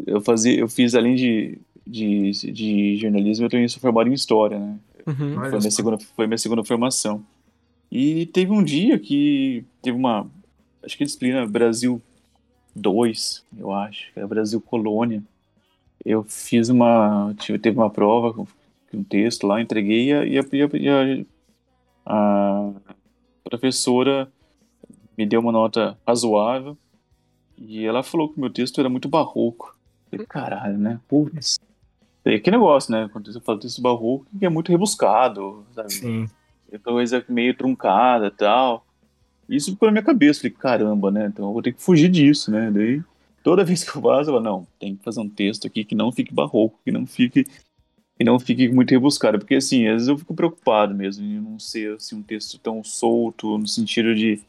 Eu, 0.05 0.19
fazia, 0.19 0.59
eu 0.59 0.67
fiz, 0.67 0.95
além 0.95 1.15
de, 1.15 1.57
de, 1.87 2.31
de 2.31 2.97
jornalismo, 2.97 3.45
eu 3.45 3.49
também 3.49 3.67
sou 3.69 3.79
formado 3.79 4.09
em 4.09 4.13
História, 4.13 4.59
né? 4.59 4.77
Uhum. 5.07 5.35
Foi, 5.35 5.59
minha 5.59 5.71
segunda, 5.71 5.97
foi 5.97 6.27
minha 6.27 6.37
segunda 6.37 6.63
formação. 6.63 7.25
E 7.89 8.25
teve 8.27 8.51
um 8.51 8.63
dia 8.63 8.99
que 8.99 9.63
teve 9.81 9.97
uma, 9.97 10.29
acho 10.83 10.97
que 10.97 11.05
disciplina 11.05 11.47
Brasil 11.47 12.01
2, 12.75 13.45
eu 13.57 13.71
acho, 13.71 14.11
que 14.11 14.19
era 14.19 14.27
Brasil 14.27 14.59
Colônia 14.59 15.23
eu 16.05 16.23
fiz 16.23 16.69
uma. 16.69 17.33
Tive, 17.37 17.59
teve 17.59 17.77
uma 17.77 17.89
prova 17.89 18.33
com 18.33 18.47
um 18.93 19.03
texto 19.03 19.47
lá, 19.47 19.61
entreguei 19.61 20.09
e 20.09 20.13
a, 20.13 20.43
e 20.53 20.89
a, 20.89 21.25
a, 22.05 22.71
a 23.45 23.49
professora 23.49 24.31
me 25.17 25.25
deu 25.25 25.39
uma 25.39 25.51
nota 25.51 25.97
razoável 26.05 26.77
e 27.57 27.85
ela 27.85 28.03
falou 28.03 28.29
que 28.29 28.37
o 28.37 28.41
meu 28.41 28.49
texto 28.49 28.79
era 28.79 28.89
muito 28.89 29.07
barroco. 29.07 29.77
Eu 30.05 30.17
falei, 30.17 30.25
caralho, 30.25 30.77
né? 30.77 30.99
Putz. 31.07 31.59
É 32.25 32.39
que 32.39 32.51
negócio, 32.51 32.91
né? 32.91 33.09
Quando 33.11 33.31
você 33.31 33.39
fala 33.39 33.59
texto 33.59 33.81
barroco, 33.81 34.25
que 34.37 34.45
é 34.45 34.49
muito 34.49 34.71
rebuscado, 34.71 35.65
sabe? 35.73 35.93
Sim. 35.93 36.29
É 36.71 36.77
coisa 36.77 37.23
meio 37.29 37.55
truncada 37.55 38.27
e 38.27 38.31
tal. 38.31 38.85
Isso 39.47 39.71
ficou 39.71 39.87
na 39.87 39.91
minha 39.93 40.03
cabeça. 40.03 40.41
Falei, 40.41 40.55
caramba, 40.57 41.11
né? 41.11 41.27
Então 41.27 41.47
eu 41.47 41.53
vou 41.53 41.61
ter 41.61 41.73
que 41.73 41.81
fugir 41.81 42.09
disso, 42.09 42.51
né? 42.51 42.69
Daí 42.71 43.01
toda 43.43 43.63
vez 43.63 43.83
que 43.83 43.95
eu 43.95 44.01
faço, 44.01 44.29
eu 44.29 44.33
falo, 44.33 44.41
não, 44.41 44.67
tem 44.79 44.95
que 44.95 45.03
fazer 45.03 45.19
um 45.19 45.29
texto 45.29 45.67
aqui 45.67 45.83
que 45.83 45.95
não 45.95 46.11
fique 46.11 46.33
barroco, 46.33 46.79
que 46.83 46.91
não 46.91 47.05
fique 47.05 47.45
que 48.17 48.23
não 48.23 48.39
fique 48.39 48.69
muito 48.69 48.91
rebuscado, 48.91 49.39
porque 49.39 49.55
assim, 49.55 49.87
às 49.87 49.93
vezes 49.93 50.07
eu 50.07 50.17
fico 50.17 50.35
preocupado 50.35 50.93
mesmo 50.93 51.25
em 51.25 51.39
não 51.39 51.57
ser 51.57 51.95
assim, 51.95 52.15
um 52.17 52.21
texto 52.21 52.59
tão 52.59 52.83
solto, 52.83 53.57
no 53.57 53.67
sentido 53.67 54.13
de 54.13 54.39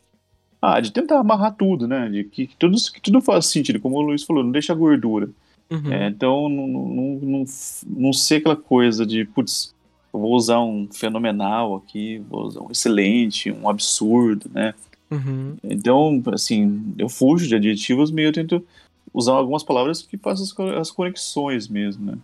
ah, 0.61 0.79
de 0.79 0.93
tentar 0.93 1.19
amarrar 1.19 1.57
tudo, 1.57 1.89
né? 1.89 2.09
De 2.09 2.23
que, 2.23 2.47
que 2.47 2.57
tudo, 2.57 2.77
que 2.93 3.01
tudo 3.01 3.21
faz 3.21 3.47
sentido, 3.47 3.81
como 3.81 3.97
o 3.97 4.01
Luiz 4.01 4.23
falou, 4.23 4.45
não 4.45 4.53
deixa 4.53 4.73
gordura. 4.75 5.29
Uhum. 5.69 5.93
É, 5.93 6.07
então, 6.07 6.49
não, 6.49 6.69
não, 6.69 7.19
não, 7.21 7.45
não 7.85 8.13
ser 8.13 8.37
aquela 8.37 8.55
coisa 8.55 9.05
de, 9.05 9.25
putz, 9.25 9.75
eu 10.15 10.21
vou 10.21 10.35
usar 10.35 10.61
um 10.61 10.87
fenomenal 10.93 11.75
aqui, 11.75 12.23
vou 12.29 12.45
usar 12.45 12.61
um 12.61 12.71
excelente, 12.71 13.51
um 13.51 13.69
absurdo, 13.69 14.51
né? 14.55 14.75
Uhum. 15.11 15.57
Então, 15.65 16.23
assim, 16.33 16.95
eu 16.97 17.09
fujo 17.09 17.49
de 17.49 17.57
adjetivos, 17.57 18.11
meio 18.11 18.29
eu 18.29 18.33
tento 18.33 18.65
usar 19.13 19.33
algumas 19.33 19.63
palavras 19.63 20.03
que 20.03 20.17
façam 20.17 20.47
as 20.79 20.91
conexões 20.91 21.69
mesmo, 21.69 22.05
né? 22.05 22.19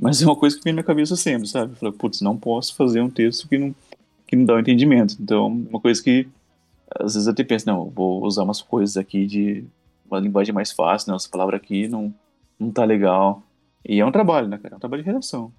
Mas 0.00 0.22
é 0.22 0.26
uma 0.26 0.36
coisa 0.36 0.56
que 0.56 0.62
vem 0.62 0.72
na 0.72 0.76
minha 0.76 0.84
cabeça 0.84 1.16
sempre, 1.16 1.48
sabe? 1.48 1.72
Eu 1.72 1.76
falei, 1.76 1.94
putz, 1.94 2.20
não 2.20 2.36
posso 2.36 2.74
fazer 2.74 3.00
um 3.00 3.10
texto 3.10 3.48
que 3.48 3.58
não, 3.58 3.74
que 4.26 4.36
não 4.36 4.44
dá 4.44 4.54
o 4.54 4.56
um 4.56 4.60
entendimento. 4.60 5.16
Então, 5.20 5.46
uma 5.46 5.80
coisa 5.80 6.02
que 6.02 6.28
às 6.96 7.14
vezes 7.14 7.26
eu 7.26 7.32
até 7.32 7.44
penso, 7.44 7.66
não, 7.66 7.90
vou 7.90 8.24
usar 8.24 8.44
umas 8.44 8.62
coisas 8.62 8.96
aqui 8.96 9.26
de 9.26 9.64
uma 10.08 10.18
linguagem 10.20 10.54
mais 10.54 10.72
fácil, 10.72 11.10
não, 11.10 11.16
essa 11.16 11.28
palavra 11.28 11.56
aqui 11.56 11.88
não, 11.88 12.14
não 12.58 12.70
tá 12.70 12.84
legal. 12.84 13.42
E 13.84 14.00
é 14.00 14.06
um 14.06 14.12
trabalho, 14.12 14.48
né, 14.48 14.58
cara? 14.58 14.74
É 14.74 14.76
um 14.76 14.80
trabalho 14.80 15.02
de 15.02 15.08
redação. 15.08 15.52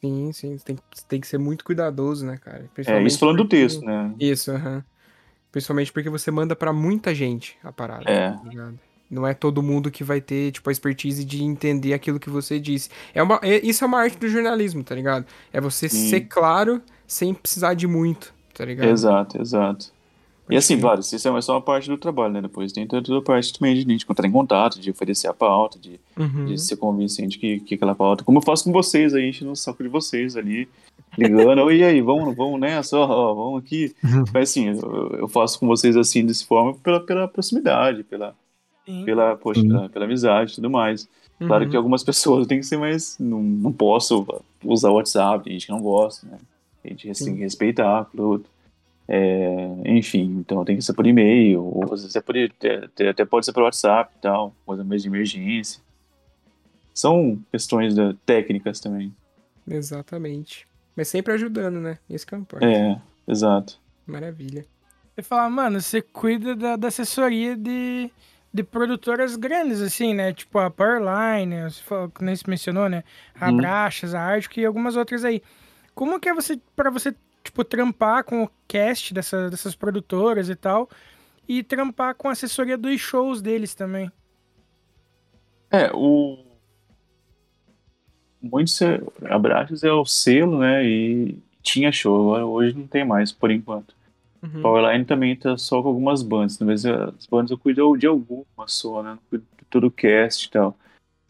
Sim, 0.00 0.32
sim, 0.32 0.58
você 0.58 0.64
tem, 0.64 0.78
tem 1.08 1.20
que 1.20 1.26
ser 1.26 1.38
muito 1.38 1.64
cuidadoso, 1.64 2.26
né, 2.26 2.36
cara? 2.36 2.68
É, 2.86 3.02
isso 3.02 3.18
falando 3.18 3.38
porque... 3.38 3.56
do 3.56 3.62
texto, 3.62 3.84
né? 3.84 4.14
Isso, 4.18 4.50
aham. 4.50 4.76
Uhum. 4.76 4.82
Principalmente 5.50 5.92
porque 5.92 6.10
você 6.10 6.32
manda 6.32 6.56
para 6.56 6.72
muita 6.72 7.14
gente 7.14 7.56
a 7.62 7.72
parada. 7.72 8.10
É. 8.10 8.32
Tá 8.32 8.72
não 9.14 9.26
é 9.26 9.32
todo 9.32 9.62
mundo 9.62 9.90
que 9.90 10.02
vai 10.04 10.20
ter, 10.20 10.52
tipo, 10.52 10.68
a 10.68 10.72
expertise 10.72 11.24
de 11.24 11.42
entender 11.42 11.94
aquilo 11.94 12.20
que 12.20 12.28
você 12.28 12.58
disse. 12.58 12.90
É 13.14 13.22
uma, 13.22 13.38
é, 13.42 13.64
isso 13.64 13.84
é 13.84 13.86
uma 13.86 14.00
arte 14.00 14.18
do 14.18 14.28
jornalismo, 14.28 14.82
tá 14.82 14.94
ligado? 14.94 15.24
É 15.52 15.60
você 15.60 15.88
Sim. 15.88 16.08
ser 16.08 16.20
claro 16.22 16.82
sem 17.06 17.32
precisar 17.32 17.74
de 17.74 17.86
muito, 17.86 18.34
tá 18.52 18.64
ligado? 18.64 18.88
Exato, 18.88 19.40
exato. 19.40 19.94
E 20.50 20.56
assim, 20.56 20.78
claro, 20.78 21.00
isso 21.00 21.16
é 21.16 21.40
só 21.40 21.54
uma 21.54 21.62
parte 21.62 21.88
do 21.88 21.96
trabalho, 21.96 22.34
né? 22.34 22.42
Depois 22.42 22.70
tem 22.70 22.86
toda 22.86 23.18
a 23.18 23.22
parte 23.22 23.52
também 23.52 23.74
de 23.74 23.80
gente 23.80 24.04
entrar 24.08 24.28
em 24.28 24.32
contato, 24.32 24.78
de 24.78 24.90
oferecer 24.90 25.26
a 25.26 25.32
pauta, 25.32 25.78
de, 25.78 25.98
uhum. 26.18 26.44
de 26.44 26.60
ser 26.60 26.76
convincente 26.76 27.38
que, 27.38 27.60
que 27.60 27.76
aquela 27.76 27.94
pauta. 27.94 28.24
Como 28.24 28.38
eu 28.38 28.42
faço 28.42 28.64
com 28.64 28.72
vocês 28.72 29.14
aí, 29.14 29.30
enchendo 29.30 29.52
o 29.52 29.56
saco 29.56 29.82
de 29.82 29.88
vocês 29.88 30.36
ali, 30.36 30.68
ligando, 31.16 31.72
e 31.72 31.82
aí, 31.82 32.02
vamos, 32.02 32.36
vamos 32.36 32.60
nessa, 32.60 32.98
ó, 32.98 33.34
vamos 33.34 33.62
aqui. 33.64 33.94
Uhum. 34.04 34.24
Mas 34.34 34.50
assim, 34.50 34.68
eu, 34.68 35.16
eu, 35.18 35.28
faço 35.28 35.58
com 35.58 35.66
vocês 35.66 35.96
assim, 35.96 36.26
dessa 36.26 36.44
forma, 36.44 36.74
pela, 36.74 37.00
pela 37.00 37.26
proximidade, 37.26 38.04
pela, 38.04 38.34
pela, 39.04 39.36
poxa, 39.36 39.62
pela, 39.62 39.88
pela, 39.88 40.04
amizade 40.04 40.52
e 40.52 40.54
tudo 40.56 40.70
mais. 40.70 41.08
Uhum. 41.40 41.46
Claro 41.46 41.68
que 41.68 41.76
algumas 41.76 42.04
pessoas 42.04 42.46
têm 42.48 42.60
que 42.60 42.66
ser 42.66 42.76
mais. 42.76 43.18
Não, 43.18 43.42
não 43.42 43.72
posso 43.72 44.26
usar 44.64 44.90
o 44.90 44.94
WhatsApp, 44.94 45.44
tem 45.44 45.54
gente 45.54 45.66
que 45.66 45.72
não 45.72 45.82
gosta, 45.82 46.26
né? 46.26 46.38
A 46.84 46.88
gente 46.88 47.24
tem 47.24 47.34
que 47.34 47.40
respeitar 47.40 48.04
tudo. 48.14 48.44
É, 49.06 49.68
enfim, 49.84 50.38
então 50.38 50.64
tem 50.64 50.76
que 50.76 50.82
ser 50.82 50.94
por 50.94 51.06
e-mail, 51.06 51.62
ou 51.62 51.84
às 51.92 52.02
vezes 52.02 52.16
até, 52.16 53.08
até 53.08 53.24
pode 53.24 53.44
ser 53.44 53.52
por 53.52 53.62
WhatsApp 53.62 54.12
e 54.16 54.20
tal, 54.20 54.54
coisa 54.64 54.82
mais 54.82 55.02
de 55.02 55.08
emergência. 55.08 55.82
São 56.92 57.38
questões 57.50 57.94
da, 57.94 58.14
técnicas 58.24 58.80
também. 58.80 59.14
Exatamente. 59.66 60.66
Mas 60.96 61.08
sempre 61.08 61.32
ajudando, 61.34 61.80
né? 61.80 61.98
Esse 62.08 62.24
que 62.24 62.34
é 62.34 62.38
o 62.38 62.40
importante. 62.40 62.72
É, 62.72 63.00
exato. 63.26 63.78
Maravilha. 64.06 64.64
Você 65.14 65.22
fala, 65.22 65.48
mano, 65.50 65.80
você 65.80 66.00
cuida 66.00 66.54
da, 66.54 66.76
da 66.76 66.88
assessoria 66.88 67.56
de, 67.56 68.10
de 68.54 68.62
produtoras 68.62 69.34
grandes, 69.34 69.80
assim, 69.80 70.14
né? 70.14 70.32
Tipo 70.32 70.60
a 70.60 70.70
Powerline, 70.70 71.56
que 72.16 72.24
nem 72.24 72.36
se 72.36 72.48
mencionou, 72.48 72.88
né? 72.88 73.02
A 73.38 73.50
Uhum. 73.50 73.56
Brachas, 73.56 74.14
a 74.14 74.20
Arctic 74.20 74.58
e 74.58 74.64
algumas 74.64 74.94
outras 74.94 75.24
aí. 75.24 75.42
Como 75.92 76.20
que 76.20 76.28
é 76.28 76.34
você, 76.34 76.60
pra 76.76 76.88
você, 76.88 77.12
tipo, 77.42 77.64
trampar 77.64 78.22
com 78.22 78.44
o 78.44 78.50
cast 78.68 79.12
dessa, 79.12 79.50
dessas 79.50 79.74
produtoras 79.74 80.48
e 80.48 80.54
tal, 80.54 80.88
e 81.48 81.64
trampar 81.64 82.14
com 82.14 82.28
a 82.28 82.32
assessoria 82.32 82.78
dos 82.78 83.00
shows 83.00 83.42
deles 83.42 83.74
também? 83.74 84.10
É, 85.68 85.90
o. 85.92 86.38
Muitos 88.40 88.78
abraços 89.28 89.82
é 89.82 89.90
o 89.92 90.04
selo, 90.04 90.60
né? 90.60 90.84
E 90.84 91.36
tinha 91.60 91.90
show, 91.90 92.34
agora 92.36 92.46
hoje 92.46 92.76
não 92.76 92.86
tem 92.86 93.04
mais, 93.04 93.32
por 93.32 93.50
enquanto. 93.50 93.94
Uhum. 94.44 94.60
Powerline 94.60 95.04
também 95.04 95.34
tá 95.34 95.56
só 95.56 95.80
com 95.80 95.88
algumas 95.88 96.22
bandas, 96.22 96.58
né, 96.58 96.66
mas 96.66 96.84
as 96.84 97.26
bandas 97.26 97.50
eu 97.50 97.58
cuido 97.58 97.96
de 97.96 98.06
alguma 98.06 98.44
só, 98.66 99.02
né? 99.02 99.10
Não 99.10 99.18
cuido 99.30 99.46
de 99.58 99.64
todo 99.70 99.86
o 99.86 99.90
cast 99.90 100.46
e 100.46 100.50
tal. 100.50 100.76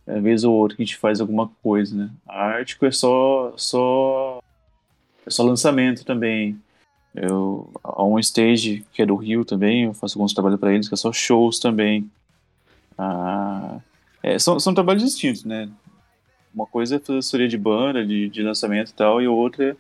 Às 0.07 0.23
vezes 0.23 0.45
ou 0.45 0.55
outra 0.55 0.77
que 0.77 0.83
a 0.83 0.87
gente 0.87 0.97
faz 0.97 1.21
alguma 1.21 1.49
coisa, 1.63 1.97
né? 1.97 2.11
A 2.27 2.45
Ártico 2.45 2.85
é 2.85 2.91
só, 2.91 3.55
só, 3.57 4.43
é 5.25 5.31
só 5.31 5.45
lançamento 5.45 6.05
também. 6.05 6.61
Eu, 7.15 7.71
a 7.83 8.03
On 8.03 8.19
Stage, 8.19 8.85
que 8.93 9.01
é 9.01 9.07
do 9.07 9.15
Rio 9.15 9.45
também, 9.45 9.85
eu 9.85 9.95
faço 9.95 10.19
alguns 10.19 10.35
trabalhos 10.35 10.59
para 10.59 10.75
eles, 10.75 10.89
que 10.89 10.95
é 10.95 10.97
só 10.97 11.13
shows 11.13 11.61
também. 11.61 12.11
Ah, 12.99 13.79
é, 14.23 14.39
são, 14.39 14.59
são 14.59 14.75
trabalhos 14.75 15.05
distintos, 15.05 15.45
né? 15.45 15.71
Uma 16.53 16.67
coisa 16.67 16.97
é 16.97 16.99
fazer 16.99 17.19
assessoria 17.19 17.49
de 17.49 17.57
banda, 17.57 18.05
de, 18.05 18.29
de 18.29 18.43
lançamento 18.43 18.91
e 18.91 18.95
tal, 18.95 19.23
e 19.23 19.29
outra 19.29 19.77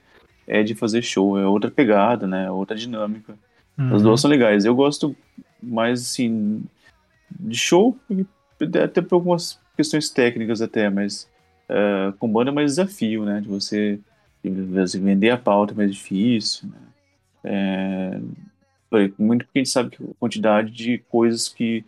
é 0.46 0.62
de 0.62 0.74
fazer 0.74 1.02
show, 1.02 1.38
é 1.38 1.46
outra 1.46 1.70
pegada, 1.70 2.26
né? 2.26 2.50
Outra 2.50 2.76
dinâmica. 2.76 3.34
As 3.76 4.02
duas 4.02 4.20
são 4.20 4.30
legais. 4.30 4.64
Eu 4.64 4.74
gosto 4.74 5.16
mais, 5.62 6.00
assim, 6.02 6.62
de 7.40 7.56
show, 7.56 7.98
até 8.82 9.02
por 9.02 9.16
algumas 9.16 9.60
questões 9.76 10.10
técnicas 10.10 10.62
até, 10.62 10.88
mas 10.88 11.28
eh, 11.68 12.12
com 12.18 12.28
banda 12.30 12.50
é 12.50 12.54
mais 12.54 12.72
desafio, 12.72 13.24
né? 13.24 13.40
De 13.40 13.48
você, 13.48 13.98
de 14.44 14.50
você 14.50 14.98
vender 15.00 15.30
a 15.30 15.36
pauta 15.38 15.72
é 15.72 15.76
mais 15.76 15.92
difícil, 15.94 16.68
né? 16.68 16.78
É, 17.46 18.20
por- 18.88 19.12
muito 19.18 19.44
porque 19.44 19.58
a 19.58 19.62
gente 19.64 19.70
sabe 19.70 19.90
que 19.90 20.02
a 20.02 20.06
quantidade 20.20 20.70
de 20.70 20.98
coisas 21.10 21.48
que 21.48 21.84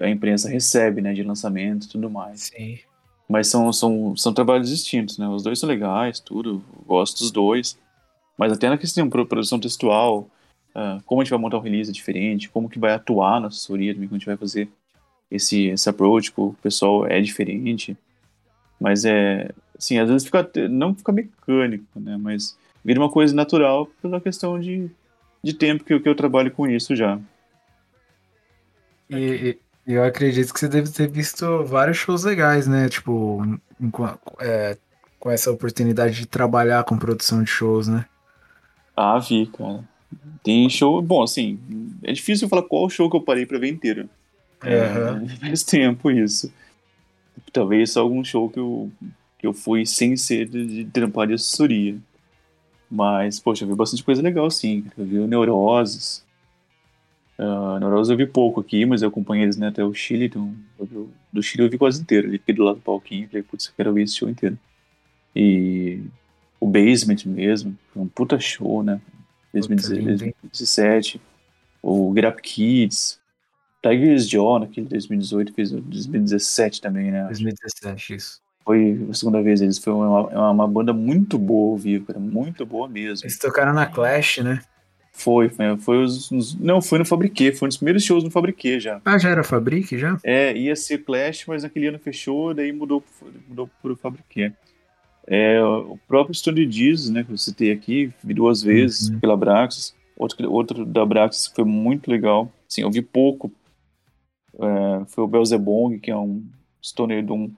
a 0.00 0.08
imprensa 0.08 0.48
recebe, 0.48 1.00
né? 1.02 1.12
De 1.12 1.22
lançamento 1.22 1.86
e 1.86 1.88
tudo 1.88 2.08
mais. 2.08 2.42
Sim. 2.54 2.78
Mas 3.32 3.48
são, 3.48 3.72
são, 3.72 4.14
são 4.14 4.34
trabalhos 4.34 4.68
distintos, 4.68 5.16
né? 5.16 5.26
Os 5.26 5.42
dois 5.42 5.58
são 5.58 5.66
legais, 5.66 6.20
tudo. 6.20 6.62
Gosto 6.86 7.20
dos 7.20 7.30
dois. 7.30 7.78
Mas 8.36 8.52
até 8.52 8.68
na 8.68 8.76
questão 8.76 9.04
de 9.04 9.10
pro- 9.10 9.24
produção 9.24 9.58
textual, 9.58 10.28
ah, 10.74 11.00
como 11.06 11.22
a 11.22 11.24
gente 11.24 11.30
vai 11.30 11.38
montar 11.38 11.56
o 11.56 11.60
release 11.60 11.88
é 11.88 11.94
diferente, 11.94 12.50
como 12.50 12.68
que 12.68 12.78
vai 12.78 12.92
atuar 12.92 13.40
na 13.40 13.46
assessoria 13.46 13.94
também, 13.94 14.06
como 14.06 14.16
a 14.16 14.18
gente 14.18 14.26
vai 14.26 14.36
fazer 14.36 14.68
esse, 15.30 15.68
esse 15.68 15.88
approach 15.88 16.30
com 16.30 16.48
o 16.48 16.54
pessoal 16.62 17.06
é 17.06 17.22
diferente. 17.22 17.96
Mas 18.78 19.06
é, 19.06 19.50
assim, 19.78 19.96
às 19.98 20.10
vezes 20.10 20.26
fica, 20.26 20.46
não 20.68 20.94
fica 20.94 21.10
mecânico, 21.10 21.86
né? 21.98 22.18
Mas 22.18 22.54
vira 22.84 23.00
uma 23.00 23.10
coisa 23.10 23.34
natural 23.34 23.86
pela 24.02 24.20
questão 24.20 24.60
de, 24.60 24.90
de 25.42 25.54
tempo 25.54 25.84
que, 25.84 25.98
que 25.98 26.08
eu 26.08 26.14
trabalho 26.14 26.50
com 26.50 26.66
isso 26.66 26.94
já. 26.94 27.18
E 29.08 29.56
eu 29.86 30.04
acredito 30.04 30.52
que 30.52 30.60
você 30.60 30.68
deve 30.68 30.90
ter 30.90 31.08
visto 31.08 31.64
vários 31.64 31.96
shows 31.96 32.24
legais, 32.24 32.66
né? 32.66 32.88
Tipo, 32.88 33.42
é, 34.40 34.76
com 35.18 35.30
essa 35.30 35.50
oportunidade 35.50 36.14
de 36.14 36.26
trabalhar 36.26 36.84
com 36.84 36.98
produção 36.98 37.42
de 37.42 37.50
shows, 37.50 37.88
né? 37.88 38.06
Ah, 38.96 39.18
vi, 39.18 39.46
cara. 39.46 39.84
Tem 40.42 40.68
show. 40.68 41.00
Bom, 41.00 41.22
assim, 41.22 41.58
é 42.02 42.12
difícil 42.12 42.48
falar 42.48 42.62
qual 42.62 42.88
show 42.90 43.10
que 43.10 43.16
eu 43.16 43.20
parei 43.22 43.46
pra 43.46 43.58
ver 43.58 43.68
inteiro. 43.68 44.08
Aham. 44.62 45.24
É, 45.24 45.36
faz 45.40 45.62
tempo 45.62 46.10
isso. 46.10 46.52
Talvez 47.52 47.92
só 47.92 48.00
algum 48.00 48.24
show 48.24 48.48
que 48.48 48.58
eu, 48.58 48.90
que 49.38 49.46
eu 49.46 49.52
fui 49.52 49.84
sem 49.86 50.16
ser 50.16 50.48
de, 50.48 50.66
de 50.66 50.84
trampar 50.86 51.26
de 51.26 51.34
assessoria. 51.34 51.96
Mas, 52.90 53.40
poxa, 53.40 53.64
eu 53.64 53.68
vi 53.68 53.74
bastante 53.74 54.04
coisa 54.04 54.20
legal, 54.20 54.50
sim. 54.50 54.84
Eu 54.96 55.04
vi 55.04 55.18
o 55.18 55.26
Neuroses. 55.26 56.24
Neuroses 57.80 58.10
eu 58.10 58.16
vi 58.16 58.26
pouco 58.26 58.60
aqui, 58.60 58.84
mas 58.84 59.02
eu 59.02 59.08
acompanhei 59.08 59.44
eles 59.44 59.56
né, 59.56 59.68
até 59.68 59.84
o 59.84 59.94
Chile. 59.94 60.26
Então, 60.26 60.54
eu 60.78 61.10
do 61.32 61.42
Chile 61.42 61.64
eu 61.64 61.70
vi 61.70 61.78
quase 61.78 62.00
inteiro. 62.00 62.28
Ele 62.28 62.38
fiquei 62.38 62.54
do 62.54 62.62
lado 62.62 62.76
do 62.76 62.82
palquinho. 62.82 63.26
Falei, 63.28 63.42
putz, 63.42 63.66
eu 63.66 63.72
quero 63.76 63.92
ver 63.92 64.02
esse 64.02 64.16
show 64.16 64.28
inteiro. 64.28 64.58
E 65.34 66.00
o 66.60 66.66
Basement 66.66 67.24
mesmo. 67.26 67.76
Foi 67.92 68.02
um 68.02 68.08
puta 68.08 68.38
show, 68.38 68.82
né? 68.82 69.00
lindo, 69.94 70.24
hein? 70.24 70.34
2017. 70.42 71.20
O 71.82 72.10
Up 72.10 72.42
Kids. 72.42 73.20
Tigers 73.82 74.28
Jaw, 74.28 74.60
naquele 74.60 74.86
2018, 74.86 75.52
fez 75.52 75.72
o 75.72 75.80
2017 75.80 76.80
também, 76.80 77.10
né? 77.10 77.24
2017, 77.24 78.14
isso. 78.14 78.40
Foi 78.64 79.08
a 79.10 79.14
segunda 79.14 79.42
vez 79.42 79.60
eles. 79.60 79.78
Foi 79.78 79.92
uma, 79.92 80.30
é 80.30 80.38
uma, 80.38 80.50
uma 80.50 80.68
banda 80.68 80.92
muito 80.92 81.36
boa 81.36 81.72
ao 81.72 81.76
vivo, 81.76 82.06
cara. 82.06 82.20
Muito 82.20 82.64
boa 82.64 82.88
mesmo. 82.88 83.26
Eles 83.26 83.36
tocaram 83.38 83.72
na 83.72 83.86
Clash, 83.86 84.38
né? 84.38 84.60
Foi, 85.14 85.48
foi, 85.50 85.76
foi 85.78 86.02
os, 86.02 86.30
os- 86.30 86.58
Não, 86.58 86.80
foi 86.80 86.98
no 86.98 87.04
Fabriquê. 87.04 87.52
Foi 87.52 87.66
um 87.66 87.68
dos 87.68 87.76
primeiros 87.76 88.02
shows 88.02 88.24
no 88.24 88.30
Fabriquê 88.30 88.80
já. 88.80 89.00
Ah, 89.04 89.18
já 89.18 89.28
era 89.30 89.44
Fabric, 89.44 89.96
já? 89.98 90.18
É, 90.24 90.56
ia 90.56 90.74
ser 90.74 90.98
Clash, 91.04 91.44
mas 91.46 91.62
naquele 91.62 91.86
ano 91.88 91.98
fechou, 91.98 92.54
daí 92.54 92.72
mudou, 92.72 93.04
mudou 93.48 93.68
pro 93.80 93.94
Fabriquê. 93.96 94.52
É, 95.26 95.62
o 95.62 95.98
próprio 96.08 96.34
Stone 96.34 96.68
Jesus, 96.70 97.10
né, 97.10 97.22
que 97.22 97.30
eu 97.32 97.38
citei 97.38 97.70
aqui, 97.70 98.12
vi 98.24 98.34
duas 98.34 98.62
vezes 98.62 99.08
Uhum. 99.10 99.20
pela 99.20 99.36
Braxis. 99.36 99.94
Outro, 100.16 100.50
outro 100.50 100.84
da 100.84 101.04
Braxis 101.06 101.46
que 101.48 101.54
foi 101.56 101.64
muito 101.64 102.10
legal. 102.10 102.50
Sim, 102.68 102.82
eu 102.82 102.90
vi 102.90 103.02
pouco. 103.02 103.52
É, 104.58 105.04
foi 105.08 105.24
o 105.24 105.28
Belzebong, 105.28 105.98
que 106.00 106.10
é 106.10 106.16
um 106.16 106.42
stoner 106.82 107.22
de 107.24 107.32
um- 107.32 107.52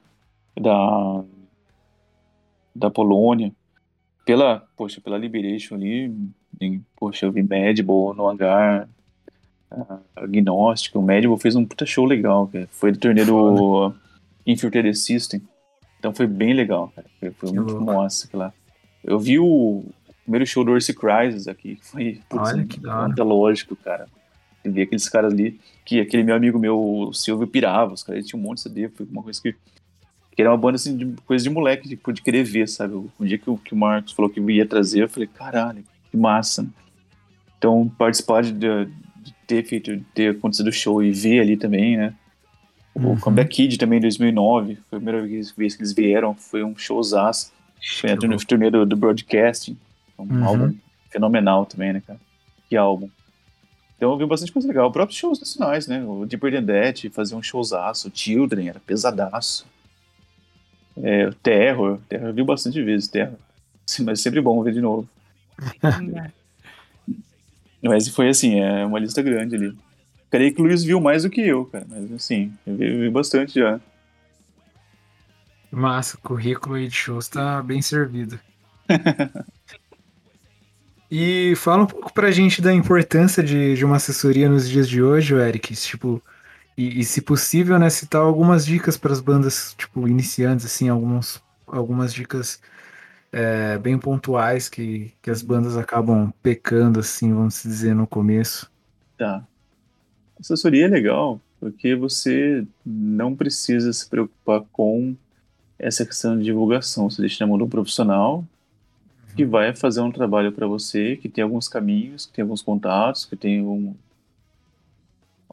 da, 0.61 1.25
da 2.75 2.91
Polônia. 2.91 3.53
Pela, 4.27 4.67
poxa, 4.77 5.01
pela 5.01 5.19
Liberation 5.19 5.75
ali, 5.77 6.13
poxa, 6.97 7.27
eu 7.27 7.33
vi 7.33 7.43
Madball 7.43 8.15
no 8.15 8.29
hangar, 8.29 8.89
Agnóstico. 10.17 10.99
O 10.99 11.03
Madball 11.03 11.37
fez 11.39 11.57
um 11.57 11.65
puta 11.65 11.85
show 11.87 12.05
legal, 12.05 12.47
cara. 12.49 12.69
Foi 12.71 12.93
do 12.93 12.99
torneio 12.99 13.27
do 13.27 13.95
Infiltrated 14.47 14.97
System. 14.97 15.43
Então 15.99 16.15
foi 16.15 16.27
bem 16.27 16.53
legal, 16.53 16.93
cara. 16.95 17.07
Foi, 17.19 17.31
foi 17.31 17.53
muito 17.53 17.81
massa 17.81 18.27
aquilo 18.27 18.43
lá. 18.43 18.53
Eu 19.03 19.19
vi 19.19 19.39
o 19.39 19.85
primeiro 20.23 20.47
show 20.47 20.65
do 20.65 20.73
Orsi 20.73 20.95
Crisis 20.95 21.49
aqui, 21.49 21.77
que 21.77 21.85
foi 21.87 22.21
putz, 22.29 22.51
Olha 22.51 22.65
que 22.65 22.81
antológico, 22.87 23.77
cara. 23.77 24.07
Eu 24.63 24.73
vi 24.73 24.83
aqueles 24.83 25.09
caras 25.09 25.33
ali, 25.33 25.61
que 25.85 26.01
aquele 26.01 26.23
meu 26.23 26.35
amigo 26.35 26.59
meu, 26.59 26.79
o 26.81 27.13
Silvio, 27.13 27.47
pirava, 27.47 27.93
os 27.93 28.03
caras 28.03 28.27
tinham 28.27 28.41
um 28.41 28.45
monte 28.47 28.57
de 28.59 28.63
CD, 28.63 28.89
foi 28.89 29.07
uma 29.11 29.23
coisa 29.23 29.41
que. 29.41 29.55
Que 30.37 30.43
era 30.43 30.51
uma 30.51 30.57
banda 30.59 30.75
assim, 30.75 30.97
de 30.97 31.07
coisa 31.23 31.45
de 31.45 31.51
moleque, 31.51 31.89
tipo, 31.89 32.13
de 32.13 32.21
querer 32.21 32.43
ver, 32.43 32.69
sabe? 32.69 32.93
Um 32.97 33.25
dia 33.25 33.39
que, 33.39 33.49
o- 33.49 33.57
que 33.57 33.73
o 33.73 33.77
Marcos 33.77 34.13
falou 34.13 34.29
que 34.29 34.41
ia 34.41 34.67
trazer, 34.67 35.03
eu 35.05 35.09
falei, 35.09 35.29
caralho, 35.29 35.85
que 36.15 36.21
massa. 36.21 36.65
Então, 37.59 37.91
participar 37.99 38.43
de, 38.45 38.53
de 38.53 39.35
ter 39.47 39.65
feito, 39.65 39.97
de 39.97 40.05
ter 40.15 40.31
acontecido 40.37 40.69
o 40.69 40.73
show 40.73 41.03
e 41.03 41.11
ver 41.11 41.41
ali 41.41 41.57
também, 41.57 41.97
né? 41.97 42.15
O 42.95 43.01
Uhum. 43.01 43.19
Comeback 43.19 43.51
Kid 43.57 43.77
também 43.77 43.99
em 43.99 44.03
2009, 44.03 44.77
foi 44.89 44.97
a 44.99 45.01
primeira 45.01 45.27
vez 45.27 45.51
que 45.51 45.63
eles 45.83 45.93
vieram, 45.93 46.33
foi 46.35 46.63
um 46.63 46.77
showzaço. 46.79 47.53
Foi 48.01 48.11
Que 48.11 48.17
turnê, 48.17 48.37
turnê 48.37 48.71
do, 48.71 48.87
do 48.87 48.97
Broadcasting, 48.97 49.77
um 50.17 50.23
Uhum. 50.23 50.45
álbum 50.45 50.75
fenomenal 51.11 51.67
também, 51.67 51.93
né, 51.93 52.01
cara? 52.07 52.21
Que 52.69 52.77
álbum. 52.77 53.09
Então 53.97 54.13
eu 54.13 54.17
vi 54.19 54.27
bastante 54.27 54.53
coisa 54.53 54.69
legal. 54.69 54.93
Próprios 54.93 55.19
shows 55.19 55.41
nacionais, 55.41 55.89
né? 55.89 56.05
O 56.05 56.25
Deeper 56.25 56.53
Than 56.53 56.65
That 56.67 57.11
fazia 57.11 57.37
um 57.37 57.43
showzaço, 57.43 58.09
o 58.09 58.13
Children 58.15 58.69
era 58.69 58.79
pesadaço. 58.81 59.67
É, 61.03 61.27
o 61.27 61.35
Terror, 61.35 61.99
Terror 62.09 62.29
eu 62.29 62.35
vi 62.35 62.45
bastante 62.45 62.81
vezes, 62.83 63.09
Terror. 63.09 63.35
Mas 64.01 64.21
é 64.21 64.23
sempre 64.23 64.41
bom 64.41 64.63
ver 64.63 64.73
de 64.73 64.81
novo. 64.81 65.09
Mas 67.83 68.09
foi 68.09 68.29
assim, 68.29 68.61
é 68.61 68.85
uma 68.85 68.99
lista 68.99 69.23
grande 69.23 69.57
ali. 69.57 69.77
Creio 70.31 70.55
que 70.55 70.61
o 70.61 70.65
Luiz 70.65 70.83
viu 70.83 71.01
mais 71.01 71.23
do 71.23 71.31
que 71.31 71.41
eu, 71.41 71.67
cara. 71.67 71.87
Mas 71.89 72.11
assim, 72.13 72.53
eu 72.67 72.77
vi, 72.77 72.99
vi 72.99 73.11
bastante 73.11 73.61
já. 73.61 73.79
Massa, 75.71 76.17
currículo 76.19 76.77
aí 76.77 76.89
de 76.89 76.95
shows 76.95 77.29
tá 77.29 77.63
bem 77.63 77.83
servido. 77.83 78.39
e 81.11 81.55
fala 81.57 81.83
um 81.83 81.87
pouco 81.87 82.13
pra 82.13 82.31
gente 82.31 82.63
da 82.63 82.73
importância 82.73 83.43
de, 83.43 83.75
de 83.77 83.85
uma 83.85 83.97
assessoria 83.97 84.49
nos 84.49 84.69
dias 84.69 84.89
de 84.89 85.03
hoje, 85.03 85.35
Eric. 85.35 85.75
Tipo, 85.75 86.23
e, 86.77 87.01
e 87.01 87.05
se 87.05 87.21
possível, 87.21 87.79
né, 87.79 87.91
citar 87.91 88.23
algumas 88.23 88.65
dicas 88.65 88.97
para 88.97 89.13
as 89.13 89.21
bandas, 89.21 89.75
tipo, 89.77 90.09
iniciantes, 90.09 90.65
assim, 90.67 90.89
alguns, 90.89 91.43
algumas 91.67 92.13
dicas 92.13 92.61
é, 93.35 93.77
bem 93.79 93.99
pontuais 93.99 94.69
que, 94.69 95.13
que 95.21 95.29
as 95.29 95.43
bandas 95.43 95.77
acabam 95.77 96.33
pecando, 96.41 97.01
assim, 97.01 97.35
vamos 97.35 97.61
dizer, 97.61 97.93
no 97.93 98.07
começo. 98.07 98.71
Tá. 99.19 99.45
Assessoria 100.39 100.85
é 100.85 100.89
legal 100.89 101.41
porque 101.59 101.97
você 101.97 102.65
não 102.87 103.35
precisa 103.35 103.93
se 103.93 104.09
preocupar 104.09 104.63
com 104.71 105.17
essa 105.77 106.07
questão 106.07 106.39
de 106.39 106.45
divulgação. 106.45 107.11
Você 107.11 107.23
deixa 107.23 107.43
na 107.43 107.49
mão 107.49 107.59
de 107.59 107.65
um 107.65 107.69
profissional 107.69 108.45
que 109.35 109.45
vai 109.45 109.75
fazer 109.75 110.01
um 110.01 110.13
trabalho 110.13 110.53
para 110.53 110.67
você, 110.67 111.17
que 111.17 111.29
tem 111.29 111.43
alguns 111.43 111.67
caminhos, 111.67 112.27
que 112.27 112.35
tem 112.35 112.43
alguns 112.43 112.63
contatos, 112.63 113.25
que 113.25 113.35
tem 113.35 113.61
um, 113.63 113.97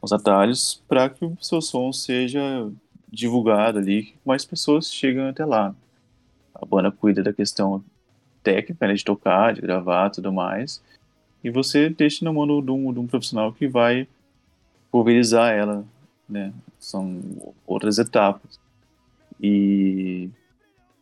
uns 0.00 0.12
atalhos 0.12 0.80
para 0.86 1.08
que 1.08 1.24
o 1.24 1.36
seu 1.40 1.60
som 1.60 1.92
seja 1.92 2.70
divulgado 3.10 3.78
ali, 3.78 4.04
que 4.04 4.14
mais 4.24 4.44
pessoas 4.44 4.92
chegam 4.92 5.28
até 5.28 5.44
lá. 5.44 5.74
A 6.62 6.66
banda 6.66 6.90
cuida 6.92 7.22
da 7.22 7.32
questão 7.32 7.84
técnica, 8.42 8.86
né, 8.86 8.94
de 8.94 9.04
tocar, 9.04 9.52
de 9.52 9.60
gravar, 9.60 10.10
tudo 10.10 10.32
mais, 10.32 10.82
e 11.42 11.50
você 11.50 11.90
deixa 11.90 12.24
na 12.24 12.32
mão 12.32 12.46
de 12.46 12.70
um, 12.70 12.92
de 12.92 13.00
um 13.00 13.06
profissional 13.06 13.52
que 13.52 13.66
vai 13.66 14.06
pulverizar 14.90 15.52
ela, 15.52 15.84
né? 16.28 16.52
São 16.78 17.20
outras 17.66 17.98
etapas. 17.98 18.60
E 19.40 20.30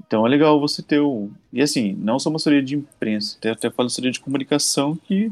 então 0.06 0.26
é 0.26 0.30
legal 0.30 0.58
você 0.58 0.82
ter 0.82 0.98
o. 0.98 1.30
E 1.52 1.62
assim, 1.62 1.92
não 1.92 2.18
só 2.18 2.30
uma 2.30 2.36
assessoria 2.36 2.62
de 2.62 2.74
imprensa, 2.74 3.36
até 3.44 3.70
falo 3.70 3.86
assessoria 3.86 4.10
de 4.10 4.18
comunicação 4.18 4.96
que 4.96 5.30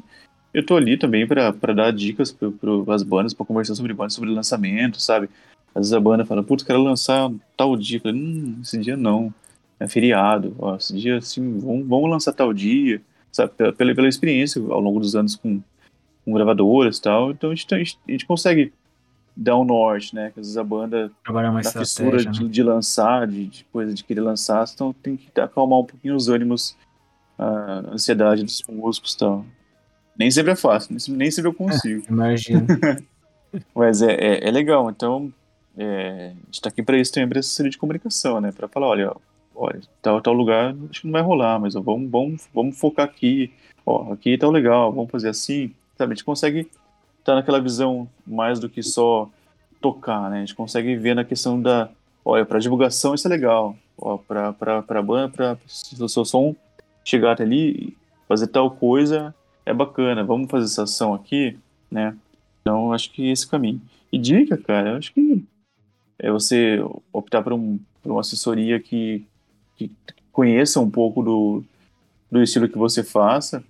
eu 0.53 0.65
tô 0.65 0.77
ali 0.77 0.97
também 0.97 1.27
para 1.27 1.73
dar 1.75 1.93
dicas 1.93 2.31
para 2.31 2.95
as 2.95 3.03
bandas, 3.03 3.35
para 3.35 3.47
conversar 3.47 3.75
sobre 3.75 3.93
bandas, 3.93 4.15
sobre 4.15 4.31
lançamento, 4.31 5.01
sabe? 5.01 5.29
Às 5.75 5.81
vezes 5.81 5.93
a 5.93 6.01
banda 6.01 6.25
fala, 6.25 6.43
putz, 6.43 6.65
quero 6.65 6.83
lançar 6.83 7.31
tal 7.57 7.77
dia. 7.77 7.99
Eu 7.99 8.03
falei, 8.03 8.21
hum, 8.21 8.59
esse 8.63 8.79
dia 8.79 8.97
não. 8.97 9.33
É 9.81 9.87
feriado. 9.87 10.55
Ó, 10.59 10.77
esse 10.77 10.97
dia, 10.97 11.19
assim, 11.19 11.59
vamos, 11.59 11.87
vamos 11.87 12.11
lançar 12.11 12.33
tal 12.33 12.53
dia. 12.53 13.01
Sabe? 13.31 13.53
Pela, 13.53 13.95
pela 13.95 14.09
experiência 14.09 14.61
ao 14.61 14.81
longo 14.81 15.01
dos 15.01 15.15
anos 15.15 15.37
com, 15.37 15.61
com 16.25 16.33
gravadoras 16.33 16.99
e 16.99 17.03
tal. 17.03 17.31
Então 17.31 17.51
a 17.51 17.55
gente, 17.55 17.75
a 17.75 17.79
gente, 17.79 17.99
a 18.07 18.11
gente 18.11 18.27
consegue 18.27 18.73
dar 19.37 19.57
um 19.57 19.65
norte, 19.65 20.15
né? 20.15 20.33
Que 20.35 20.41
às 20.41 20.47
vezes 20.47 20.57
a 20.57 20.65
banda 20.65 21.13
Trabalhar 21.23 21.53
mais 21.53 21.73
na 21.73 21.81
fissura 21.81 22.23
né? 22.23 22.31
de, 22.31 22.49
de 22.49 22.63
lançar, 22.63 23.27
de, 23.29 23.47
de 23.47 23.65
coisa 23.65 23.95
de 23.95 24.03
querer 24.03 24.21
lançar, 24.21 24.69
então 24.75 24.93
tem 24.93 25.17
que 25.17 25.41
acalmar 25.41 25.79
um 25.79 25.85
pouquinho 25.85 26.17
os 26.17 26.29
ânimos, 26.29 26.77
a 27.39 27.85
ansiedade 27.93 28.43
dos 28.43 28.63
músicos 28.69 29.15
e 29.15 29.19
tal. 29.19 29.47
Nem 30.19 30.29
sempre 30.29 30.53
é 30.53 30.57
fácil, 30.57 30.97
nem 31.11 31.31
sempre, 31.31 31.49
eu 31.49 31.55
consigo. 31.55 32.05
Imagina. 32.11 32.67
Mas 33.73 34.03
é, 34.03 34.13
é, 34.13 34.49
é 34.49 34.51
legal, 34.51 34.91
então 34.91 35.33
é, 35.77 36.33
a 36.35 36.47
gente 36.47 36.61
tá 36.61 36.69
aqui 36.69 36.83
para 36.83 36.99
isso 36.99 37.13
também, 37.13 37.29
para 37.29 37.39
essa 37.39 37.49
série 37.49 37.71
de 37.71 37.79
comunicação, 37.79 38.41
né? 38.41 38.51
Para 38.51 38.67
falar, 38.67 38.89
olha, 38.89 39.13
olha, 39.59 39.81
tal, 40.01 40.21
tal 40.21 40.33
lugar 40.33 40.75
acho 40.89 41.01
que 41.01 41.07
não 41.07 41.13
vai 41.13 41.23
rolar, 41.23 41.59
mas 41.59 41.75
ó, 41.75 41.81
vamos, 41.81 42.11
vamos, 42.11 42.49
vamos 42.55 42.79
focar 42.79 43.05
aqui, 43.05 43.53
ó, 43.85 44.13
aqui 44.13 44.39
tá 44.39 44.49
legal, 44.49 44.93
vamos 44.93 45.11
fazer 45.11 45.29
assim, 45.29 45.73
sabe? 45.97 46.13
A 46.13 46.15
gente 46.15 46.25
consegue 46.25 46.71
estar 47.19 47.35
naquela 47.35 47.61
visão 47.61 48.09
mais 48.27 48.61
do 48.61 48.69
que 48.69 48.83
só 48.83 49.29
tocar, 49.81 50.31
né? 50.31 50.39
A 50.39 50.41
gente 50.41 50.55
consegue 50.55 50.95
ver 50.97 51.15
na 51.15 51.25
questão 51.25 51.61
da, 51.61 51.91
olha, 52.25 52.47
para 52.47 52.61
divulgação 52.61 53.15
isso 53.15 53.27
é 53.27 53.31
legal, 53.31 53.77
ó, 53.99 54.17
para 54.17 54.53
para 54.53 55.03
banda, 55.03 55.29
para 55.29 55.59
o 56.01 56.09
seu 56.09 56.25
som 56.25 56.55
chegar 57.05 57.33
até 57.33 57.43
ali, 57.43 57.97
fazer 58.29 58.47
tal 58.47 58.71
coisa 58.71 59.35
é 59.67 59.75
bacana, 59.75 60.23
vamos 60.25 60.51
fazer 60.51 60.67
essa 60.67 60.85
ação 60.85 61.13
aqui, 61.15 61.59
né? 61.91 62.17
Então 62.61 62.93
acho 62.93 63.11
que 63.11 63.31
esse 63.31 63.47
caminho. 63.47 63.81
E 64.13 64.19
dica, 64.19 64.57
cara, 64.57 64.97
acho 64.97 65.13
que 65.13 65.45
é 66.19 66.31
você 66.31 66.79
optar 67.13 67.43
por, 67.43 67.53
um, 67.53 67.79
por 68.03 68.13
uma 68.13 68.21
assessoria 68.21 68.81
que, 68.81 69.25
que 69.79 69.91
conheça 70.33 70.81
um 70.81 70.91
pouco 70.91 71.23
do, 71.23 71.65
do 72.31 72.43
estilo 72.43 72.69
que 72.69 72.77
você 72.77 73.03
faça, 73.03 73.63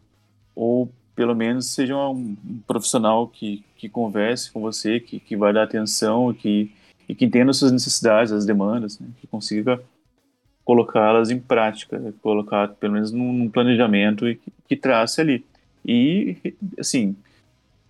ou 0.54 0.90
pelo 1.14 1.34
menos 1.34 1.66
seja 1.66 1.96
um, 1.96 2.36
profissional 2.66 3.28
que, 3.28 3.64
que 3.76 3.88
converse 3.88 4.50
com 4.50 4.60
você, 4.60 4.98
que, 4.98 5.20
que 5.20 5.36
vai 5.36 5.52
dar 5.52 5.64
atenção 5.64 6.32
que, 6.32 6.72
e 7.08 7.14
que 7.14 7.24
entenda 7.24 7.50
as 7.50 7.58
suas 7.58 7.72
necessidades, 7.72 8.32
as 8.32 8.46
demandas, 8.46 8.98
né? 8.98 9.08
que 9.20 9.26
consiga 9.26 9.80
colocá-las 10.64 11.30
em 11.30 11.38
prática, 11.38 11.98
né? 11.98 12.12
colocar 12.22 12.68
pelo 12.68 12.94
menos 12.94 13.12
num, 13.12 13.32
num 13.32 13.50
planejamento 13.50 14.28
e 14.28 14.36
que, 14.36 14.52
que 14.68 14.76
trace 14.76 15.20
ali. 15.20 15.44
E, 15.84 16.36
assim, 16.78 17.16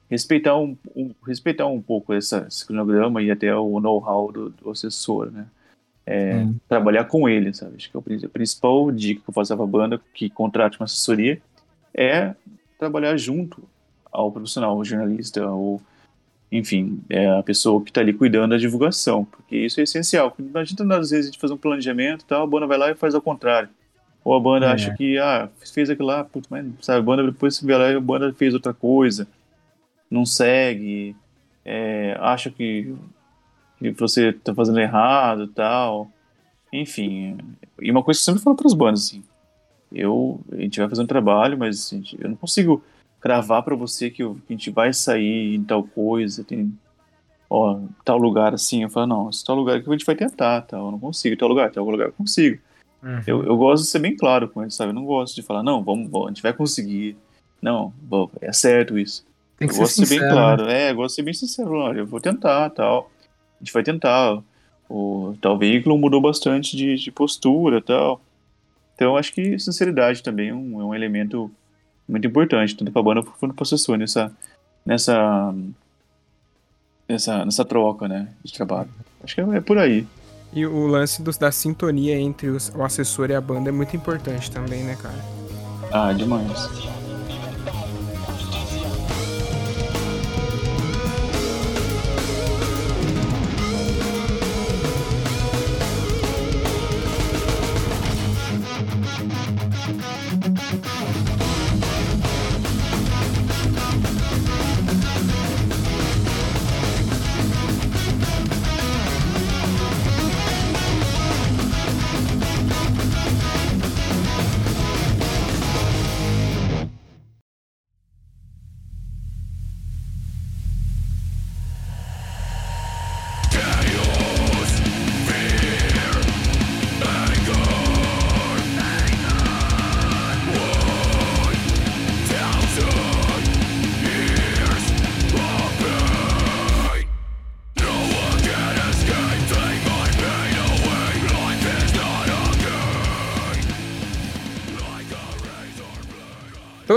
respeitar 0.08 0.56
um, 0.56 0.76
um, 0.94 1.14
respeitar 1.26 1.66
um 1.66 1.82
pouco 1.82 2.12
essa, 2.12 2.46
esse 2.48 2.66
cronograma 2.66 3.22
e 3.22 3.30
até 3.30 3.54
o 3.54 3.78
know-how 3.80 4.32
do, 4.32 4.50
do, 4.50 4.70
assessor, 4.70 5.30
né? 5.30 5.46
É, 6.10 6.36
hum. 6.36 6.54
Trabalhar 6.68 7.04
com 7.04 7.28
ele, 7.28 7.52
sabe? 7.52 7.76
Acho 7.76 7.90
que 7.90 7.96
é 7.96 8.26
a 8.26 8.28
principal 8.28 8.90
dica 8.90 9.20
que 9.22 9.28
eu 9.28 9.34
faço 9.34 9.54
para 9.54 9.64
a 9.64 9.68
banda 9.68 10.00
que 10.14 10.30
contrate 10.30 10.78
uma 10.78 10.84
assessoria 10.84 11.40
é 11.94 12.34
trabalhar 12.78 13.16
junto 13.16 13.62
ao 14.10 14.30
profissional, 14.32 14.70
ao 14.70 14.84
jornalista, 14.84 15.46
ou 15.46 15.82
enfim, 16.50 17.02
é 17.10 17.28
a 17.28 17.42
pessoa 17.42 17.82
que 17.82 17.90
está 17.90 18.00
ali 18.00 18.12
cuidando 18.12 18.52
da 18.52 18.56
divulgação, 18.56 19.24
porque 19.24 19.56
isso 19.56 19.80
é 19.80 19.82
essencial. 19.82 20.34
Não 20.38 20.60
adianta 20.60 20.82
às 20.96 21.10
vezes 21.10 21.26
a 21.26 21.30
gente 21.30 21.40
fazer 21.40 21.52
um 21.52 21.58
planejamento, 21.58 22.24
tal, 22.24 22.44
a 22.44 22.46
banda 22.46 22.66
vai 22.66 22.78
lá 22.78 22.90
e 22.90 22.94
faz 22.94 23.14
ao 23.14 23.20
contrário. 23.20 23.68
Ou 24.24 24.34
a 24.34 24.40
banda 24.40 24.66
é. 24.66 24.70
acha 24.70 24.94
que, 24.94 25.18
ah, 25.18 25.48
fez 25.74 25.90
aquilo 25.90 26.08
lá, 26.08 26.24
putz, 26.24 26.48
mas 26.48 26.64
sabe, 26.80 27.00
a 27.00 27.02
banda 27.02 27.24
depois 27.24 27.56
se 27.56 27.66
vê 27.66 27.76
lá 27.76 27.90
e 27.90 27.96
a 27.96 28.00
banda 28.00 28.32
fez 28.32 28.54
outra 28.54 28.72
coisa 28.72 29.26
não 30.10 30.24
segue, 30.24 31.14
é, 31.64 32.16
acha 32.20 32.50
que, 32.50 32.94
que 33.78 33.92
você 33.92 34.32
tá 34.32 34.54
fazendo 34.54 34.80
errado 34.80 35.44
e 35.44 35.48
tal. 35.48 36.10
Enfim, 36.72 37.38
e 37.80 37.90
uma 37.90 38.02
coisa 38.02 38.18
que 38.18 38.22
eu 38.22 38.24
sempre 38.24 38.42
falo 38.42 38.56
para 38.56 38.66
os 38.66 38.74
bandas, 38.74 39.06
assim, 39.06 39.22
eu, 39.92 40.40
a 40.52 40.56
gente 40.56 40.78
vai 40.78 40.88
fazer 40.88 41.02
um 41.02 41.06
trabalho, 41.06 41.56
mas 41.56 41.88
gente, 41.88 42.16
eu 42.20 42.28
não 42.28 42.36
consigo 42.36 42.82
cravar 43.20 43.62
para 43.62 43.74
você 43.74 44.10
que, 44.10 44.22
eu, 44.22 44.34
que, 44.46 44.52
a 44.52 44.56
gente 44.56 44.70
vai 44.70 44.92
sair 44.92 45.54
em 45.54 45.64
tal 45.64 45.82
coisa, 45.82 46.44
tem 46.44 46.72
ó, 47.48 47.80
tal 48.04 48.18
lugar 48.18 48.54
assim, 48.54 48.82
eu 48.82 48.90
falo, 48.90 49.06
não, 49.06 49.30
esse 49.30 49.44
tal 49.44 49.56
lugar 49.56 49.82
que 49.82 49.88
a 49.88 49.92
gente 49.92 50.04
vai 50.04 50.14
tentar, 50.14 50.62
tal, 50.62 50.86
eu 50.86 50.92
não 50.92 50.98
consigo, 50.98 51.36
tal 51.36 51.48
lugar, 51.48 51.70
tal 51.70 51.88
lugar 51.88 52.08
eu 52.08 52.12
consigo. 52.12 52.60
Uhum. 53.02 53.22
Eu, 53.26 53.44
eu 53.44 53.56
gosto 53.56 53.84
de 53.84 53.90
ser 53.90 54.00
bem 54.00 54.16
claro 54.16 54.48
com 54.48 54.64
isso, 54.64 54.76
sabe? 54.76 54.90
Eu 54.90 54.94
não 54.94 55.04
gosto 55.04 55.34
de 55.34 55.42
falar, 55.42 55.62
não, 55.62 55.82
vamos, 55.82 56.10
vamos 56.10 56.26
a 56.26 56.30
gente 56.30 56.42
vai 56.42 56.52
conseguir. 56.52 57.16
Não, 57.62 57.92
é 58.40 58.52
certo 58.52 58.98
isso. 58.98 59.24
Tem 59.56 59.66
que 59.66 59.72
eu 59.72 59.76
ser 59.76 59.80
gosto 59.82 60.00
de 60.00 60.06
ser 60.06 60.14
bem 60.14 60.18
sincero, 60.18 60.34
claro, 60.34 60.66
né? 60.66 60.82
é, 60.82 60.90
eu 60.90 60.96
gosto 60.96 61.08
de 61.08 61.14
ser 61.14 61.22
bem 61.22 61.34
sincero, 61.34 61.72
olha, 61.72 61.98
eu 62.00 62.06
vou 62.06 62.20
tentar, 62.20 62.70
tal. 62.70 63.10
A 63.60 63.64
gente 63.64 63.72
vai 63.72 63.82
tentar. 63.82 64.42
O 64.88 65.36
tal 65.42 65.58
veículo 65.58 65.98
mudou 65.98 66.20
bastante 66.20 66.76
de, 66.76 66.96
de 66.96 67.10
postura, 67.10 67.82
tal. 67.82 68.20
Então, 68.94 69.16
acho 69.16 69.32
que 69.32 69.58
sinceridade 69.58 70.22
também 70.22 70.48
é 70.48 70.54
um, 70.54 70.80
é 70.80 70.84
um 70.84 70.94
elemento 70.94 71.50
muito 72.08 72.26
importante, 72.26 72.74
tanto 72.74 72.90
para 72.90 73.00
a 73.00 73.04
banda 73.04 73.22
quanto 73.22 73.54
para 73.54 73.62
o 73.62 73.64
assessor 73.64 73.98
nessa, 73.98 74.32
nessa, 74.84 75.54
nessa, 77.08 77.44
nessa 77.44 77.64
troca, 77.64 78.08
né, 78.08 78.28
de 78.42 78.52
trabalho. 78.52 78.88
Acho 79.22 79.34
que 79.34 79.40
é, 79.40 79.56
é 79.56 79.60
por 79.60 79.78
aí. 79.78 80.06
E 80.52 80.64
o 80.64 80.86
lance 80.86 81.22
dos, 81.22 81.36
da 81.36 81.52
sintonia 81.52 82.18
entre 82.18 82.48
os, 82.48 82.72
o 82.74 82.82
assessor 82.82 83.30
e 83.30 83.34
a 83.34 83.40
banda 83.40 83.68
é 83.68 83.72
muito 83.72 83.94
importante 83.94 84.50
também, 84.50 84.82
né, 84.82 84.96
cara? 85.00 85.22
Ah, 85.92 86.12
demais. 86.12 86.68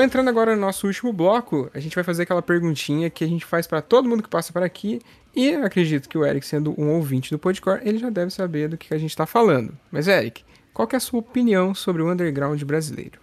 Então, 0.02 0.08
entrando 0.08 0.30
agora 0.30 0.56
no 0.56 0.62
nosso 0.62 0.88
último 0.88 1.14
bloco, 1.14 1.70
a 1.76 1.80
gente 1.80 1.94
vai 1.94 2.04
fazer 2.04 2.24
aquela 2.24 2.42
perguntinha 2.42 3.08
que 3.08 3.24
a 3.24 3.28
gente 3.28 3.46
faz 3.46 3.68
para 3.68 3.84
todo 3.84 4.10
mundo 4.10 4.24
que 4.24 4.30
passa 4.30 4.52
por 4.52 4.64
aqui. 4.64 5.00
E 5.36 5.54
acredito 5.54 6.10
que 6.10 6.18
o 6.18 6.26
Eric, 6.26 6.44
sendo 6.44 6.74
um 6.76 6.90
ouvinte 6.96 7.30
do 7.30 7.38
Podcore, 7.38 7.88
ele 7.88 8.00
já 8.00 8.10
deve 8.10 8.32
saber 8.32 8.68
do 8.68 8.80
que 8.80 8.96
a 8.96 8.98
gente 8.98 9.12
está 9.12 9.28
falando. 9.28 9.78
Mas, 9.92 10.08
Eric, 10.08 10.44
qual 10.74 10.88
que 10.88 10.96
é 10.96 10.98
a 10.98 11.00
sua 11.00 11.20
opinião 11.20 11.76
sobre 11.76 12.02
o 12.02 12.12
underground 12.12 12.60
brasileiro? 12.64 13.20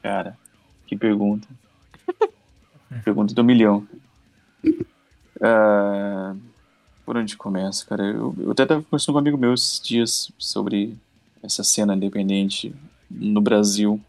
Cara, 0.00 0.38
que 0.86 0.96
pergunta. 0.96 1.48
pergunta 3.02 3.34
do 3.34 3.42
milhão. 3.42 3.84
Uh, 4.64 6.38
por 7.04 7.16
onde 7.16 7.36
começa, 7.36 7.84
cara? 7.84 8.04
Eu, 8.04 8.36
eu 8.38 8.52
até 8.52 8.62
estava 8.62 8.84
conversando 8.84 9.14
com 9.14 9.18
um 9.18 9.22
amigo 9.22 9.36
meu 9.36 9.52
esses 9.52 9.80
dias 9.80 10.30
sobre 10.38 10.96
essa 11.42 11.64
cena 11.64 11.96
independente 11.96 12.72
no 13.10 13.40
Brasil, 13.40 14.00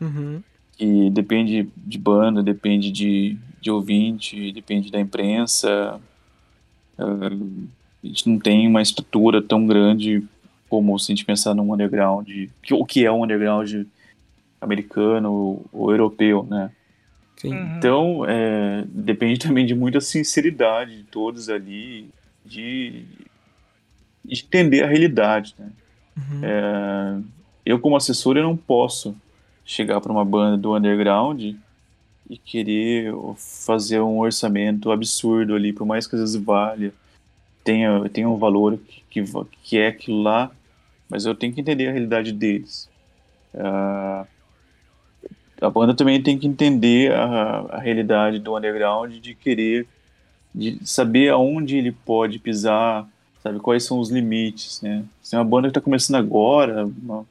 Uhum. 0.00 0.42
Que 0.76 1.10
depende 1.10 1.68
de 1.76 1.98
banda, 1.98 2.42
depende 2.42 2.90
de, 2.92 3.36
de 3.60 3.70
ouvinte, 3.70 4.52
depende 4.52 4.90
da 4.90 5.00
imprensa. 5.00 6.00
Ah, 6.98 7.30
a 8.04 8.06
gente 8.06 8.28
não 8.28 8.38
tem 8.38 8.68
uma 8.68 8.82
estrutura 8.82 9.42
tão 9.42 9.66
grande 9.66 10.22
como 10.68 10.98
se 10.98 11.10
a 11.10 11.14
gente 11.14 11.24
pensar 11.24 11.54
num 11.54 11.72
underground, 11.72 12.28
que- 12.62 12.74
o 12.74 12.84
que 12.84 13.04
é 13.04 13.10
um 13.10 13.24
underground 13.24 13.86
americano 14.60 15.64
ou 15.72 15.90
europeu, 15.90 16.46
né? 16.48 16.70
Sim. 17.36 17.52
Uhum. 17.52 17.76
Então, 17.76 18.24
é, 18.26 18.84
depende 18.88 19.38
também 19.38 19.64
de 19.66 19.74
muita 19.74 20.00
sinceridade 20.00 20.96
de 20.96 21.02
todos 21.04 21.48
ali, 21.48 22.08
de, 22.44 23.04
de 24.24 24.42
entender 24.42 24.82
a 24.82 24.86
realidade, 24.86 25.54
né? 25.58 25.70
Uhum. 26.16 26.40
É, 26.42 27.18
eu, 27.64 27.78
como 27.78 27.96
assessor, 27.96 28.36
eu 28.36 28.42
não 28.42 28.56
posso 28.56 29.14
chegar 29.66 30.00
para 30.00 30.12
uma 30.12 30.24
banda 30.24 30.56
do 30.56 30.76
underground 30.76 31.42
e 32.30 32.38
querer 32.38 33.12
fazer 33.36 34.00
um 34.00 34.18
orçamento 34.18 34.90
absurdo 34.92 35.54
ali, 35.54 35.72
por 35.72 35.84
mais 35.84 36.06
que 36.06 36.14
às 36.14 36.20
vezes 36.20 36.36
valha, 36.36 36.94
tenha, 37.64 38.08
tenha 38.08 38.28
um 38.28 38.36
valor 38.36 38.78
que, 39.10 39.24
que, 39.62 39.76
é 39.76 39.88
aquilo 39.88 40.22
lá, 40.22 40.50
mas 41.08 41.26
eu 41.26 41.34
tenho 41.34 41.52
que 41.52 41.60
entender 41.60 41.88
a 41.88 41.92
realidade 41.92 42.32
deles. 42.32 42.88
Ah, 43.52 44.26
a 45.60 45.70
banda 45.70 45.94
também 45.94 46.22
tem 46.22 46.38
que 46.38 46.46
entender 46.46 47.12
a, 47.12 47.66
a 47.70 47.78
realidade 47.78 48.38
do 48.38 48.56
underground 48.56 49.14
de 49.14 49.34
querer, 49.34 49.86
de 50.54 50.78
saber 50.86 51.30
aonde 51.30 51.76
ele 51.76 51.90
pode 51.90 52.38
pisar, 52.38 53.08
sabe, 53.42 53.58
quais 53.58 53.84
são 53.84 53.98
os 53.98 54.10
limites, 54.10 54.80
né? 54.82 55.04
Se 55.22 55.34
é 55.34 55.38
uma 55.38 55.44
banda 55.44 55.68
que 55.68 55.70
está 55.70 55.80
começando 55.80 56.16
agora, 56.16 56.86
uma- 56.86 57.26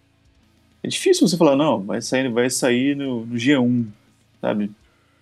é 0.86 0.88
difícil 0.88 1.28
você 1.28 1.36
falar, 1.36 1.56
não, 1.56 1.82
vai 1.82 2.00
sair, 2.00 2.30
vai 2.30 2.48
sair 2.48 2.96
no, 2.96 3.26
no 3.26 3.36
G1, 3.36 3.88
sabe? 4.40 4.72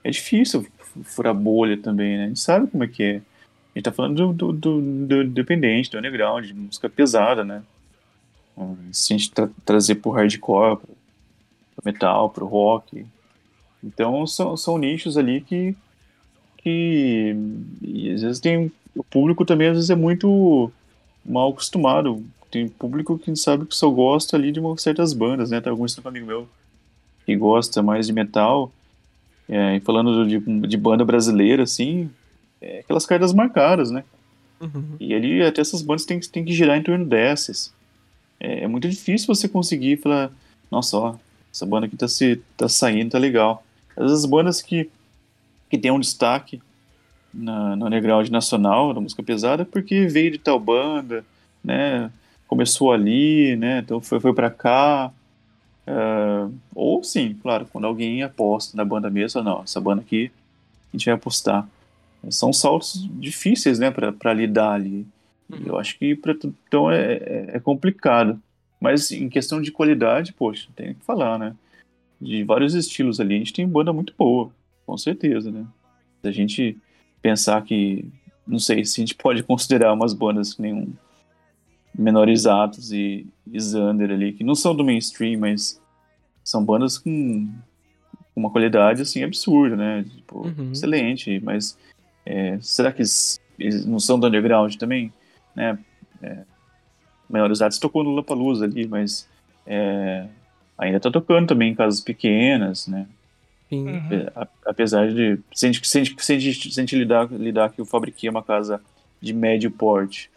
É 0.03 0.11
difícil 0.11 0.68
furar 1.05 1.34
bolha 1.34 1.78
também, 1.78 2.18
né? 2.18 2.26
A 2.26 2.28
gente 2.28 2.41
sabe 2.41 2.68
como 2.68 2.84
é 2.84 2.88
que 2.88 3.01
é. 3.01 3.16
A 3.16 3.80
gente 3.80 3.86
tá 3.86 3.91
falando 3.93 4.34
do, 4.34 4.34
do, 4.34 4.53
do, 4.53 4.82
do 5.07 5.24
independente, 5.24 5.89
do 5.89 5.97
underground, 5.97 6.45
de 6.45 6.53
música 6.53 6.89
pesada, 6.89 7.45
né? 7.45 7.64
Se 8.91 9.14
a 9.14 9.18
gente 9.18 9.32
tra 9.32 9.49
trazer 9.64 9.95
pro 9.95 10.11
hardcore, 10.11 10.78
pro, 10.78 10.95
metal, 11.86 12.30
pro 12.30 12.45
rock. 12.45 13.05
Então 13.82 14.28
são, 14.28 14.57
são 14.57 14.78
nichos 14.78 15.18
ali 15.18 15.39
que, 15.39 15.74
que 16.57 17.36
às 18.14 18.22
vezes 18.22 18.39
tem 18.41 18.70
o 18.93 19.03
público 19.03 19.45
também 19.45 19.70
às 19.70 19.76
vezes 19.76 19.89
é 19.89 19.95
muito 19.95 20.70
mal 21.26 21.51
acostumado. 21.51 22.22
Tem 22.54 22.68
público 22.68 23.18
que 23.18 23.36
sabe 23.36 23.66
que 23.66 23.76
só 23.76 23.89
gosta 23.89 24.38
ali 24.38 24.51
de 24.51 24.60
uma, 24.60 24.78
certas 24.78 25.12
bandas, 25.12 25.49
né? 25.49 25.60
Conversando 25.60 26.04
com 26.04 26.10
um 26.10 26.12
amigo 26.12 26.28
meu 26.28 26.47
que 27.26 27.36
gosta 27.36 27.82
mais 27.82 28.06
de 28.06 28.14
metal. 28.14 28.72
É, 29.49 29.78
e 29.78 29.80
falando 29.80 30.28
de, 30.28 30.38
de 30.68 30.78
banda 30.78 31.04
brasileira, 31.04 31.64
assim, 31.64 32.12
é 32.62 32.82
aquelas 32.82 33.08
cartas 33.08 33.34
marcadas, 33.34 33.89
né? 33.89 34.04
Uhum. 34.62 34.97
E 34.99 35.16
ali 35.16 35.41
até 35.41 35.62
essas 35.62 35.82
bandas 35.82 36.06
tem, 36.06 36.20
que- 36.20 36.30
tem 36.30 36.45
que 36.45 36.54
girar 36.54 36.78
em 36.78 36.84
torno 36.84 37.04
dessas. 37.04 37.74
É, 38.39 38.66
é 38.66 38.68
muito 38.68 38.88
difícil 38.88 39.26
você 39.26 39.49
conseguir 39.49 39.97
falar, 39.97 40.32
nossa, 40.70 40.95
ó, 40.95 41.16
essa 41.51 41.66
banda 41.66 41.88
aqui 41.88 41.97
tá, 41.97 42.08
se, 42.08 42.39
tá 42.56 42.70
saindo, 42.70 43.10
tá 43.10 43.18
legal. 43.18 43.66
Às 43.97 44.04
vezes 44.04 44.20
as 44.20 44.26
bandas 44.30 44.62
que, 44.62 44.91
que 45.72 45.78
tem 45.80 45.89
um 45.89 45.99
destaque 45.99 46.62
na, 47.34 47.76
no 47.76 47.88
underground 47.88 48.30
nacional, 48.30 48.93
na 48.93 49.01
música 49.01 49.24
pesada, 49.24 49.66
porque 49.66 50.06
veio 50.06 50.30
de 50.30 50.38
tal 50.38 50.60
banda, 50.60 51.26
né? 51.64 52.12
Começou 52.54 52.91
ali, 52.91 53.56
né? 53.56 53.80
Então 53.80 53.99
foi, 53.99 54.20
foi 54.20 54.32
pra 54.32 54.51
cá. 54.51 55.12
Ah, 55.88 56.47
ou 56.76 57.04
sim, 57.04 57.36
claro, 57.41 57.66
quando 57.66 57.86
alguém 57.86 58.22
aposta 58.22 58.78
na 58.78 58.86
banda 58.86 59.10
mesmo, 59.10 59.41
não, 59.41 59.64
essa 59.64 59.82
banda 59.82 60.04
aqui 60.04 60.32
a 60.93 60.95
gente 60.95 61.06
vai 61.06 61.16
apostar. 61.16 61.68
São 62.30 62.54
saltos 62.54 63.10
difíceis, 63.14 63.80
né, 63.80 63.89
pra 63.89 64.14
pra 64.14 64.32
lidar 64.36 64.74
ali. 64.74 65.04
E 65.49 65.68
eu 65.68 65.80
acho 65.80 65.97
que 65.97 66.16
pra, 66.16 66.36
então 66.68 66.91
é, 66.91 67.14
é, 67.14 67.45
é 67.56 67.60
complicado. 67.60 68.39
Mas 68.80 69.10
em 69.10 69.28
questão 69.30 69.60
de 69.60 69.72
qualidade, 69.72 70.32
poxa, 70.32 70.70
tem 70.76 70.93
que 70.93 71.04
falar, 71.04 71.39
né? 71.39 71.56
De 72.22 72.43
vários 72.43 72.76
estilos 72.76 73.20
ali, 73.20 73.34
a 73.34 73.39
gente 73.39 73.54
tem 73.54 73.68
banda 73.68 73.91
muito 73.91 74.14
boa, 74.16 74.51
com 74.86 74.95
certeza, 74.95 75.49
né? 75.49 75.66
Se 76.22 76.28
a 76.28 76.32
gente 76.32 76.78
pensar 77.20 77.64
que, 77.64 78.06
não 78.45 78.60
sei 78.60 78.86
se 78.86 79.01
a 79.01 79.04
gente 79.04 79.16
pode 79.16 79.41
considerar 79.43 79.91
umas 79.91 80.14
bandas 80.14 80.54
que 80.54 80.62
nem 80.62 80.93
Menores 81.98 82.46
Atos 82.46 82.91
e, 82.91 83.28
e 83.52 83.62
Xander 83.62 84.12
ali, 84.12 84.34
que 84.34 84.44
não 84.44 84.56
são 84.56 84.76
do 84.76 84.84
mainstream, 84.84 85.39
mas 85.39 85.80
são 86.44 86.64
bandas 86.64 86.98
com 86.98 87.48
uma 88.36 88.50
qualidade, 88.50 89.02
assim, 89.02 89.24
absurda, 89.24 89.76
né? 89.76 90.04
Tipo, 90.16 90.48
Uhum. 90.48 90.72
excelente, 90.72 91.39
mas 91.44 91.78
é, 92.26 92.58
será 92.62 92.91
que 92.91 93.02
eles, 93.02 93.39
eles 93.60 93.86
não 93.86 94.00
são 94.00 94.20
do 94.20 94.28
underground 94.28 94.76
também? 94.76 95.14
Né? 95.56 95.78
É, 96.22 96.44
Menores 97.30 97.62
Artes 97.62 97.78
tocou 97.80 98.04
no 98.04 98.12
Lampalooza 98.16 98.66
ali, 98.66 98.88
mas 98.88 99.28
é, 99.66 100.28
ainda 100.78 101.00
tá 101.00 101.12
tocando 101.12 101.48
também 101.48 101.72
em 101.72 101.76
casas 101.76 102.02
pequenas, 102.02 102.88
né? 102.88 103.08
Uhum. 103.72 104.00
A- 104.36 104.48
Apesar 104.68 105.08
de. 105.12 105.39
Se 105.54 105.66
a 105.66 105.72
gente, 105.72 105.88
se 105.88 105.98
a 106.00 106.04
gente, 106.04 106.24
se 106.24 106.34
a 106.34 106.39
gente, 106.39 106.72
se 106.74 106.80
a 106.80 106.84
gente 106.84 106.96
lidar, 106.96 107.32
lidar 107.32 107.72
que 107.72 107.82
o 107.82 107.86
Fabriquê 107.86 108.28
é 108.28 108.32
uma 108.32 108.44
casa 108.44 108.80
de 109.22 109.34
médio 109.34 109.72
porte, 109.72 110.30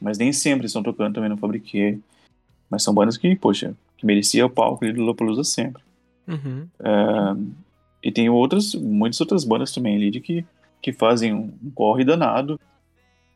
mas 0.00 0.18
nem 0.18 0.32
sempre 0.32 0.66
estão 0.66 0.82
tocando 0.82 1.14
também 1.14 1.30
no 1.30 1.36
Fabriquê. 1.36 1.98
Mas 2.70 2.82
são 2.82 2.94
bandas 2.94 3.16
que, 3.16 3.34
poxa, 3.36 3.74
que 3.96 4.04
merecia 4.04 4.44
o 4.44 4.50
palco 4.50 4.84
ali 4.84 4.92
do 4.92 5.00
Lollapalooza 5.00 5.44
sempre. 5.44 5.82
Uhum. 6.26 6.66
E 8.02 8.12
tem 8.12 8.28
outras, 8.28 8.74
muitas 8.74 9.20
outras 9.20 9.44
bandas 9.44 9.72
também 9.72 9.96
ali 9.96 10.10
de 10.10 10.20
que, 10.20 10.44
que 10.82 10.92
fazem 10.92 11.32
um, 11.32 11.52
um 11.62 11.70
corre 11.70 12.04
danado 12.04 12.58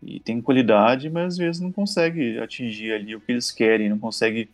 e 0.02 0.18
tem 0.18 0.40
qualidade, 0.40 1.10
mas 1.10 1.34
às 1.34 1.38
vezes 1.38 1.60
não 1.60 1.70
consegue 1.70 2.38
atingir 2.38 2.92
ali 2.92 3.14
o 3.14 3.20
que 3.20 3.32
eles 3.32 3.50
querem, 3.50 3.88
não 3.88 3.98
consegue 3.98 4.48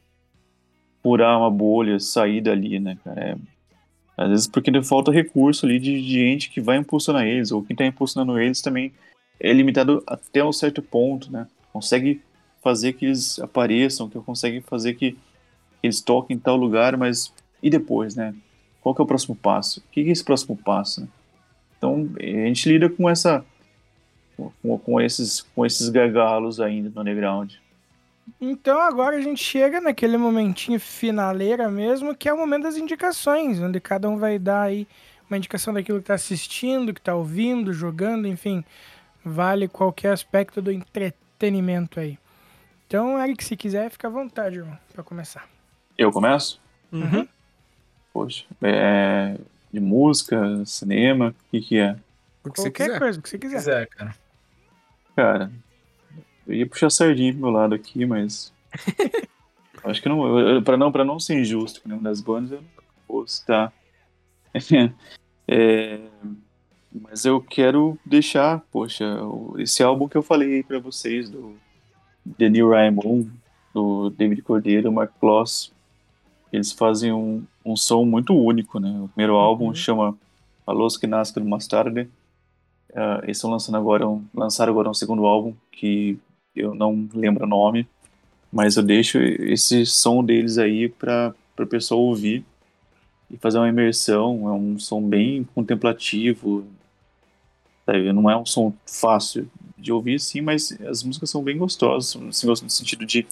furar 1.03 1.39
uma 1.39 1.51
bolha, 1.51 2.01
sair 2.01 2.41
dali, 2.41 2.81
né, 2.81 2.99
cara? 3.05 3.21
É, 3.21 3.37
às 4.17 4.29
vezes 4.29 4.47
porque 4.47 4.73
falta 4.83 5.13
recurso 5.13 5.67
ali 5.67 5.79
de, 5.79 6.03
de 6.03 6.13
gente 6.13 6.51
que 6.51 6.61
vai 6.61 6.79
impulsionar 6.79 7.27
eles, 7.27 7.53
ou 7.53 7.63
quem 7.63 7.75
está 7.75 7.85
impulsionando 7.87 8.39
eles 8.41 8.61
também 8.61 8.93
é 9.39 9.53
limitado 9.53 10.03
até 10.07 10.43
um 10.43 10.53
certo 10.53 10.83
ponto, 10.83 11.31
né? 11.31 11.47
Consegue 11.77 12.23
fazer 12.63 12.95
que 12.95 13.05
eles 13.05 13.39
apareçam, 13.39 14.09
que 14.09 14.19
consegue 14.19 14.61
fazer 14.61 14.95
que 14.95 15.17
eles 15.83 16.01
toquem 16.01 16.37
em 16.37 16.41
tal 16.41 16.57
lugar, 16.57 16.97
mas 16.97 17.33
e 17.63 17.69
depois, 17.69 18.17
né? 18.17 18.35
Qual 18.81 18.95
que 18.95 19.01
é 19.01 19.05
o 19.05 19.07
próximo 19.07 19.37
passo? 19.37 19.81
O 19.81 19.83
que 19.93 20.01
é 20.01 20.05
esse 20.05 20.25
próximo 20.25 20.57
passo? 20.57 21.03
né? 21.03 21.09
Então, 21.77 22.09
a 22.19 22.47
gente 22.47 22.69
lida 22.69 22.89
com 22.89 23.11
essa 23.11 23.45
com, 24.37 24.79
com 24.79 25.01
esses 25.01 25.43
com 25.55 25.67
esses 25.67 25.89
gargalos 25.91 26.61
ainda 26.61 26.91
no 26.95 27.01
underground. 27.03 27.53
Então 28.41 28.81
agora 28.81 29.17
a 29.17 29.21
gente 29.21 29.43
chega 29.43 29.81
naquele 29.81 30.17
momentinho 30.17 30.81
finaleira 30.81 31.71
mesmo, 31.71 32.15
que 32.15 32.29
é 32.29 32.33
o 32.33 32.39
momento 32.39 32.65
das 32.65 32.77
indicações, 32.77 33.61
onde 33.61 33.79
cada 33.81 34.09
um 34.09 34.17
vai 34.17 34.39
dar 34.39 34.63
aí 34.63 34.89
uma 35.29 35.37
indicação 35.37 35.73
daquilo 35.73 36.01
que 36.01 36.07
tá 36.07 36.15
assistindo, 36.15 36.93
que 36.93 37.01
tá 37.01 37.15
ouvindo, 37.15 37.73
jogando, 37.73 38.27
enfim, 38.27 38.65
vale 39.25 39.69
qualquer 39.69 40.13
aspecto 40.13 40.61
do 40.61 40.73
entretenimento 40.73 41.26
aí. 42.01 42.19
Então, 42.87 43.19
Eric, 43.23 43.43
se 43.45 43.57
quiser, 43.57 43.91
fica 43.91 44.09
à 44.09 44.11
vontade, 44.11 44.57
irmão, 44.59 44.79
pra 44.93 45.03
começar. 45.03 45.49
Eu 45.99 46.13
começo? 46.13 46.61
Uhum. 46.93 47.27
Poxa, 48.13 48.45
é, 48.63 49.37
de 49.73 49.81
música, 49.81 50.65
cinema, 50.65 51.29
o 51.31 51.51
que 51.51 51.61
que 51.61 51.79
é? 51.79 51.97
O 52.45 52.51
que 52.51 52.63
Qualquer 52.63 52.85
quiser. 52.87 52.99
coisa 52.99 53.21
que 53.23 53.29
você 53.29 53.39
quiser. 53.39 53.57
quiser, 53.59 53.87
cara. 53.89 54.17
Cara, 55.17 55.53
eu 56.47 56.55
ia 56.55 56.67
puxar 56.67 56.91
sardinha 56.91 57.33
pro 57.33 57.41
meu 57.43 57.51
lado 57.51 57.75
aqui, 57.75 58.07
mas 58.07 58.53
acho 59.85 60.01
que 60.03 60.09
não, 60.09 60.25
eu- 60.39 60.49
eu- 60.57 60.63
pra 60.63 60.77
não 60.77 60.93
para 60.93 61.05
não 61.05 61.19
ser 61.19 61.41
injusto 61.41 61.83
com 61.83 61.89
nenhuma 61.89 62.09
das 62.09 62.21
bandas, 62.21 62.53
eu 62.53 62.61
não 62.63 62.69
vou 63.09 63.27
citar. 63.29 63.73
É, 65.49 66.01
mas 67.03 67.25
eu 67.25 67.41
quero 67.41 67.99
deixar, 68.05 68.61
poxa, 68.71 69.05
esse 69.59 69.83
álbum 69.83 70.09
que 70.09 70.17
eu 70.17 70.23
falei 70.23 70.63
pra 70.63 70.79
vocês 70.79 71.29
do 71.31 71.55
The 72.39 72.49
New 72.49 72.71
Raymond, 72.71 73.31
do 73.75 74.11
David 74.11 74.43
Cordeiro, 74.43 74.93
Mark 74.93 75.13
Kloss, 75.21 75.73
eles 76.53 76.73
fazem 76.73 77.13
um, 77.13 77.45
um 77.65 77.77
som 77.77 78.05
muito 78.05 78.35
único, 78.35 78.79
né? 78.79 78.99
O 79.03 79.09
primeiro 79.09 79.35
álbum 79.35 79.75
chama 79.75 80.17
A 80.67 80.73
Los 80.73 80.97
que 80.97 81.07
Nascem 81.07 81.45
Mais 81.45 81.67
Tarde. 81.67 82.09
Ah, 82.95 83.21
eles 83.23 83.37
estão 83.37 83.51
lançando 83.51 83.77
agora 83.77 84.09
um, 84.09 84.25
lançaram 84.35 84.73
agora 84.73 84.89
um 84.89 84.95
segundo 84.95 85.27
álbum 85.27 85.55
que 85.71 86.19
eu 86.55 86.75
não 86.75 87.07
lembro 87.13 87.45
o 87.45 87.49
nome, 87.49 87.87
mas 88.51 88.77
eu 88.77 88.83
deixo 88.83 89.19
esse 89.19 89.85
som 89.85 90.25
deles 90.25 90.57
aí 90.57 90.89
para 90.89 91.35
o 91.59 91.67
pessoal 91.67 92.01
ouvir 92.01 92.45
e 93.31 93.37
fazer 93.37 93.59
uma 93.59 93.69
imersão. 93.69 94.49
É 94.49 94.53
um 94.53 94.79
som 94.79 95.03
bem 95.03 95.47
contemplativo, 95.55 96.65
sabe? 97.87 98.13
não 98.13 98.29
é 98.29 98.37
um 98.37 98.45
som 98.45 98.73
fácil 98.85 99.49
de 99.79 99.93
ouvir, 99.93 100.19
sim, 100.21 100.41
mas 100.41 100.73
as 100.83 101.03
músicas 101.03 101.31
são 101.31 101.43
bem 101.43 101.57
gostosas, 101.57 102.21
assim, 102.29 102.47
no 102.47 102.71
sentido 102.71 103.07
de, 103.07 103.27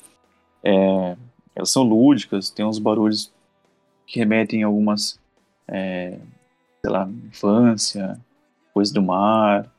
é, 0.62 1.16
elas 1.55 1.70
são 1.70 1.82
lúdicas, 1.82 2.48
tem 2.48 2.64
uns 2.64 2.78
barulhos 2.78 3.32
que 4.07 4.18
remetem 4.18 4.62
a 4.62 4.66
algumas, 4.66 5.18
é, 5.68 6.18
sei 6.80 6.90
lá, 6.90 7.09
infância, 7.26 8.18
coisa 8.72 8.92
do 8.92 9.02
mar, 9.02 9.70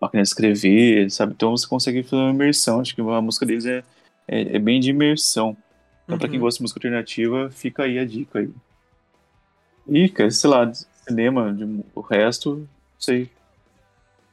máquina 0.00 0.22
de 0.22 0.28
escrever, 0.28 1.10
sabe? 1.10 1.32
Então 1.32 1.50
você 1.50 1.66
consegue 1.66 2.02
fazer 2.02 2.22
uma 2.22 2.30
imersão. 2.30 2.80
Acho 2.80 2.94
que 2.94 3.00
a 3.00 3.20
música 3.20 3.46
deles 3.46 3.64
é, 3.66 3.82
é, 4.28 4.56
é 4.56 4.58
bem 4.58 4.80
de 4.80 4.90
imersão. 4.90 5.56
Então, 6.04 6.18
pra 6.18 6.28
quem 6.28 6.38
Uhum. 6.38 6.44
gosta 6.44 6.58
de 6.58 6.62
música 6.62 6.78
alternativa, 6.78 7.50
fica 7.50 7.84
aí 7.84 7.98
a 7.98 8.04
dica 8.04 8.40
aí. 8.40 8.50
E, 9.88 10.08
cara, 10.08 10.30
sei 10.30 10.50
lá, 10.50 10.70
cinema, 11.06 11.52
de, 11.52 11.64
o 11.94 12.00
resto, 12.00 12.68
sei. 13.04 13.30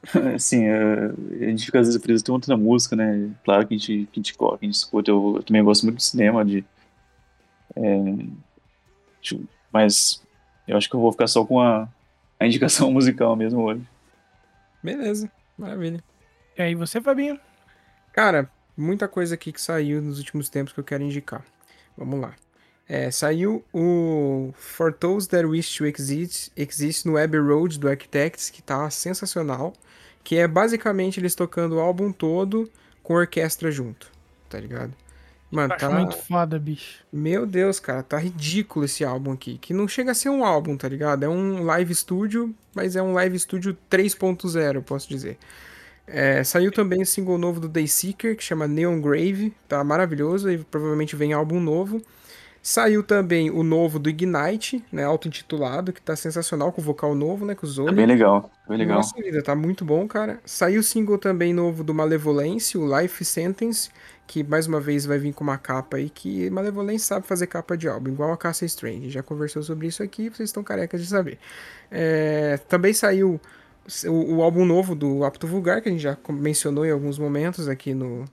assim, 0.35 0.65
é, 0.65 1.05
a 1.45 1.49
gente 1.49 1.65
fica 1.65 1.79
às 1.79 1.87
vezes 1.87 2.01
preso 2.01 2.23
tanto 2.23 2.49
na 2.49 2.57
música, 2.57 2.95
né? 2.95 3.29
Claro 3.43 3.67
que 3.67 3.75
a 3.75 3.77
gente, 3.77 4.07
que 4.11 4.19
a 4.19 4.23
gente, 4.23 4.37
que 4.37 4.43
a 4.45 4.57
gente 4.65 4.73
escuta. 4.73 5.11
Eu, 5.11 5.35
eu 5.37 5.43
também 5.43 5.63
gosto 5.63 5.83
muito 5.83 5.97
de 5.97 6.03
cinema, 6.03 6.43
de. 6.43 6.65
é, 7.75 8.01
de- 9.21 9.45
mas 9.71 10.21
eu 10.67 10.75
acho 10.75 10.89
que 10.89 10.95
eu 10.95 10.99
vou 10.99 11.11
ficar 11.11 11.27
só 11.27 11.45
com 11.45 11.59
a, 11.61 11.87
a 12.39 12.47
indicação 12.47 12.91
musical 12.93 13.35
mesmo 13.35 13.61
hoje. 13.61 13.87
Beleza, 14.83 15.31
maravilha. 15.57 16.03
E 16.57 16.61
aí, 16.61 16.75
você, 16.75 16.99
Fabinho? 16.99 17.39
Cara, 18.11 18.49
muita 18.75 19.07
coisa 19.07 19.35
aqui 19.35 19.51
que 19.53 19.61
saiu 19.61 20.01
nos 20.01 20.17
últimos 20.17 20.49
tempos 20.49 20.73
que 20.73 20.79
eu 20.79 20.83
quero 20.83 21.03
indicar. 21.03 21.45
Vamos 21.95 22.19
lá. 22.19 22.33
É, 22.93 23.09
saiu 23.09 23.63
o 23.73 24.53
For 24.57 24.91
Those 24.91 25.25
That 25.29 25.45
Wish 25.45 25.77
to 25.77 25.85
Exist, 25.85 26.51
Exist 26.57 27.07
no 27.07 27.17
Abbey 27.17 27.39
Road 27.39 27.79
do 27.79 27.87
Architects, 27.87 28.49
que 28.49 28.61
tá 28.61 28.89
sensacional. 28.89 29.71
Que 30.25 30.35
é 30.35 30.45
basicamente 30.45 31.17
eles 31.17 31.33
tocando 31.33 31.77
o 31.77 31.79
álbum 31.79 32.11
todo 32.11 32.69
com 33.01 33.13
orquestra 33.13 33.71
junto, 33.71 34.11
tá 34.49 34.59
ligado? 34.59 34.93
Mano, 35.49 35.73
tá. 35.77 35.89
muito 35.89 36.17
foda, 36.17 36.59
bicho. 36.59 37.05
Meu 37.13 37.45
Deus, 37.45 37.79
cara, 37.79 38.03
tá 38.03 38.17
ridículo 38.17 38.83
esse 38.83 39.05
álbum 39.05 39.31
aqui. 39.31 39.57
Que 39.57 39.73
não 39.73 39.87
chega 39.87 40.11
a 40.11 40.13
ser 40.13 40.27
um 40.27 40.43
álbum, 40.43 40.75
tá 40.75 40.89
ligado? 40.89 41.23
É 41.23 41.29
um 41.29 41.63
live 41.63 41.95
studio, 41.95 42.53
mas 42.75 42.97
é 42.97 43.01
um 43.01 43.13
live 43.13 43.39
studio 43.39 43.77
3.0, 43.89 44.75
eu 44.75 44.81
posso 44.81 45.07
dizer. 45.07 45.37
É, 46.05 46.43
saiu 46.43 46.73
também 46.73 47.01
o 47.01 47.05
single 47.05 47.37
novo 47.37 47.61
do 47.61 47.69
Dayseeker, 47.69 48.35
que 48.35 48.43
chama 48.43 48.67
Neon 48.67 48.99
Grave, 48.99 49.53
tá 49.69 49.81
maravilhoso, 49.81 50.51
e 50.51 50.57
provavelmente 50.57 51.15
vem 51.15 51.31
álbum 51.31 51.61
novo. 51.61 52.01
Saiu 52.61 53.03
também 53.03 53.49
o 53.49 53.63
novo 53.63 53.97
do 53.97 54.09
Ignite, 54.09 54.85
né, 54.91 55.03
auto-intitulado, 55.03 55.91
que 55.91 56.01
tá 56.01 56.15
sensacional, 56.15 56.71
com 56.71 56.81
vocal 56.81 57.15
novo, 57.15 57.45
né, 57.45 57.55
com 57.55 57.65
o 57.65 57.69
É 57.87 57.91
Zoli. 57.91 57.95
bem 57.95 58.05
legal, 58.05 58.51
bem 58.67 58.77
legal. 58.77 58.97
Nossa 58.97 59.19
vida, 59.19 59.41
tá 59.41 59.55
muito 59.55 59.83
bom, 59.83 60.07
cara. 60.07 60.39
Saiu 60.45 60.81
o 60.81 60.83
single 60.83 61.17
também 61.17 61.53
novo 61.53 61.83
do 61.83 61.93
Malevolence, 61.93 62.77
o 62.77 62.99
Life 62.99 63.25
Sentence, 63.25 63.89
que 64.27 64.43
mais 64.43 64.67
uma 64.67 64.79
vez 64.79 65.05
vai 65.05 65.17
vir 65.17 65.33
com 65.33 65.43
uma 65.43 65.57
capa 65.57 65.97
aí 65.97 66.09
que 66.09 66.49
Malevolence 66.51 67.05
sabe 67.05 67.25
fazer 67.25 67.47
capa 67.47 67.75
de 67.75 67.87
álbum, 67.87 68.11
igual 68.11 68.31
a 68.31 68.37
Cassia 68.37 68.65
Strange. 68.67 69.09
Já 69.09 69.23
conversou 69.23 69.63
sobre 69.63 69.87
isso 69.87 70.03
aqui, 70.03 70.29
vocês 70.29 70.49
estão 70.49 70.63
carecas 70.63 71.01
de 71.01 71.07
saber. 71.07 71.39
É, 71.89 72.57
também 72.69 72.93
saiu 72.93 73.39
o, 74.07 74.35
o 74.35 74.43
álbum 74.43 74.65
novo 74.65 74.95
do 74.95 75.23
Apto 75.25 75.47
Vulgar, 75.47 75.81
que 75.81 75.89
a 75.89 75.91
gente 75.91 76.01
já 76.01 76.17
mencionou 76.29 76.85
em 76.85 76.91
alguns 76.91 77.17
momentos 77.17 77.67
aqui 77.67 77.93
no, 77.93 78.25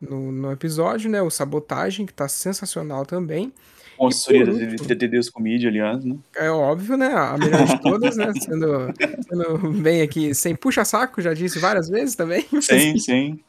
no, 0.00 0.30
no 0.32 0.52
episódio, 0.52 1.10
né? 1.10 1.20
O 1.22 1.30
Sabotagem, 1.30 2.06
que 2.06 2.12
tá 2.12 2.28
sensacional 2.28 3.04
também. 3.06 3.52
Por 3.96 4.10
de 4.58 4.64
último- 4.66 4.94
de 4.94 5.08
Deus 5.08 5.30
Comedy, 5.30 5.66
aliás, 5.66 6.04
né? 6.04 6.16
É 6.36 6.50
óbvio, 6.50 6.98
né? 6.98 7.06
A 7.14 7.38
melhor 7.38 7.64
de 7.66 7.80
todas, 7.80 8.16
né? 8.16 8.30
Sendo, 8.38 8.92
sendo 9.26 9.72
bem 9.80 10.02
aqui, 10.02 10.34
sem 10.34 10.54
puxa-saco, 10.54 11.22
já 11.22 11.32
disse 11.32 11.58
várias 11.58 11.88
vezes 11.88 12.14
também. 12.14 12.44
Sim, 12.60 12.96
sim. 13.00 13.40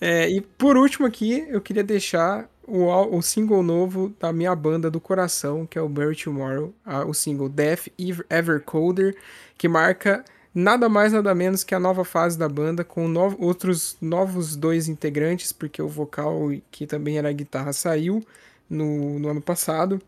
É, 0.00 0.30
e 0.30 0.40
por 0.40 0.78
último 0.78 1.06
aqui, 1.06 1.44
eu 1.50 1.60
queria 1.60 1.84
deixar 1.84 2.48
o, 2.66 2.86
o 3.14 3.20
single 3.20 3.62
novo 3.62 4.14
da 4.18 4.32
minha 4.32 4.56
banda 4.56 4.90
do 4.90 4.98
coração, 4.98 5.66
que 5.66 5.78
é 5.78 5.82
o 5.82 5.88
Bury 5.88 6.16
Tomorrow, 6.16 6.72
a- 6.86 7.04
o 7.04 7.12
single 7.12 7.50
Death 7.50 7.88
Ev- 7.98 8.24
Ever 8.30 8.62
Colder, 8.62 9.14
que 9.58 9.68
marca 9.68 10.24
nada 10.54 10.88
mais 10.88 11.12
nada 11.12 11.34
menos 11.34 11.64
que 11.64 11.74
a 11.74 11.80
nova 11.80 12.04
fase 12.04 12.38
da 12.38 12.48
banda, 12.48 12.84
com 12.84 13.08
no- 13.08 13.36
outros 13.40 13.96
novos 14.00 14.56
dois 14.56 14.88
integrantes, 14.88 15.52
porque 15.52 15.82
o 15.82 15.88
vocal, 15.88 16.48
que 16.70 16.86
também 16.86 17.18
era 17.18 17.32
guitarra, 17.32 17.72
saiu 17.72 18.24
no, 18.68 19.18
no 19.18 19.28
ano 19.30 19.42
passado. 19.42 20.00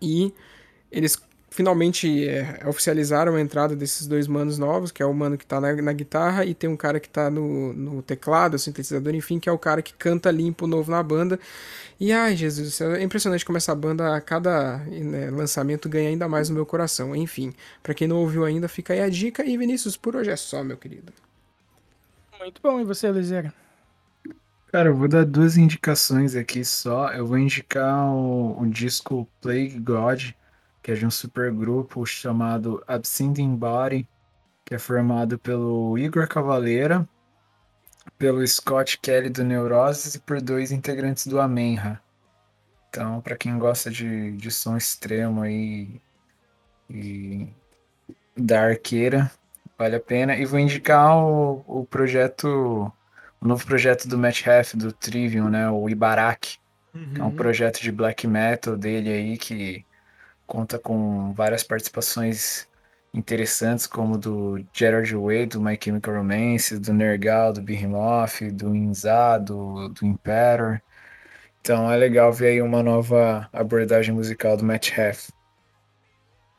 E 0.00 0.32
eles 0.90 1.18
finalmente 1.54 2.28
é, 2.28 2.60
oficializaram 2.66 3.36
a 3.36 3.40
entrada 3.40 3.76
desses 3.76 4.08
dois 4.08 4.26
manos 4.26 4.58
novos, 4.58 4.90
que 4.90 5.00
é 5.00 5.06
o 5.06 5.14
mano 5.14 5.38
que 5.38 5.46
tá 5.46 5.60
na, 5.60 5.72
na 5.72 5.92
guitarra 5.92 6.44
e 6.44 6.52
tem 6.52 6.68
um 6.68 6.76
cara 6.76 6.98
que 6.98 7.08
tá 7.08 7.30
no, 7.30 7.72
no 7.72 8.02
teclado, 8.02 8.58
sintetizador, 8.58 9.14
enfim, 9.14 9.38
que 9.38 9.48
é 9.48 9.52
o 9.52 9.58
cara 9.58 9.80
que 9.80 9.94
canta 9.94 10.32
limpo 10.32 10.66
novo 10.66 10.90
na 10.90 11.00
banda. 11.00 11.38
E 12.00 12.12
ai, 12.12 12.34
Jesus, 12.34 12.68
do 12.68 12.72
céu, 12.72 12.94
é 12.96 13.02
impressionante 13.04 13.44
como 13.44 13.56
essa 13.56 13.72
banda, 13.72 14.16
a 14.16 14.20
cada 14.20 14.78
né, 14.78 15.30
lançamento, 15.30 15.88
ganha 15.88 16.08
ainda 16.08 16.28
mais 16.28 16.48
no 16.48 16.56
meu 16.56 16.66
coração. 16.66 17.14
Enfim, 17.14 17.54
pra 17.84 17.94
quem 17.94 18.08
não 18.08 18.16
ouviu 18.16 18.44
ainda, 18.44 18.66
fica 18.66 18.92
aí 18.92 19.00
a 19.00 19.08
dica. 19.08 19.44
E 19.44 19.56
Vinícius, 19.56 19.96
por 19.96 20.16
hoje 20.16 20.30
é 20.30 20.36
só, 20.36 20.64
meu 20.64 20.76
querido. 20.76 21.12
Muito 22.40 22.60
bom. 22.60 22.80
E 22.80 22.84
você, 22.84 23.12
Liseira? 23.12 23.54
Cara, 24.72 24.88
eu 24.88 24.96
vou 24.96 25.06
dar 25.06 25.24
duas 25.24 25.56
indicações 25.56 26.34
aqui 26.34 26.64
só. 26.64 27.12
Eu 27.12 27.28
vou 27.28 27.38
indicar 27.38 28.08
o, 28.08 28.60
o 28.60 28.66
disco 28.66 29.28
Plague 29.40 29.78
God, 29.78 30.32
que 30.84 30.92
é 30.92 30.94
de 30.94 31.06
um 31.06 31.10
supergrupo 31.10 32.04
chamado 32.04 32.84
Absinthe 32.86 33.42
Body, 33.42 34.06
que 34.66 34.74
é 34.74 34.78
formado 34.78 35.38
pelo 35.38 35.96
Igor 35.96 36.28
Cavaleira, 36.28 37.08
pelo 38.18 38.46
Scott 38.46 38.98
Kelly 38.98 39.30
do 39.30 39.42
Neurosis 39.42 40.14
e 40.14 40.20
por 40.20 40.42
dois 40.42 40.70
integrantes 40.70 41.26
do 41.26 41.40
Amenra. 41.40 42.02
Então, 42.90 43.18
pra 43.22 43.34
quem 43.34 43.58
gosta 43.58 43.90
de, 43.90 44.32
de 44.32 44.50
som 44.50 44.76
extremo 44.76 45.40
aí 45.40 46.02
e 46.90 47.48
da 48.36 48.66
arqueira, 48.66 49.32
vale 49.78 49.96
a 49.96 50.00
pena. 50.00 50.36
E 50.36 50.44
vou 50.44 50.60
indicar 50.60 51.16
o, 51.16 51.64
o 51.66 51.86
projeto 51.86 52.92
o 53.40 53.48
novo 53.48 53.64
projeto 53.64 54.06
do 54.06 54.18
Matt 54.18 54.46
Heff, 54.46 54.76
do 54.76 54.92
Trivium, 54.92 55.48
né? 55.48 55.70
O 55.70 55.88
Ibarak, 55.88 56.58
que 57.14 57.20
é 57.20 57.24
um 57.24 57.34
projeto 57.34 57.80
de 57.80 57.90
black 57.90 58.26
metal 58.26 58.76
dele 58.76 59.10
aí 59.10 59.38
que 59.38 59.82
conta 60.46 60.78
com 60.78 61.32
várias 61.32 61.62
participações 61.62 62.68
interessantes, 63.12 63.86
como 63.86 64.18
do 64.18 64.64
Gerard 64.72 65.14
Way, 65.14 65.46
do 65.46 65.60
My 65.60 65.78
Chemical 65.80 66.16
Romance, 66.16 66.78
do 66.78 66.92
Nergal, 66.92 67.52
do 67.52 67.62
Behemoth, 67.62 68.40
do 68.52 68.74
Inza, 68.74 69.38
do, 69.38 69.88
do 69.88 70.04
Imperator. 70.04 70.80
Então 71.60 71.90
é 71.90 71.96
legal 71.96 72.32
ver 72.32 72.48
aí 72.48 72.62
uma 72.62 72.82
nova 72.82 73.48
abordagem 73.52 74.14
musical 74.14 74.56
do 74.56 74.64
Matt 74.64 74.90
Heff. 74.98 75.32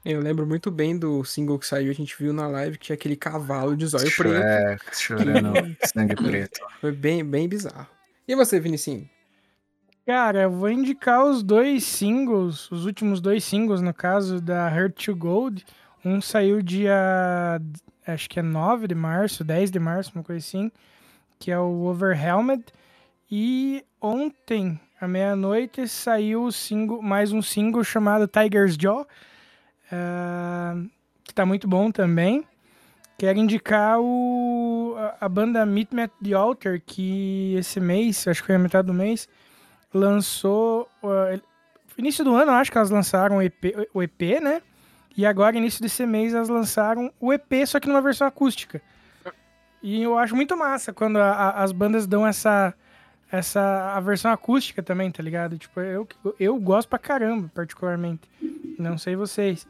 Eu 0.03 0.21
lembro 0.21 0.45
muito 0.45 0.69
bem 0.69 0.97
do 0.97 1.23
single 1.23 1.57
que 1.57 1.65
saiu, 1.65 1.89
a 1.89 1.93
gente 1.93 2.15
viu 2.17 2.31
na 2.31 2.47
live, 2.47 2.77
que 2.77 2.85
tinha 2.85 2.93
aquele 2.95 3.15
cavalo 3.15 3.75
de 3.75 3.87
zóio 3.87 4.09
Cho- 4.09 4.23
preto. 4.23 4.45
É, 4.45 4.77
chorando 4.93 5.75
sangue 5.83 6.15
preto. 6.15 6.59
Foi 6.79 6.91
bem, 6.91 7.25
bem 7.25 7.49
bizarro. 7.49 7.87
E 8.27 8.35
você, 8.35 8.59
Vinicinho? 8.59 9.09
Cara, 10.05 10.43
eu 10.43 10.51
vou 10.51 10.69
indicar 10.69 11.25
os 11.25 11.41
dois 11.41 11.83
singles, 11.83 12.69
os 12.71 12.85
últimos 12.85 13.19
dois 13.19 13.43
singles, 13.43 13.81
no 13.81 13.91
caso, 13.91 14.39
da 14.39 14.69
Hurt 14.69 15.03
to 15.03 15.15
Gold. 15.15 15.65
Um 16.03 16.21
saiu 16.21 16.61
dia, 16.61 17.59
acho 18.05 18.29
que 18.29 18.39
é 18.39 18.43
9 18.43 18.87
de 18.87 18.93
março, 18.93 19.43
10 19.43 19.71
de 19.71 19.79
março, 19.79 20.11
uma 20.13 20.23
coisa 20.23 20.45
assim, 20.45 20.71
que 21.39 21.49
é 21.49 21.57
o 21.57 21.85
Overhelmed. 21.85 22.63
E 23.31 23.83
ontem, 23.99 24.79
à 25.01 25.07
meia-noite, 25.07 25.87
saiu 25.87 26.43
o 26.43 26.51
single, 26.51 27.01
mais 27.01 27.31
um 27.31 27.41
single 27.41 27.83
chamado 27.83 28.27
Tiger's 28.27 28.77
Jaw, 28.79 29.07
ah, 29.91 30.75
que 31.23 31.33
tá 31.33 31.47
muito 31.47 31.67
bom 31.67 31.89
também. 31.89 32.45
Quero 33.17 33.39
indicar 33.39 33.99
o, 33.99 34.93
a, 34.99 35.25
a 35.25 35.29
banda 35.29 35.65
Meet 35.65 35.93
Me 35.93 36.03
at 36.03 36.11
the 36.23 36.33
Altar, 36.33 36.79
que 36.85 37.55
esse 37.57 37.79
mês, 37.79 38.27
acho 38.27 38.41
que 38.41 38.45
foi 38.45 38.55
a 38.55 38.59
metade 38.59 38.85
do 38.85 38.93
mês, 38.93 39.27
lançou. 39.95 40.87
uh, 41.03 41.41
início 41.97 42.23
do 42.23 42.35
ano, 42.35 42.51
acho 42.51 42.71
que 42.71 42.77
elas 42.77 42.89
lançaram 42.89 43.37
o 43.37 43.41
EP, 43.41 43.73
o 43.93 44.03
EP, 44.03 44.39
né? 44.41 44.61
E 45.17 45.25
agora, 45.25 45.55
início 45.57 45.81
desse 45.81 46.05
mês, 46.05 46.33
elas 46.33 46.49
lançaram 46.49 47.11
o 47.19 47.31
EP, 47.33 47.65
só 47.65 47.79
que 47.79 47.87
numa 47.87 48.01
versão 48.01 48.27
acústica. 48.27 48.81
E 49.81 50.01
eu 50.03 50.17
acho 50.17 50.35
muito 50.35 50.57
massa 50.57 50.91
quando 50.91 51.17
a- 51.17 51.31
a- 51.31 51.63
as 51.63 51.71
bandas 51.71 52.05
dão 52.05 52.27
essa, 52.27 52.73
essa 53.31 53.93
a 53.95 53.99
versão 54.01 54.31
acústica 54.31 54.83
também, 54.83 55.09
tá 55.11 55.23
ligado? 55.23 55.57
Tipo, 55.57 55.79
eu, 55.79 56.07
eu 56.39 56.59
gosto 56.59 56.89
pra 56.89 56.99
caramba, 56.99 57.49
particularmente. 57.53 58.29
Não 58.77 58.97
sei 58.97 59.15
vocês. 59.15 59.65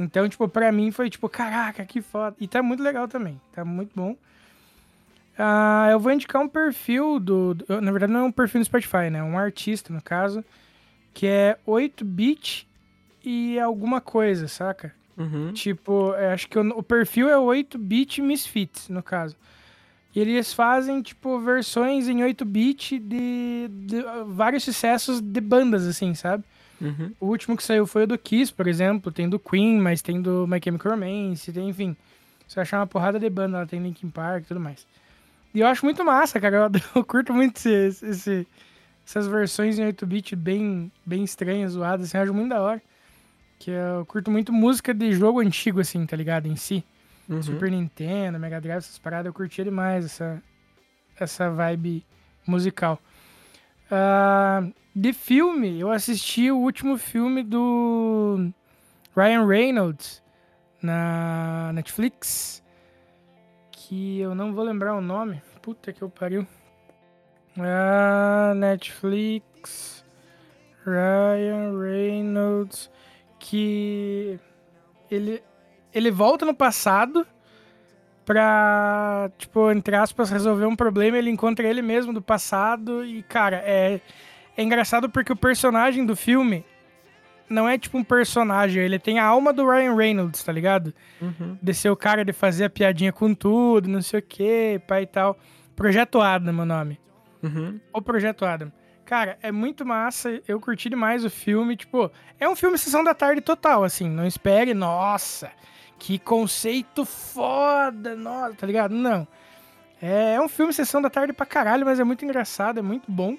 Então, 0.00 0.28
tipo, 0.28 0.48
pra 0.48 0.70
mim 0.72 0.90
foi 0.90 1.10
tipo, 1.10 1.28
caraca, 1.28 1.84
que 1.84 2.00
foda. 2.00 2.34
E 2.40 2.46
tá 2.48 2.62
muito 2.62 2.82
legal 2.82 3.06
também, 3.08 3.38
tá 3.52 3.64
muito 3.64 3.92
bom. 3.94 4.16
Ah, 5.38 5.88
eu 5.90 6.00
vou 6.00 6.12
indicar 6.12 6.40
um 6.42 6.48
perfil 6.48 7.18
do, 7.20 7.54
do- 7.54 7.80
Na 7.80 7.90
verdade, 7.90 8.12
não 8.12 8.20
é 8.20 8.22
um 8.24 8.32
perfil 8.32 8.58
no 8.60 8.64
Spotify, 8.64 9.10
né? 9.10 9.18
É 9.18 9.22
um 9.22 9.38
artista, 9.38 9.92
no 9.92 10.00
caso, 10.02 10.44
que 11.12 11.26
é 11.26 11.58
8-bit 11.66 12.66
e 13.24 13.58
alguma 13.58 14.00
coisa, 14.00 14.48
saca? 14.48 14.94
Uhum. 15.16 15.52
Tipo, 15.52 16.14
eu 16.14 16.30
acho 16.30 16.48
que 16.48 16.58
o, 16.58 16.68
o 16.78 16.82
perfil 16.82 17.28
é 17.28 17.36
8-bit 17.36 18.20
Misfits, 18.22 18.88
no 18.88 19.02
caso. 19.02 19.36
E 20.14 20.20
eles 20.20 20.52
fazem, 20.54 21.02
tipo, 21.02 21.38
versões 21.40 22.08
em 22.08 22.18
8-bit 22.22 22.98
de, 22.98 23.68
de 23.70 24.02
vários 24.28 24.64
sucessos 24.64 25.20
de 25.20 25.40
bandas, 25.40 25.86
assim, 25.86 26.14
sabe? 26.14 26.42
Uhum. 26.80 27.12
O 27.20 27.26
último 27.26 27.56
que 27.56 27.62
saiu 27.62 27.86
foi 27.86 28.04
o 28.04 28.06
do 28.06 28.18
Kiss, 28.18 28.52
por 28.52 28.66
exemplo. 28.66 29.10
Tem 29.12 29.28
do 29.28 29.38
Queen, 29.38 29.78
mas 29.78 30.00
tem 30.00 30.20
do 30.20 30.46
My 30.46 30.58
Chemical 30.62 30.92
Romance, 30.92 31.52
tem, 31.52 31.68
enfim. 31.68 31.94
Você 32.46 32.54
vai 32.56 32.62
achar 32.62 32.78
uma 32.80 32.86
porrada 32.86 33.18
de 33.18 33.28
banda, 33.28 33.58
lá 33.58 33.66
tem 33.66 33.82
Linkin 33.82 34.08
Park 34.08 34.44
e 34.44 34.48
tudo 34.48 34.60
mais. 34.60 34.86
E 35.56 35.60
eu 35.60 35.66
acho 35.66 35.84
muito 35.86 36.04
massa, 36.04 36.38
cara. 36.38 36.56
Eu, 36.56 36.70
eu 37.00 37.04
curto 37.04 37.32
muito 37.32 37.56
esse, 37.68 38.04
esse- 38.06 38.46
essas 39.06 39.26
versões 39.26 39.78
em 39.78 39.84
8-bit 39.86 40.36
bem, 40.36 40.90
bem 41.04 41.24
estranhas, 41.24 41.72
zoadas, 41.72 42.06
assim, 42.08 42.18
eu 42.18 42.22
acho 42.24 42.34
muito 42.34 42.50
da 42.50 42.60
hora. 42.60 42.82
Que 43.58 43.70
eu 43.70 44.04
curto 44.06 44.30
muito 44.30 44.52
música 44.52 44.92
de 44.92 45.12
jogo 45.12 45.40
antigo, 45.40 45.80
assim, 45.80 46.04
tá 46.04 46.16
ligado? 46.16 46.46
Em 46.46 46.56
si. 46.56 46.84
Uhum. 47.28 47.42
Super 47.42 47.70
Nintendo, 47.70 48.38
Mega 48.38 48.60
Drive, 48.60 48.78
essas 48.78 48.98
paradas, 48.98 49.26
eu 49.26 49.32
curtia 49.32 49.64
demais 49.64 50.04
essa, 50.04 50.42
essa 51.18 51.50
vibe 51.50 52.04
musical. 52.46 53.00
Ah, 53.90 54.62
de 54.94 55.12
filme, 55.12 55.80
eu 55.80 55.90
assisti 55.90 56.50
o 56.50 56.58
último 56.58 56.98
filme 56.98 57.42
do 57.42 58.50
Ryan 59.16 59.46
Reynolds 59.46 60.22
na 60.82 61.70
Netflix, 61.72 62.62
que 63.86 64.18
eu 64.18 64.34
não 64.34 64.52
vou 64.52 64.64
lembrar 64.64 64.94
o 64.96 65.00
nome. 65.00 65.40
Puta 65.62 65.92
que 65.92 66.02
eu 66.02 66.10
pariu. 66.10 66.46
Ah, 67.58 68.52
Netflix, 68.56 70.04
Ryan 70.84 71.78
Reynolds, 71.80 72.90
que 73.38 74.38
ele 75.10 75.42
ele 75.94 76.10
volta 76.10 76.44
no 76.44 76.54
passado 76.54 77.26
pra, 78.24 79.30
tipo, 79.38 79.70
entre 79.70 79.96
aspas, 79.96 80.30
resolver 80.30 80.66
um 80.66 80.76
problema. 80.76 81.16
Ele 81.16 81.30
encontra 81.30 81.66
ele 81.66 81.80
mesmo 81.80 82.12
do 82.12 82.20
passado 82.20 83.04
e, 83.04 83.22
cara, 83.22 83.62
é, 83.64 84.00
é 84.56 84.62
engraçado 84.62 85.08
porque 85.08 85.32
o 85.32 85.36
personagem 85.36 86.04
do 86.04 86.14
filme 86.14 86.64
não 87.48 87.68
é 87.68 87.78
tipo 87.78 87.96
um 87.98 88.04
personagem, 88.04 88.82
ele 88.82 88.98
tem 88.98 89.18
a 89.18 89.24
alma 89.24 89.52
do 89.52 89.68
Ryan 89.68 89.94
Reynolds, 89.94 90.42
tá 90.42 90.52
ligado? 90.52 90.92
Uhum. 91.20 91.58
De 91.62 91.74
ser 91.74 91.90
o 91.90 91.96
cara 91.96 92.24
de 92.24 92.32
fazer 92.32 92.64
a 92.64 92.70
piadinha 92.70 93.12
com 93.12 93.34
tudo, 93.34 93.88
não 93.88 94.02
sei 94.02 94.20
o 94.20 94.22
que, 94.22 94.80
pai 94.86 95.02
e 95.02 95.06
tal. 95.06 95.38
Projeto 95.74 96.20
Adam, 96.20 96.58
o 96.58 96.64
nome. 96.64 96.98
Uhum. 97.42 97.80
O 97.92 98.02
Projeto 98.02 98.44
Adam. 98.44 98.72
Cara, 99.04 99.38
é 99.40 99.52
muito 99.52 99.86
massa, 99.86 100.40
eu 100.48 100.58
curti 100.60 100.90
demais 100.90 101.24
o 101.24 101.30
filme, 101.30 101.76
tipo, 101.76 102.10
é 102.40 102.48
um 102.48 102.56
filme 102.56 102.76
sessão 102.76 103.04
da 103.04 103.14
tarde 103.14 103.40
total, 103.40 103.84
assim, 103.84 104.08
não 104.10 104.26
espere, 104.26 104.74
nossa, 104.74 105.52
que 105.96 106.18
conceito 106.18 107.04
foda, 107.04 108.16
nossa, 108.16 108.54
tá 108.54 108.66
ligado? 108.66 108.92
Não. 108.92 109.26
É, 110.02 110.34
é 110.34 110.40
um 110.40 110.48
filme 110.48 110.72
sessão 110.72 111.00
da 111.00 111.08
tarde 111.08 111.32
pra 111.32 111.46
caralho, 111.46 111.86
mas 111.86 112.00
é 112.00 112.04
muito 112.04 112.24
engraçado, 112.24 112.80
é 112.80 112.82
muito 112.82 113.04
bom, 113.08 113.38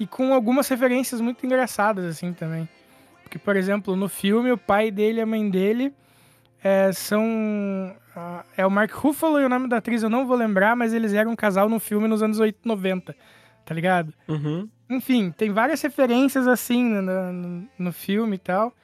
e 0.00 0.06
com 0.06 0.32
algumas 0.32 0.66
referências 0.66 1.20
muito 1.20 1.44
engraçadas, 1.44 2.06
assim, 2.06 2.32
também. 2.32 2.66
Porque, 3.32 3.38
por 3.38 3.56
exemplo, 3.56 3.96
no 3.96 4.10
filme, 4.10 4.52
o 4.52 4.58
pai 4.58 4.90
dele 4.90 5.18
e 5.18 5.22
a 5.22 5.26
mãe 5.26 5.48
dele 5.48 5.94
é, 6.62 6.92
são... 6.92 7.96
ah, 8.14 8.44
é 8.54 8.66
o 8.66 8.70
Mark 8.70 8.92
Ruffalo 8.92 9.40
e 9.40 9.44
o 9.44 9.48
nome 9.48 9.68
da 9.68 9.78
atriz 9.78 10.02
eu 10.02 10.10
não 10.10 10.26
vou 10.26 10.36
lembrar, 10.36 10.76
mas 10.76 10.92
eles 10.92 11.14
eram 11.14 11.30
um 11.30 11.36
casal 11.36 11.66
no 11.66 11.80
filme 11.80 12.06
nos 12.06 12.22
anos 12.22 12.38
80, 12.38 12.68
90, 12.68 13.16
tá 13.64 13.74
ligado? 13.74 14.12
Uhum. 14.28 14.68
Enfim, 14.90 15.30
tem 15.30 15.50
várias 15.50 15.80
referências 15.80 16.46
assim 16.46 16.84
no, 16.84 17.32
no, 17.32 17.68
no 17.78 17.92
filme 17.92 18.36
e 18.36 18.38
tal. 18.38 18.74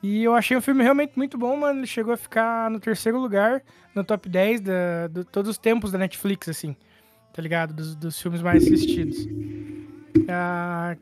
E 0.00 0.22
eu 0.22 0.32
achei 0.32 0.56
o 0.56 0.62
filme 0.62 0.84
realmente 0.84 1.14
muito 1.16 1.36
bom, 1.36 1.56
mano. 1.56 1.80
Ele 1.80 1.86
chegou 1.88 2.14
a 2.14 2.16
ficar 2.16 2.70
no 2.70 2.78
terceiro 2.78 3.18
lugar 3.18 3.64
no 3.96 4.04
top 4.04 4.28
10 4.28 4.60
da, 4.60 5.08
de 5.08 5.24
todos 5.24 5.50
os 5.50 5.58
tempos 5.58 5.90
da 5.90 5.98
Netflix, 5.98 6.48
assim. 6.48 6.76
Tá 7.32 7.42
ligado? 7.42 7.74
Dos, 7.74 7.96
dos 7.96 8.22
filmes 8.22 8.42
mais 8.42 8.62
assistidos. 8.62 9.26
Ah, 10.28 10.96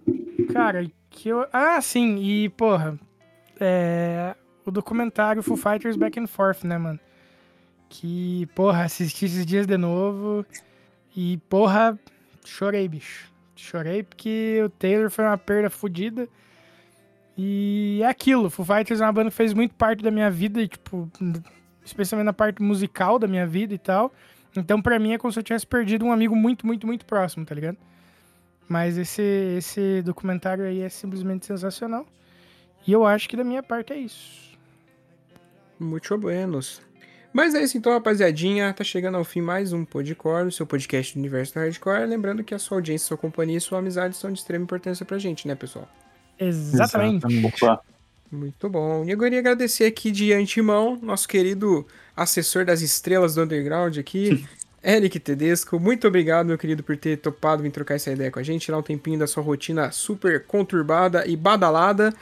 cara, 0.50 0.86
que 1.11 1.28
eu. 1.28 1.46
Ah, 1.52 1.80
sim, 1.80 2.16
e 2.18 2.48
porra. 2.48 2.98
É. 3.58 4.34
O 4.64 4.70
documentário 4.70 5.42
Foo 5.42 5.56
Fighters 5.56 5.96
Back 5.96 6.18
and 6.18 6.26
Forth, 6.26 6.64
né, 6.64 6.78
mano? 6.78 7.00
Que, 7.88 8.46
porra, 8.54 8.84
assisti 8.84 9.24
esses 9.24 9.44
dias 9.44 9.66
de 9.66 9.76
novo. 9.76 10.46
E, 11.16 11.38
porra, 11.48 11.98
chorei, 12.44 12.86
bicho. 12.88 13.30
Chorei 13.56 14.02
porque 14.02 14.62
o 14.64 14.70
Taylor 14.70 15.11
foi 15.11 15.24
uma 15.24 15.36
perda 15.36 15.68
fodida. 15.68 16.28
E 17.36 18.00
é 18.02 18.06
aquilo, 18.06 18.50
Foo 18.50 18.64
Fighters 18.64 19.00
é 19.00 19.04
uma 19.04 19.12
banda 19.12 19.30
que 19.30 19.36
fez 19.36 19.54
muito 19.54 19.74
parte 19.74 20.02
da 20.02 20.11
minha 20.11 20.30
vida, 20.30 20.66
tipo, 20.66 21.11
especialmente 21.84 22.26
na 22.26 22.32
parte 22.32 22.62
musical 22.62 23.18
da 23.18 23.26
minha 23.26 23.46
vida 23.46 23.74
e 23.74 23.78
tal. 23.78 24.12
Então, 24.56 24.80
pra 24.82 24.98
mim, 24.98 25.12
é 25.12 25.18
como 25.18 25.32
se 25.32 25.38
eu 25.38 25.42
tivesse 25.42 25.66
perdido 25.66 26.04
um 26.04 26.12
amigo 26.12 26.36
muito, 26.36 26.66
muito, 26.66 26.86
muito 26.86 27.06
próximo, 27.06 27.44
tá 27.46 27.54
ligado? 27.54 27.78
Mas 28.70 28.96
esse, 28.96 29.20
esse 29.58 30.00
documentário 30.02 30.64
aí 30.64 30.82
é 30.82 30.88
simplesmente 30.88 31.44
sensacional. 31.44 32.06
E 32.86 32.92
eu 32.92 33.04
acho 33.04 33.28
que 33.28 33.36
da 33.36 33.42
minha 33.42 33.64
parte 33.64 33.92
é 33.92 33.98
isso. 33.98 34.56
Muito 35.76 36.16
buenos. 36.16 36.80
Mas 37.32 37.52
é 37.56 37.64
isso 37.64 37.76
então, 37.76 37.92
rapaziadinha. 37.92 38.72
Tá 38.72 38.84
chegando 38.84 39.16
ao 39.16 39.24
fim 39.24 39.40
mais 39.40 39.72
um 39.72 39.84
Podcore, 39.84 40.46
o 40.46 40.52
seu 40.52 40.64
podcast 40.64 41.14
do 41.14 41.18
universo 41.18 41.52
do 41.54 41.58
Hardcore. 41.58 42.06
Lembrando 42.06 42.44
que 42.44 42.54
a 42.54 42.60
sua 42.60 42.78
audiência, 42.78 43.08
sua 43.08 43.16
companhia 43.16 43.58
e 43.58 43.60
sua 43.60 43.80
amizade 43.80 44.16
são 44.16 44.32
de 44.32 44.38
extrema 44.38 44.62
importância 44.62 45.04
pra 45.04 45.18
gente, 45.18 45.48
né, 45.48 45.56
pessoal? 45.56 45.88
Exatamente. 46.38 47.26
Opa, 47.44 47.82
Muito 48.30 48.68
bom. 48.68 49.04
E 49.04 49.10
eu 49.10 49.18
queria 49.18 49.40
agradecer 49.40 49.86
aqui 49.86 50.12
de 50.12 50.32
antemão 50.32 50.96
nosso 51.02 51.26
querido 51.26 51.84
assessor 52.16 52.64
das 52.64 52.82
estrelas 52.82 53.34
do 53.34 53.42
Underground 53.42 53.98
aqui, 53.98 54.46
Eric 54.82 55.20
Tedesco. 55.20 55.78
Muito 55.78 56.08
obrigado, 56.08 56.46
meu 56.46 56.58
querido, 56.58 56.82
por 56.82 56.96
ter 56.96 57.16
topado 57.18 57.62
vir 57.62 57.70
trocar 57.70 57.94
essa 57.94 58.10
ideia 58.10 58.30
com 58.30 58.38
a 58.38 58.42
gente, 58.42 58.62
tirar 58.62 58.78
um 58.78 58.82
tempinho 58.82 59.18
da 59.18 59.26
sua 59.26 59.42
rotina 59.42 59.90
super 59.90 60.44
conturbada 60.46 61.26
e 61.26 61.36
badalada, 61.36 62.14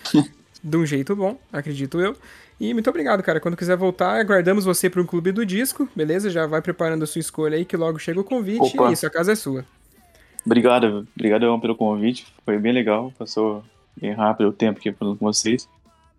de 0.63 0.77
um 0.77 0.85
jeito 0.85 1.15
bom, 1.15 1.39
acredito 1.53 2.01
eu. 2.01 2.17
E 2.61 2.75
muito 2.75 2.91
obrigado, 2.91 3.23
cara. 3.23 3.39
Quando 3.39 3.57
quiser 3.57 3.77
voltar, 3.77 4.21
aguardamos 4.21 4.65
você 4.65 4.91
para 4.91 5.01
um 5.01 5.07
clube 5.07 5.31
do 5.31 5.47
disco, 5.47 5.89
beleza? 5.95 6.29
Já 6.29 6.47
vai 6.47 6.61
preparando 6.61 7.05
a 7.05 7.07
sua 7.07 7.21
escolha 7.21 7.57
aí, 7.57 7.65
que 7.65 7.77
logo 7.77 7.99
chega 8.01 8.21
o 8.21 8.25
convite. 8.25 8.77
Opa. 8.77 8.91
E 8.91 8.95
isso, 8.95 9.07
a 9.07 9.11
casa 9.11 9.33
é 9.33 9.37
sua. 9.37 9.65
obrigado, 10.45 11.07
obrigado 11.17 11.61
pelo 11.61 11.77
convite. 11.77 12.27
Foi 12.45 12.59
bem 12.59 12.73
legal, 12.73 13.13
passou 13.17 13.63
bem 13.97 14.13
rápido 14.13 14.49
o 14.49 14.53
tempo 14.53 14.81
aqui 14.81 14.91
falando 14.93 15.17
com 15.17 15.27
vocês. 15.27 15.69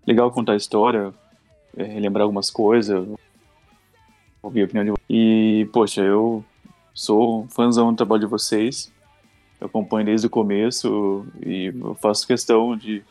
Legal 0.07 0.31
contar 0.31 0.53
a 0.53 0.55
história, 0.55 1.13
é, 1.75 1.83
relembrar 1.83 2.23
algumas 2.23 2.49
coisas, 2.49 3.05
ouvir 4.41 4.61
a 4.61 4.65
opinião 4.65 4.85
de 4.85 4.91
vocês. 4.91 5.05
E, 5.09 5.69
poxa, 5.71 6.01
eu 6.01 6.43
sou 6.93 7.43
um 7.43 7.47
fãzão 7.47 7.91
do 7.91 7.97
trabalho 7.97 8.21
de 8.21 8.27
vocês. 8.27 8.91
Eu 9.59 9.67
acompanho 9.67 10.05
desde 10.05 10.27
o 10.27 10.29
começo 10.29 11.25
e 11.45 11.73
faço 11.99 12.25
questão 12.25 12.77
de, 12.77 13.03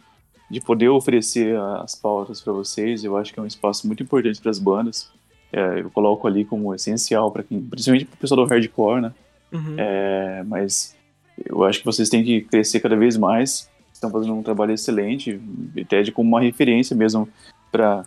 de 0.50 0.60
poder 0.60 0.88
oferecer 0.88 1.58
as 1.82 1.94
pautas 1.94 2.40
para 2.40 2.52
vocês. 2.52 3.04
Eu 3.04 3.16
acho 3.16 3.32
que 3.32 3.38
é 3.38 3.42
um 3.42 3.46
espaço 3.46 3.86
muito 3.86 4.02
importante 4.02 4.40
para 4.40 4.50
as 4.50 4.58
bandas. 4.58 5.10
É, 5.52 5.80
eu 5.80 5.90
coloco 5.90 6.26
ali 6.26 6.44
como 6.44 6.74
essencial 6.74 7.30
para 7.30 7.42
quem, 7.42 7.60
principalmente 7.60 8.06
para 8.06 8.16
o 8.16 8.18
pessoal 8.18 8.44
do 8.44 8.50
hardcore, 8.50 9.00
né? 9.00 9.14
Uhum. 9.52 9.76
É, 9.78 10.42
mas 10.46 10.96
eu 11.44 11.64
acho 11.64 11.78
que 11.78 11.84
vocês 11.84 12.08
têm 12.08 12.24
que 12.24 12.42
crescer 12.42 12.80
cada 12.80 12.96
vez 12.96 13.16
mais. 13.16 13.70
Estão 13.92 14.10
fazendo 14.10 14.34
um 14.34 14.42
trabalho 14.42 14.72
excelente, 14.72 15.40
até 15.80 16.02
de 16.02 16.12
como 16.12 16.28
uma 16.28 16.40
referência 16.40 16.94
mesmo 16.94 17.28
para 17.70 18.04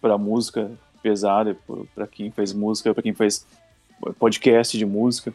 para 0.00 0.18
música 0.18 0.70
pesada, 1.04 1.54
para 1.94 2.06
quem 2.06 2.30
faz 2.30 2.54
música, 2.54 2.94
para 2.94 3.02
quem 3.02 3.12
faz 3.12 3.46
podcast 4.18 4.76
de 4.78 4.86
música. 4.86 5.34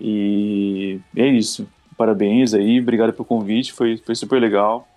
E 0.00 0.98
é 1.14 1.26
isso. 1.26 1.68
Parabéns 1.98 2.54
aí, 2.54 2.80
obrigado 2.80 3.12
pelo 3.12 3.24
convite, 3.26 3.72
foi, 3.74 3.98
foi 3.98 4.14
super 4.14 4.40
legal. 4.40 4.88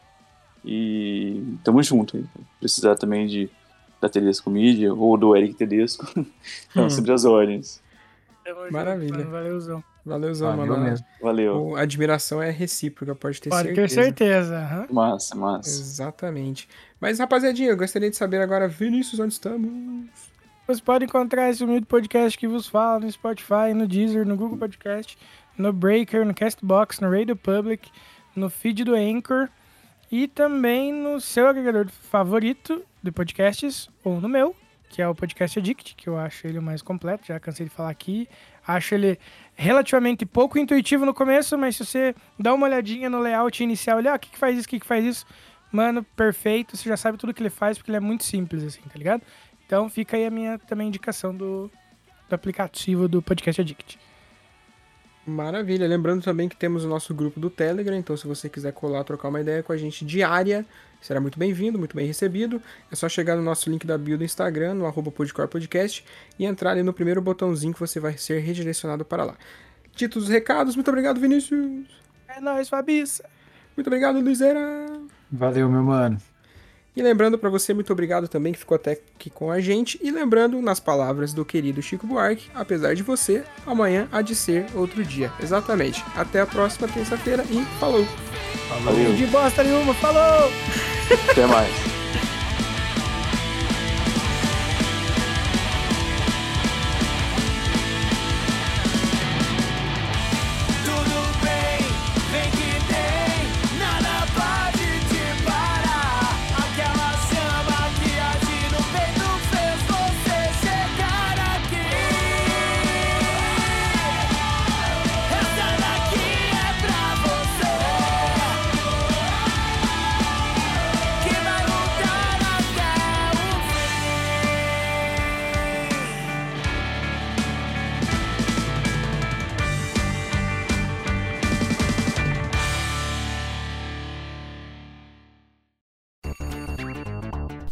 E 0.65 1.43
tamo 1.63 1.83
junto. 1.83 2.25
Precisar 2.59 2.95
também 2.95 3.27
de 3.27 3.49
da 4.01 4.07
Tedesco 4.07 4.49
Media 4.49 4.93
ou 4.93 5.17
do 5.17 5.35
Eric 5.35 5.53
Tedesco. 5.55 6.05
Então, 6.71 6.85
Hum. 6.85 6.89
sempre 6.89 7.11
as 7.11 7.25
ordens. 7.25 7.81
Maravilha. 8.71 9.17
Mano, 9.17 9.31
Valeuzão. 9.31 9.83
Valeuzão, 10.09 10.55
Valeu 10.57 10.73
mano. 10.73 10.83
mesmo. 10.89 11.05
Valeu. 11.21 11.67
O- 11.69 11.75
A 11.75 11.81
admiração 11.81 12.41
é 12.41 12.49
recíproca, 12.49 13.13
pode 13.15 13.41
ter 13.41 13.49
Pode 13.49 13.67
certeza. 13.67 13.95
ter 13.95 14.03
certeza. 14.03 14.57
aham. 14.59 14.87
Massa, 14.91 15.35
massa. 15.35 15.69
Exatamente. 15.69 16.67
Mas, 16.99 17.19
rapaziadinha, 17.19 17.69
eu 17.69 17.77
gostaria 17.77 18.09
de 18.09 18.15
saber 18.17 18.41
agora, 18.41 18.67
Vinícius, 18.67 19.19
onde 19.19 19.33
estamos? 19.33 20.05
Você 20.67 20.81
pode 20.81 21.05
encontrar 21.05 21.49
esse 21.49 21.63
humilde 21.63 21.85
podcast 21.85 22.37
que 22.37 22.47
vos 22.47 22.67
fala 22.67 22.99
no 22.99 23.11
Spotify, 23.11 23.73
no 23.73 23.87
Deezer, 23.87 24.25
no 24.25 24.35
Google 24.35 24.57
Podcast, 24.57 25.17
no 25.57 25.73
Breaker, 25.73 26.25
no 26.25 26.33
Castbox, 26.33 26.99
no 26.99 27.09
Radio 27.11 27.35
Public, 27.35 27.89
no 28.35 28.49
feed 28.49 28.83
do 28.83 28.93
Anchor 28.93 29.49
e 30.11 30.27
também 30.27 30.93
no 30.93 31.19
seu 31.19 31.47
agregador 31.47 31.87
favorito 31.89 32.83
de 33.01 33.11
podcasts 33.11 33.89
ou 34.03 34.21
no 34.21 34.29
meu, 34.29 34.55
que 34.89 35.01
é 35.01 35.07
o 35.07 35.15
Podcast 35.15 35.57
Addict, 35.57 35.95
que 35.95 36.07
eu 36.07 36.17
acho 36.17 36.45
ele 36.45 36.59
o 36.59 36.61
mais 36.61 36.81
completo, 36.81 37.25
já 37.27 37.39
cansei 37.39 37.65
de 37.65 37.71
falar 37.71 37.89
aqui. 37.89 38.27
Acho 38.69 38.93
ele 38.93 39.17
relativamente 39.55 40.27
pouco 40.27 40.59
intuitivo 40.59 41.03
no 41.03 41.13
começo, 41.13 41.57
mas 41.57 41.75
se 41.75 41.83
você 41.83 42.15
dá 42.37 42.53
uma 42.53 42.67
olhadinha 42.67 43.09
no 43.09 43.19
layout 43.19 43.63
inicial, 43.63 43.97
olha, 43.97 44.11
ah, 44.11 44.15
o 44.15 44.19
que, 44.19 44.29
que 44.29 44.37
faz 44.37 44.55
isso, 44.55 44.67
o 44.67 44.69
que, 44.69 44.79
que 44.79 44.85
faz 44.85 45.03
isso, 45.03 45.25
mano, 45.71 46.03
perfeito, 46.15 46.77
você 46.77 46.87
já 46.87 46.95
sabe 46.95 47.17
tudo 47.17 47.33
que 47.33 47.41
ele 47.41 47.49
faz, 47.49 47.77
porque 47.77 47.89
ele 47.89 47.97
é 47.97 47.99
muito 47.99 48.23
simples, 48.23 48.63
assim, 48.63 48.81
tá 48.81 48.95
ligado? 48.95 49.23
Então 49.65 49.89
fica 49.89 50.15
aí 50.15 50.25
a 50.25 50.29
minha 50.29 50.59
também 50.59 50.87
indicação 50.87 51.35
do, 51.35 51.71
do 52.29 52.35
aplicativo 52.35 53.07
do 53.07 53.23
Podcast 53.23 53.59
Addict. 53.59 53.99
Maravilha. 55.25 55.87
Lembrando 55.87 56.23
também 56.23 56.49
que 56.49 56.55
temos 56.55 56.83
o 56.83 56.87
nosso 56.87 57.13
grupo 57.13 57.39
do 57.39 57.49
Telegram, 57.49 57.95
então 57.95 58.15
se 58.17 58.25
você 58.25 58.49
quiser 58.49 58.73
colar, 58.73 59.03
trocar 59.03 59.29
uma 59.29 59.39
ideia 59.39 59.61
com 59.61 59.71
a 59.71 59.77
gente 59.77 60.03
diária, 60.03 60.65
será 61.01 61.19
muito 61.19 61.37
bem-vindo, 61.37 61.77
muito 61.77 61.95
bem 61.95 62.07
recebido. 62.07 62.61
É 62.91 62.95
só 62.95 63.07
chegar 63.07 63.35
no 63.35 63.41
nosso 63.41 63.69
link 63.69 63.85
da 63.85 63.97
bio 63.97 64.17
do 64.17 64.23
Instagram, 64.23 64.73
no 64.73 64.85
arroba 64.85 65.11
Podcast, 65.11 66.03
e 66.37 66.45
entrar 66.45 66.71
ali 66.71 66.83
no 66.83 66.93
primeiro 66.93 67.21
botãozinho 67.21 67.73
que 67.73 67.79
você 67.79 67.99
vai 67.99 68.17
ser 68.17 68.39
redirecionado 68.39 69.05
para 69.05 69.23
lá. 69.23 69.35
Ditos 69.95 70.23
os 70.23 70.29
recados, 70.29 70.75
muito 70.75 70.87
obrigado, 70.89 71.19
Vinícius. 71.19 71.87
É 72.27 72.39
nóis, 72.39 72.69
Fabiça. 72.69 73.27
Muito 73.75 73.87
obrigado, 73.87 74.19
Luizera. 74.19 74.59
Valeu, 75.31 75.69
meu 75.69 75.83
mano. 75.83 76.17
E 76.95 77.01
lembrando 77.01 77.37
para 77.37 77.49
você, 77.49 77.73
muito 77.73 77.93
obrigado 77.93 78.27
também 78.27 78.51
que 78.51 78.59
ficou 78.59 78.75
até 78.75 78.91
aqui 78.91 79.29
com 79.29 79.51
a 79.51 79.59
gente. 79.59 79.99
E 80.01 80.11
lembrando, 80.11 80.61
nas 80.61 80.79
palavras 80.79 81.33
do 81.33 81.45
querido 81.45 81.81
Chico 81.81 82.05
Buarque, 82.05 82.49
apesar 82.53 82.93
de 82.93 83.03
você, 83.03 83.43
amanhã 83.65 84.07
há 84.11 84.21
de 84.21 84.35
ser 84.35 84.65
outro 84.75 85.03
dia. 85.03 85.31
Exatamente. 85.41 86.03
Até 86.15 86.41
a 86.41 86.45
próxima 86.45 86.87
terça-feira 86.87 87.45
e 87.49 87.63
falou! 87.79 88.05
Valeu. 88.83 89.13
De 89.13 89.25
bosta 89.27 89.63
nenhuma, 89.63 89.93
falou! 89.95 90.51
Até 91.31 91.45
mais. 91.45 91.88